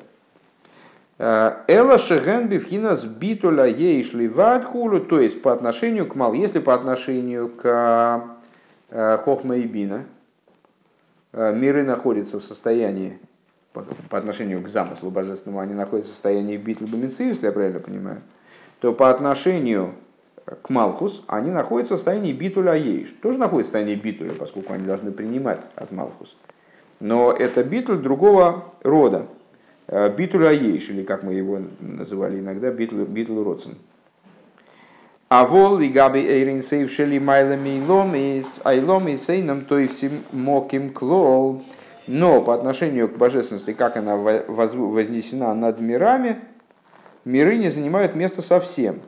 Э, 1.19 1.57
Эла 1.67 1.99
шеген 1.99 2.47
бифхина 2.47 2.95
сбитуля 2.95 3.65
ейшли 3.65 4.27
вадхулу, 4.27 5.01
то 5.01 5.19
есть 5.19 5.43
по 5.43 5.53
отношению 5.53 6.07
к 6.07 6.15
мал, 6.15 6.33
если 6.33 6.57
по 6.57 6.73
отношению 6.73 7.47
к 7.49 8.25
э, 8.89 9.17
хохма 9.23 9.57
и 9.57 9.67
бина, 9.67 10.05
э, 11.31 11.53
миры 11.53 11.83
находятся 11.83 12.39
в 12.39 12.43
состоянии, 12.43 13.19
по 13.71 14.17
отношению 14.17 14.63
к 14.63 14.67
замыслу 14.67 15.11
божественному, 15.11 15.59
они 15.59 15.75
находятся 15.75 16.11
в 16.11 16.15
состоянии 16.15 16.57
битвы 16.57 16.87
бумицы, 16.87 17.21
если 17.21 17.45
я 17.45 17.51
правильно 17.51 17.81
понимаю, 17.81 18.21
то 18.79 18.93
по 18.93 19.11
отношению 19.11 19.93
к 20.63 20.69
Малхус 20.71 21.23
они 21.27 21.51
находятся 21.51 21.93
в 21.93 21.97
состоянии 21.97 22.33
битуля 22.33 22.73
ейш. 22.73 23.13
Тоже 23.21 23.37
находятся 23.37 23.73
в 23.73 23.75
состоянии 23.75 23.95
битуля, 23.95 24.33
поскольку 24.33 24.73
они 24.73 24.87
должны 24.87 25.11
принимать 25.11 25.67
от 25.75 25.91
Малхус. 25.91 26.35
Но 26.99 27.31
это 27.31 27.63
битуль 27.63 27.99
другого 27.99 28.73
рода. 28.83 29.27
Э, 29.87 30.13
битуль 30.15 30.47
Аейш, 30.47 30.89
или 30.89 31.03
как 31.03 31.23
мы 31.23 31.33
его 31.33 31.59
называли 31.79 32.39
иногда, 32.39 32.71
битуль, 32.71 33.05
битуль 33.05 33.43
Родсен. 33.43 33.75
А 35.27 35.45
вол 35.45 35.79
и 35.79 35.89
габи 35.89 36.19
эйрин 36.19 36.61
сейвшели 36.61 37.19
майлами 37.19 37.83
ломис, 37.85 38.61
айломи 38.63 39.15
сейнам 39.15 39.65
то 39.65 39.79
и 39.79 39.87
всем 39.87 40.23
моким 40.31 40.91
клол. 40.91 41.63
Но 42.07 42.41
по 42.41 42.53
отношению 42.53 43.09
к 43.09 43.17
божественности, 43.17 43.73
как 43.73 43.97
она 43.97 44.15
вознесена 44.15 45.55
над 45.55 45.79
мирами, 45.79 46.37
миры 47.25 47.57
не 47.57 47.69
занимают 47.69 48.15
места 48.15 48.43
совсем. 48.43 49.01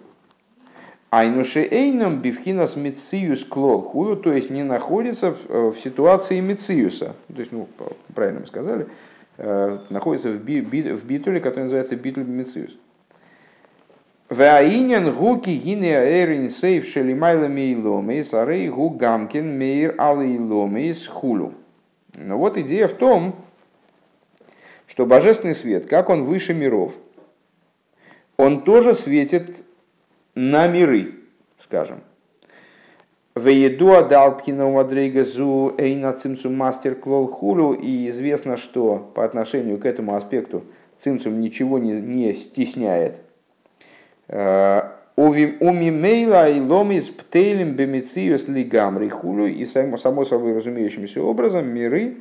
Айнуши 1.10 1.66
эйном 1.70 2.22
бифхинас 2.22 2.76
мициюс 2.76 3.46
клол 3.46 3.82
худу, 3.82 4.18
то 4.18 4.34
есть 4.34 4.50
не 4.50 4.64
находится 4.64 5.32
в, 5.32 5.38
э, 5.48 5.74
ситуации 5.82 6.42
мициюса. 6.42 7.16
То 7.34 7.40
есть, 7.40 7.54
ну, 7.54 7.68
правильно 8.14 8.42
мы 8.42 8.48
сказали, 8.48 8.88
э, 9.38 9.78
находится 9.90 10.30
в, 10.30 10.44
би, 10.44 10.60
би, 10.60 10.82
в 10.92 11.06
битуле, 11.06 11.40
который 11.40 11.64
называется 11.64 11.96
битуль 11.96 12.26
мициюс. 12.26 12.78
Ваинен 14.28 15.14
гуки 15.16 15.52
гине 15.52 15.94
эрин 15.94 16.50
сейф 16.50 16.86
шелимайла 16.86 17.48
мейломейс, 17.48 18.34
арей 18.34 18.68
гу 18.68 18.90
гамкин 18.90 19.58
мейр 19.58 19.96
алейломейс 19.98 21.08
хулу. 21.08 21.54
Но 22.16 22.38
вот 22.38 22.58
идея 22.58 22.90
в 22.90 22.94
том, 22.94 23.38
что 24.88 25.06
божественный 25.06 25.56
свет, 25.56 25.86
как 25.86 26.10
он 26.10 26.26
выше 26.26 26.54
миров, 26.54 26.94
он 28.36 28.64
тоже 28.64 28.94
светит 28.94 29.64
на 30.38 30.68
миры, 30.68 31.16
скажем. 31.60 32.02
Вееду 33.36 33.94
адал 33.94 34.38
пхина 34.38 34.68
мадрейгазу 34.68 35.74
эйна 35.78 36.14
цимцум 36.14 36.56
мастер 36.56 36.94
клол 36.96 37.28
хулю. 37.28 37.74
И 37.74 38.08
известно, 38.10 38.56
что 38.56 39.12
по 39.16 39.26
отношению 39.26 39.80
к 39.80 39.86
этому 39.86 40.16
аспекту 40.16 40.64
цимцум 41.00 41.42
ничего 41.42 41.80
не, 41.80 41.94
не 41.94 42.34
стесняет. 42.34 43.20
Э, 44.28 44.92
Умимейла 45.16 46.48
и 46.48 46.60
ломис 46.60 47.10
птейлем 47.10 47.72
бемициус 47.74 48.48
лигамри 48.48 49.10
хулю. 49.10 49.48
И 49.48 49.66
само, 49.66 49.98
само 49.98 50.24
собой 50.24 50.56
разумеющимся 50.56 51.24
образом 51.24 51.68
миры 51.68 52.18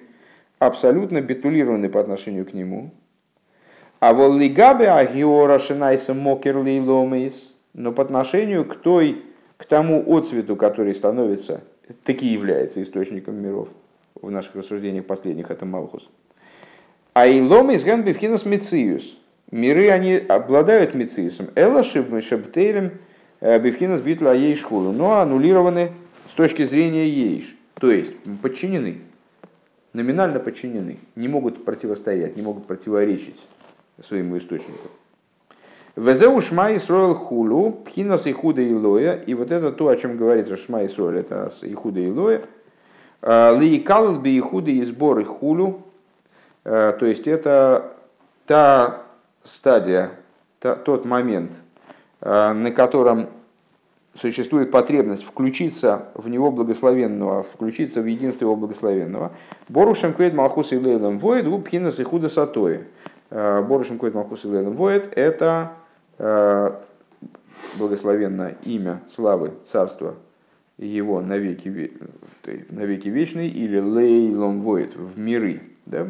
абсолютно 0.59 1.21
битулированы 1.21 1.91
по 1.91 2.01
отношению 2.01 2.47
к 2.47 2.55
нему. 2.55 2.93
А 4.01 4.15
вол 4.15 4.33
лигабе 4.35 4.89
агиора 4.89 5.59
шинайса 5.59 6.15
мокер 6.15 6.57
ломис 6.57 7.53
но 7.77 7.93
по 7.93 8.03
отношению 8.03 8.65
к, 8.65 8.77
той, 8.77 9.23
к 9.59 9.67
тому 9.67 10.03
отцвету, 10.17 10.57
который 10.57 10.95
становится, 10.95 11.63
таки 12.05 12.27
является 12.27 12.83
источником 12.83 13.37
миров, 13.37 13.69
в 14.21 14.31
наших 14.31 14.57
рассуждениях 14.57 15.05
последних 15.05 15.51
это 15.51 15.67
Малхус. 15.67 16.09
А 17.13 17.27
илом 17.27 17.71
из 17.71 17.85
Генбифхинас 17.85 18.47
Мециус. 18.47 19.19
Миры, 19.51 19.91
они 19.91 20.15
обладают 20.15 20.95
Мециусом. 20.95 21.49
Эла 21.55 21.83
Шебтейлем 21.83 22.93
э, 23.41 23.59
Бифхинас 23.61 24.01
Битла 24.01 24.35
Ейшхулу, 24.35 24.93
но 24.93 25.21
аннулированы 25.21 25.93
с 26.31 26.35
точки 26.35 26.65
зрения 26.65 27.07
Ейш. 27.09 27.57
То 27.75 27.91
есть 27.91 28.15
подчинены, 28.43 29.03
номинально 29.93 30.41
подчинены, 30.41 30.99
не 31.15 31.29
могут 31.29 31.65
противостоять, 31.65 32.37
не 32.37 32.43
могут 32.43 32.67
противоречить 32.67 33.41
своему 34.03 34.39
источнику. 34.39 34.89
Везеу 35.97 36.43
шма 36.43 36.73
и 36.73 36.79
сроил 36.79 37.15
хулу, 37.15 37.73
пхинас 37.73 38.27
и 38.27 38.33
худа 38.33 38.61
и 38.61 39.35
вот 39.35 39.51
это 39.51 39.73
то, 39.73 39.89
о 39.89 39.97
чем 39.97 40.19
говорится 40.19 40.59
шма 40.59 40.83
и 40.83 40.89
сроил, 40.89 41.17
это 41.19 41.51
и 41.63 41.73
худа 41.73 42.01
и 42.01 42.11
лоя. 42.11 42.43
А, 43.23 43.59
Лиикал 43.59 44.19
би 44.19 44.37
и 44.37 44.41
худа 44.41 44.71
и 44.71 44.85
сбор 44.85 45.21
и 45.21 45.25
хулу. 45.25 45.85
А, 46.67 46.93
то 46.93 47.07
есть 47.07 47.27
это 47.27 47.93
та 48.45 49.05
стадия, 49.43 50.11
та, 50.59 50.77
тот 50.77 51.07
момент, 51.07 51.53
а, 52.21 52.53
на 52.53 52.73
котором 52.73 53.31
существует 54.21 54.71
потребность 54.71 55.25
включиться 55.25 56.09
в 56.13 56.29
него 56.29 56.51
благословенного, 56.51 57.43
включиться 57.43 58.03
в 58.03 58.07
единство 58.07 58.45
его 58.45 58.55
благословенного. 58.55 59.33
Борушем 59.71 60.13
квейт 60.13 60.35
малхус 60.35 60.73
и 60.73 60.79
лейлом 60.79 61.19
у 61.25 61.59
пхинас 61.59 61.99
и 62.01 62.03
худа 62.05 62.29
сатои. 62.29 62.85
Борушем 63.31 63.99
квейт 63.99 64.15
малхус 64.15 64.45
и 64.45 64.49
лейлом 64.49 64.75
воет– 64.75 65.11
это 65.17 65.73
Э, 66.19 66.73
благословенное 67.79 68.57
имя 68.65 69.03
славы 69.15 69.53
царства 69.71 70.17
его 70.79 71.21
навеки, 71.21 71.93
навеки 72.71 73.09
вечный 73.09 73.49
или 73.49 73.79
лейлом 73.79 74.61
воет 74.61 74.95
в 74.95 75.19
миры. 75.19 75.63
Да? 75.87 76.09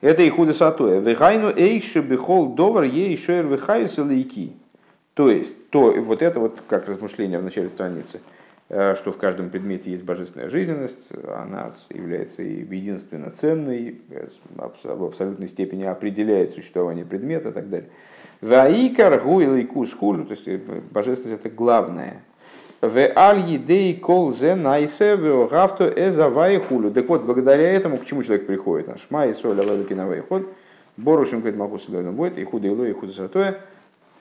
Это 0.00 0.22
и 0.22 0.30
худо 0.30 0.52
сатоя. 0.52 1.00
Вехайну 1.00 1.50
эйши 1.50 2.00
бихол 2.00 2.54
довар 2.54 2.84
ей 2.84 3.16
шер 3.16 3.46
вехайс 3.46 3.98
лейки. 3.98 4.52
То 5.14 5.30
есть, 5.30 5.70
то, 5.70 5.92
вот 5.92 6.22
это 6.22 6.40
вот 6.40 6.60
как 6.68 6.88
размышление 6.88 7.38
в 7.38 7.44
начале 7.44 7.68
страницы, 7.68 8.20
э, 8.68 8.96
что 8.96 9.12
в 9.12 9.16
каждом 9.16 9.48
предмете 9.48 9.92
есть 9.92 10.02
божественная 10.02 10.50
жизненность, 10.50 11.08
она 11.26 11.72
является 11.88 12.42
и 12.42 12.64
единственно 12.64 13.30
ценной, 13.30 14.00
э, 14.10 14.26
в 14.56 15.04
абсолютной 15.04 15.48
степени 15.48 15.84
определяет 15.84 16.52
существование 16.52 17.04
предмета 17.04 17.50
и 17.50 17.52
так 17.52 17.70
далее. 17.70 17.88
Ваикар 18.44 19.20
гуил 19.20 19.56
и 19.56 19.64
кус 19.64 19.94
хулю, 19.94 20.26
то 20.26 20.32
есть 20.32 20.46
э, 20.46 20.58
божественность 20.90 21.40
это 21.40 21.48
главное. 21.48 22.22
В 22.82 22.98
аль 23.16 23.40
едей 23.40 23.96
кол 23.96 24.34
зе 24.34 24.54
найсе 24.54 25.16
в 25.16 25.48
гафто 25.48 25.88
эзавай 25.88 26.58
хулю. 26.58 26.90
Так 26.90 27.08
вот, 27.08 27.22
благодаря 27.22 27.72
этому 27.72 27.96
к 27.96 28.04
чему 28.04 28.22
человек 28.22 28.46
приходит? 28.46 29.00
Шма 29.00 29.28
и 29.28 29.32
соль 29.32 29.58
алалуки 29.58 29.94
на 29.94 30.04
ход. 30.20 30.46
Борушим 30.98 31.40
говорит 31.40 31.58
Макус 31.58 31.86
будет, 31.86 32.36
и 32.36 32.44
худо 32.44 32.68
ило, 32.68 32.84
и 32.84 32.92
худо 32.92 33.12
сатое. 33.12 33.60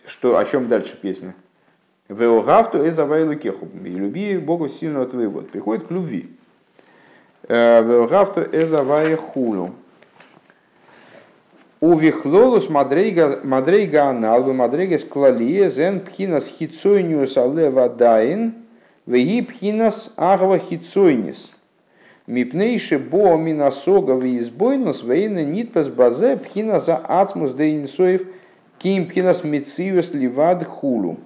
Что, 0.05 0.37
о 0.37 0.45
чем 0.45 0.69
дальше 0.69 0.97
песня? 1.01 1.35
Веогафту 2.07 2.87
эзавай 2.87 3.25
лукеху. 3.25 3.67
И 3.83 3.89
люби 3.89 4.37
Бога 4.37 4.69
сильного 4.69 5.05
твоего. 5.05 5.41
Приходит 5.41 5.87
к 5.87 5.91
любви. 5.91 6.29
Э, 7.49 7.83
Веогафту 7.83 8.41
эзавай 8.53 9.15
хулю. 9.15 9.73
У 11.83 11.95
вихлолус 11.95 12.69
мадрейга 12.69 14.03
анал, 14.09 14.53
мадрейга 14.53 14.97
склалие, 14.97 15.69
зен 15.69 15.99
пхинас 15.99 16.47
хицойниус 16.47 17.35
алева 17.35 17.89
дайн, 17.89 18.53
веги 19.05 19.41
пхинас 19.41 20.13
агва 20.15 20.59
хицойнис. 20.59 21.51
Мипнейши 22.25 22.97
бо 22.97 23.35
минасога 23.35 24.13
веизбойнус, 24.13 25.03
вейна 25.03 25.43
нитпас 25.43 25.89
базе 25.89 26.37
пхинаса 26.37 26.95
ацмус 26.95 27.51
дейнсоев, 27.51 28.29
ким 28.77 29.09
пхинас 29.09 29.43
мициус 29.43 30.13
ливад 30.13 30.63
хулу. 30.63 31.17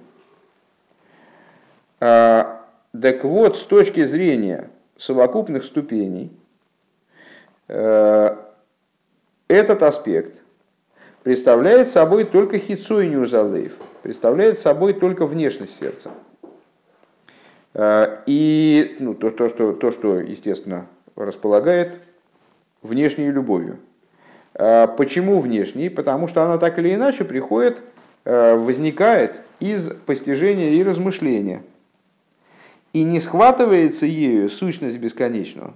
А, 2.00 2.64
так 3.00 3.22
вот, 3.22 3.58
с 3.58 3.62
точки 3.62 4.04
зрения 4.04 4.70
совокупных 4.96 5.62
ступеней, 5.62 6.32
э, 7.68 8.36
этот 9.46 9.84
аспект– 9.84 10.34
представляет 11.28 11.88
собой 11.88 12.24
только 12.24 12.56
хицуй 12.58 13.06
нюрзалейв, 13.06 13.74
представляет 14.02 14.58
собой 14.58 14.94
только 14.94 15.26
внешность 15.26 15.78
сердца. 15.78 16.08
А, 17.74 18.22
и 18.24 18.96
ну, 18.98 19.12
то, 19.12 19.28
то, 19.28 19.50
что, 19.50 19.74
то, 19.74 19.90
что, 19.90 20.20
естественно, 20.20 20.86
располагает 21.16 22.00
внешней 22.80 23.30
любовью. 23.30 23.78
А, 24.54 24.86
почему 24.86 25.40
внешней? 25.40 25.90
Потому 25.90 26.28
что 26.28 26.44
она 26.44 26.56
так 26.56 26.78
или 26.78 26.94
иначе 26.94 27.24
приходит, 27.24 27.82
а, 28.24 28.56
возникает 28.56 29.38
из 29.60 29.90
постижения 30.06 30.70
и 30.70 30.82
размышления. 30.82 31.62
И 32.94 33.02
не 33.02 33.20
схватывается 33.20 34.06
ею 34.06 34.48
сущность 34.48 34.96
бесконечного, 34.96 35.74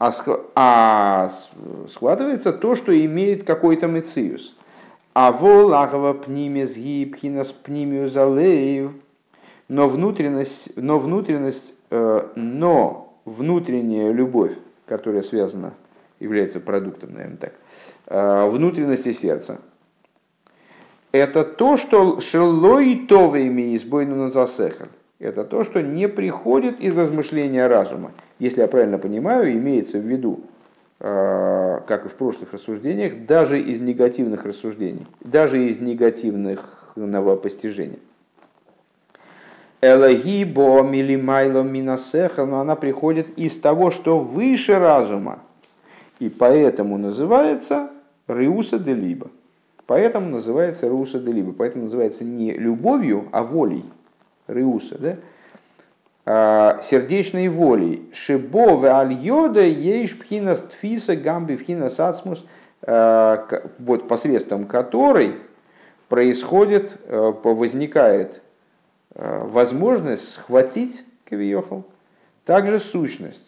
а, 0.00 0.10
а 0.54 1.30
складывается 1.90 2.52
то, 2.52 2.74
что 2.74 2.98
имеет 3.04 3.44
какой-то 3.44 3.86
мециус. 3.86 4.56
А 5.12 5.30
волагова 5.30 6.14
пнимес 6.14 6.74
гибхинас 6.74 7.52
пнимию 7.52 8.08
залеев. 8.08 8.92
Но 9.68 9.86
внутренность, 9.86 10.70
но 10.76 10.98
внутренность, 10.98 11.74
э, 11.90 12.26
но 12.34 13.14
внутренняя 13.24 14.10
любовь, 14.10 14.52
которая 14.86 15.22
связана, 15.22 15.74
является 16.18 16.58
продуктом, 16.60 17.12
наверное, 17.12 17.36
так, 17.36 17.52
э, 18.06 18.48
внутренности 18.48 19.12
сердца, 19.12 19.60
это 21.12 21.44
то, 21.44 21.76
что 21.76 22.20
шелой 22.20 23.06
товыми 23.06 23.76
избойну 23.76 24.16
на 24.16 24.30
засехаль 24.30 24.88
это 25.20 25.44
то, 25.44 25.62
что 25.62 25.82
не 25.82 26.08
приходит 26.08 26.80
из 26.80 26.98
размышления 26.98 27.66
разума. 27.66 28.12
Если 28.38 28.62
я 28.62 28.68
правильно 28.68 28.98
понимаю, 28.98 29.52
имеется 29.52 29.98
в 29.98 30.02
виду, 30.02 30.40
а, 30.98 31.82
как 31.86 32.06
и 32.06 32.08
в 32.08 32.14
прошлых 32.14 32.52
рассуждениях, 32.52 33.26
даже 33.26 33.60
из 33.60 33.80
негативных 33.80 34.44
рассуждений, 34.44 35.06
даже 35.20 35.64
из 35.68 35.78
негативных 35.78 36.94
новопостижения. 36.96 37.98
Элоги 39.82 40.44
бо 40.44 40.82
милимайло 40.82 41.62
минасеха, 41.62 42.44
но 42.44 42.60
она 42.60 42.74
приходит 42.76 43.38
из 43.38 43.58
того, 43.58 43.90
что 43.90 44.18
выше 44.18 44.78
разума. 44.78 45.38
И 46.18 46.28
поэтому 46.28 46.98
называется 46.98 47.90
Риуса 48.28 48.78
де 48.78 48.92
Либо. 48.92 49.30
Поэтому 49.86 50.28
называется 50.28 50.86
Риуса 50.86 51.18
де 51.18 51.32
Либо. 51.32 51.52
Поэтому 51.52 51.84
называется 51.84 52.24
не 52.24 52.52
любовью, 52.52 53.28
а 53.32 53.42
волей. 53.42 53.84
Риуса, 54.52 54.98
да? 54.98 55.16
сердечной 56.82 57.48
волей. 57.48 58.08
Шибове 58.12 58.90
альода 58.90 59.62
ейш 59.62 60.18
пхинас 60.18 60.60
тфиса 60.62 61.16
гамби 61.16 61.56
пхинас 61.56 61.98
ацмус, 61.98 62.44
вот 62.82 64.08
посредством 64.08 64.66
которой 64.66 65.36
происходит, 66.08 66.98
возникает 67.08 68.42
возможность 69.14 70.32
схватить 70.34 71.04
кавиохал, 71.24 71.84
также 72.44 72.78
сущность. 72.80 73.46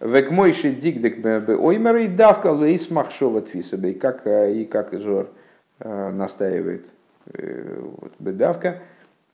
Век 0.00 0.30
мойши 0.30 0.70
дикдек 0.70 1.18
бе 1.18 1.56
оймер 1.56 1.96
и 1.96 2.06
давка 2.06 2.52
лейс 2.52 2.88
махшова 2.90 3.42
твисабей, 3.42 3.94
как 3.94 4.26
и 4.26 4.64
как 4.64 4.94
Зор 4.94 5.28
настаивает 5.78 6.86
вот, 7.26 8.12
бедавка, 8.18 8.78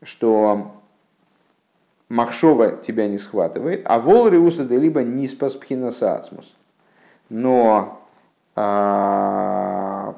что 0.02 0.76
махшова 2.08 2.72
тебя 2.72 3.08
не 3.08 3.18
схватывает, 3.18 3.82
а 3.84 3.98
вол 3.98 4.28
риуса 4.28 4.62
либо 4.62 5.02
не 5.02 5.28
спас 5.28 5.54
пхинасацмус. 5.54 6.54
Но 7.28 8.00
а, 8.54 10.14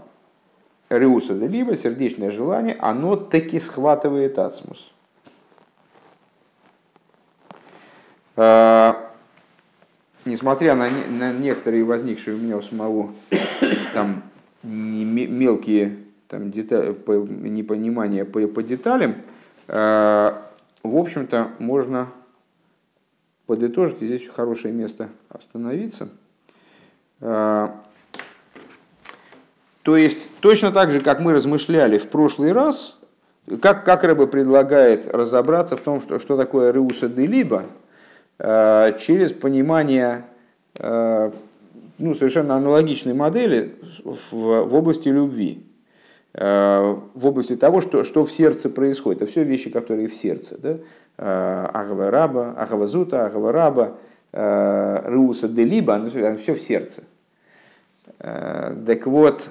риуса 0.91 1.33
либо 1.33 1.77
сердечное 1.77 2.31
желание, 2.31 2.77
оно 2.79 3.17
таки 3.17 3.59
схватывает 3.59 4.39
ацмус. 4.39 4.93
А, 8.37 9.11
несмотря 10.25 10.75
на, 10.75 10.91
на 10.91 11.33
некоторые 11.33 11.85
возникшие 11.85 12.37
у 12.37 12.39
меня 12.39 12.57
у 12.59 12.63
самого 12.63 13.11
там 13.95 14.23
мелкие 14.63 15.97
там, 16.29 16.51
детали, 16.51 16.93
по, 16.93 17.13
непонимания 17.13 18.25
по, 18.25 18.47
по 18.47 18.63
деталям, 18.63 19.17
в 19.69 20.97
общем-то, 20.97 21.49
можно 21.59 22.09
подытожить, 23.49 24.03
и 24.03 24.07
здесь 24.07 24.29
хорошее 24.29 24.75
место 24.75 25.09
остановиться. 25.31 26.09
А, 27.21 27.75
то 29.83 29.97
есть, 29.97 30.19
точно 30.41 30.71
так 30.71 30.91
же, 30.91 31.01
как 31.01 31.21
мы 31.21 31.33
размышляли 31.33 31.99
в 31.99 32.09
прошлый 32.09 32.53
раз, 32.53 32.97
как, 33.63 33.85
как 33.85 34.05
Рэбе 34.05 34.27
предлагает 34.27 35.09
разобраться 35.09 35.77
в 35.79 35.81
том, 35.81 36.03
что, 36.03 36.19
что 36.19 36.37
такое 36.37 36.73
Реуса 36.73 37.09
де 37.09 37.27
Либо, 37.27 37.65
а, 38.39 38.93
через 38.93 39.33
понимание 39.33 40.25
ну, 40.81 42.15
совершенно 42.15 42.55
аналогичной 42.55 43.13
модели 43.13 43.75
в, 44.05 44.33
в 44.33 44.75
области 44.75 45.09
любви. 45.09 45.67
Э, 46.41 46.97
в 47.15 47.27
области 47.27 47.57
того, 47.57 47.81
что, 47.81 48.05
что 48.05 48.25
в 48.25 48.31
сердце 48.31 48.71
происходит. 48.71 49.23
Это 49.23 49.31
все 49.31 49.43
вещи, 49.43 49.71
которые 49.71 50.07
в 50.07 50.15
сердце. 50.15 50.57
Да? 50.57 50.79
Э, 51.17 51.67
Агава 51.75 52.13
раба, 52.13 52.55
агава 52.57 52.87
зута, 52.87 53.27
агава 53.27 53.51
раба, 53.51 53.95
э, 54.31 55.03
руса 55.07 55.49
делиба, 55.49 55.97
оно 55.97 56.11
все 56.11 56.55
в 56.55 56.61
сердце. 56.61 57.03
Так 58.19 59.07
вот, 59.07 59.49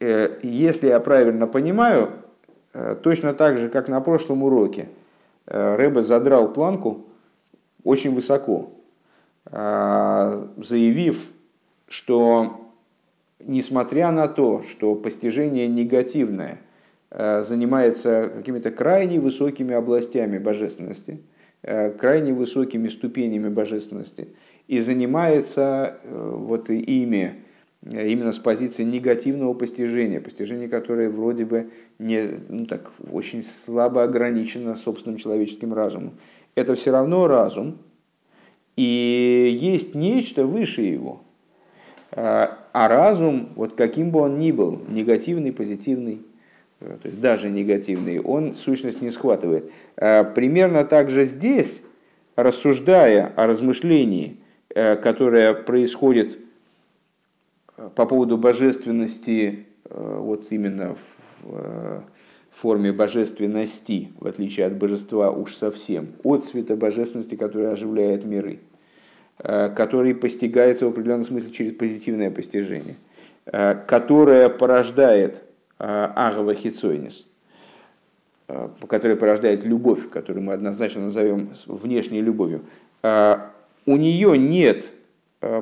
если 0.00 0.88
я 0.88 1.00
правильно 1.00 1.46
понимаю, 1.46 2.10
точно 3.02 3.32
так 3.32 3.56
же, 3.56 3.70
как 3.70 3.88
на 3.88 4.02
прошлом 4.02 4.42
уроке, 4.42 4.88
Рэбе 5.46 6.02
задрал 6.02 6.52
планку 6.52 7.06
очень 7.82 8.14
высоко, 8.14 8.70
заявив, 9.50 11.26
что 11.88 12.59
несмотря 13.46 14.10
на 14.10 14.28
то, 14.28 14.62
что 14.62 14.94
постижение 14.94 15.68
негативное 15.68 16.60
э, 17.10 17.42
занимается 17.42 18.30
какими-то 18.34 18.70
крайне 18.70 19.20
высокими 19.20 19.74
областями 19.74 20.38
божественности, 20.38 21.20
э, 21.62 21.90
крайне 21.90 22.32
высокими 22.32 22.88
ступенями 22.88 23.48
божественности, 23.48 24.28
и 24.68 24.80
занимается 24.80 25.98
э, 26.02 26.32
вот 26.36 26.70
ими 26.70 27.34
именно 27.90 28.32
с 28.32 28.38
позиции 28.38 28.84
негативного 28.84 29.54
постижения, 29.54 30.20
постижение, 30.20 30.68
которое 30.68 31.08
вроде 31.08 31.46
бы 31.46 31.70
не, 31.98 32.22
ну 32.50 32.66
так, 32.66 32.92
очень 33.10 33.42
слабо 33.42 34.02
ограничено 34.02 34.74
собственным 34.74 35.18
человеческим 35.18 35.72
разумом. 35.72 36.12
Это 36.54 36.74
все 36.74 36.90
равно 36.90 37.26
разум, 37.26 37.78
и 38.76 39.58
есть 39.58 39.94
нечто 39.94 40.44
выше 40.44 40.82
его– 40.82 41.22
а, 42.72 42.88
разум, 42.88 43.50
вот 43.56 43.74
каким 43.74 44.10
бы 44.10 44.20
он 44.20 44.38
ни 44.38 44.52
был, 44.52 44.80
негативный, 44.88 45.52
позитивный, 45.52 46.22
э, 46.80 46.96
то 47.02 47.08
есть 47.08 47.20
даже 47.20 47.50
негативный, 47.50 48.20
он 48.20 48.54
сущность 48.54 49.02
не 49.02 49.10
схватывает. 49.10 49.70
А, 49.96 50.24
примерно 50.24 50.84
так 50.84 51.10
же 51.10 51.24
здесь, 51.24 51.82
рассуждая 52.36 53.32
о 53.36 53.46
размышлении, 53.46 54.36
э, 54.68 54.96
которое 54.96 55.54
происходит 55.54 56.38
э, 57.76 57.88
по 57.94 58.06
поводу 58.06 58.38
божественности, 58.38 59.66
вот 59.92 60.46
именно 60.50 60.94
в 61.42 62.04
форме 62.52 62.92
божественности, 62.92 64.12
в 64.20 64.26
отличие 64.28 64.66
от 64.66 64.76
божества 64.76 65.32
уж 65.32 65.56
совсем, 65.56 66.12
от 66.22 66.44
цвета 66.44 66.76
божественности, 66.76 67.34
которая 67.34 67.72
оживляет 67.72 68.24
миры– 68.24 68.60
Э, 68.70 68.79
который 69.42 70.14
постигается 70.14 70.84
в 70.84 70.90
определенном 70.90 71.24
смысле 71.24 71.50
через 71.50 71.72
позитивное 71.72 72.30
постижение, 72.30 72.96
э, 73.46 73.74
которое 73.86 74.50
порождает 74.50 75.42
э, 75.78 75.84
агава 76.14 76.54
хицойнис, 76.54 77.26
которое 78.88 79.16
порождает 79.16 79.64
любовь, 79.64 80.10
которую 80.10 80.44
мы 80.44 80.52
однозначно 80.52 81.02
назовем 81.02 81.50
внешней 81.66 82.20
любовью, 82.20 82.62
у 83.02 83.96
нее 83.96 84.36
нет 84.36 84.90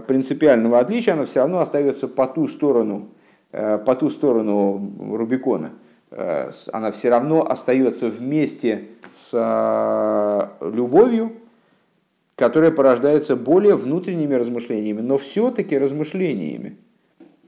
принципиального 0.06 0.78
отличия, 0.78 1.12
она 1.12 1.26
все 1.26 1.40
равно 1.40 1.60
остается 1.60 2.08
по 2.08 2.26
ту 2.26 2.48
сторону, 2.48 3.10
по 3.50 3.94
ту 3.94 4.08
сторону 4.08 4.90
Рубикона. 4.98 5.72
Она 6.10 6.90
все 6.92 7.10
равно 7.10 7.46
остается 7.46 8.08
вместе 8.08 8.86
с 9.12 10.50
любовью, 10.62 11.32
которая 12.38 12.70
порождается 12.70 13.34
более 13.34 13.74
внутренними 13.74 14.34
размышлениями, 14.34 15.00
но 15.00 15.18
все-таки 15.18 15.76
размышлениями, 15.76 16.76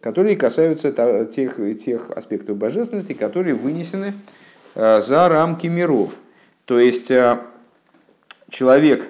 которые 0.01 0.35
касаются 0.35 0.91
тех, 1.33 1.61
тех 1.79 2.11
аспектов 2.11 2.57
божественности, 2.57 3.13
которые 3.13 3.55
вынесены 3.55 4.15
э, 4.75 5.01
за 5.01 5.29
рамки 5.29 5.69
миров. 5.69 6.15
То 6.65 6.81
есть 6.81 7.09
э, 7.09 7.39
человек, 8.49 9.09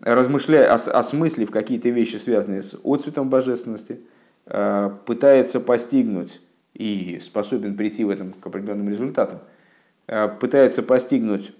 размышляя, 0.00 0.74
осмыслив 0.74 1.52
какие-то 1.52 1.90
вещи, 1.90 2.16
связанные 2.16 2.64
с 2.64 2.74
отцветом 2.82 3.28
божественности, 3.28 4.00
э, 4.46 4.90
пытается 5.06 5.60
постигнуть 5.60 6.40
и 6.74 7.20
способен 7.24 7.76
прийти 7.76 8.02
в 8.02 8.10
этом 8.10 8.32
к 8.32 8.44
определенным 8.44 8.88
результатам, 8.88 9.38
пытается 10.40 10.82
постигнуть 10.82 11.52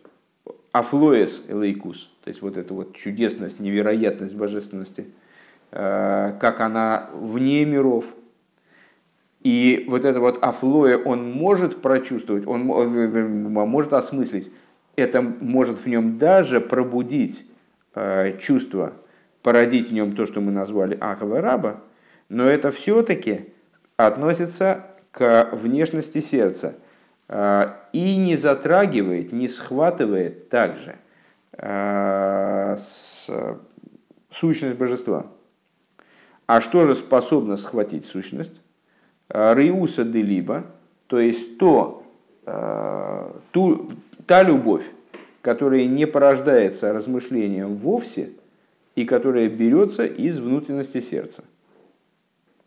афлоес 0.75 1.45
элейкус, 1.47 2.11
то 2.25 2.29
есть 2.29 2.43
вот 2.43 2.57
эта 2.57 2.75
вот 2.75 2.97
чудесность, 2.97 3.61
невероятность 3.61 4.35
божественности, 4.35 5.07
э, 5.71 6.33
как 6.41 6.61
она 6.61 7.11
вне 7.15 7.65
миров. 7.65 8.05
И 9.41 9.85
вот 9.89 10.05
это 10.05 10.19
вот 10.19 10.43
афлоя 10.43 10.99
он 10.99 11.31
может 11.31 11.81
прочувствовать, 11.81 12.49
он 12.49 12.63
может 12.63 13.93
осмыслить, 13.93 14.51
это 14.97 15.23
может 15.23 15.79
в 15.79 15.87
нем 15.87 16.19
даже 16.19 16.61
пробудить 16.61 17.49
э, 17.95 18.37
чувство, 18.41 18.95
породить 19.43 19.91
в 19.91 19.93
нем 19.93 20.17
то, 20.17 20.27
что 20.27 20.41
мы 20.41 20.51
назвали 20.51 20.99
ахава 21.01 21.41
раба, 21.41 21.83
но 22.29 22.49
это 22.49 22.73
все-таки 22.73 23.53
относится 23.97 24.87
к 25.13 25.51
внешности 25.53 26.21
сердца– 26.21 26.75
а, 26.84 26.84
и 27.29 28.17
не 28.17 28.37
затрагивает, 28.37 29.33
не 29.33 29.49
схватывает 29.49 30.51
также 30.51 30.97
а, 31.57 32.77
сущность 34.31 34.77
божества. 34.77 35.27
А 36.47 36.61
что 36.61 36.85
же 36.85 36.95
способно 36.95 37.57
схватить 37.57 38.05
сущность? 38.05 38.61
А, 39.29 39.55
Риуса 39.55 40.05
де 40.05 40.21
либо, 40.21 40.65
то 41.07 41.19
есть 41.19 41.59
то, 41.59 42.03
ту, 43.53 43.93
та 44.27 44.43
любовь, 44.43 44.85
которая 45.41 45.87
не 45.87 46.07
порождается 46.07 46.93
размышлением 46.93 47.77
вовсе 47.77 48.33
и 48.95 49.05
которая 49.05 49.49
берется 49.49 50.05
из 50.05 50.39
внутренности 50.39 51.01
сердца. 51.01 51.45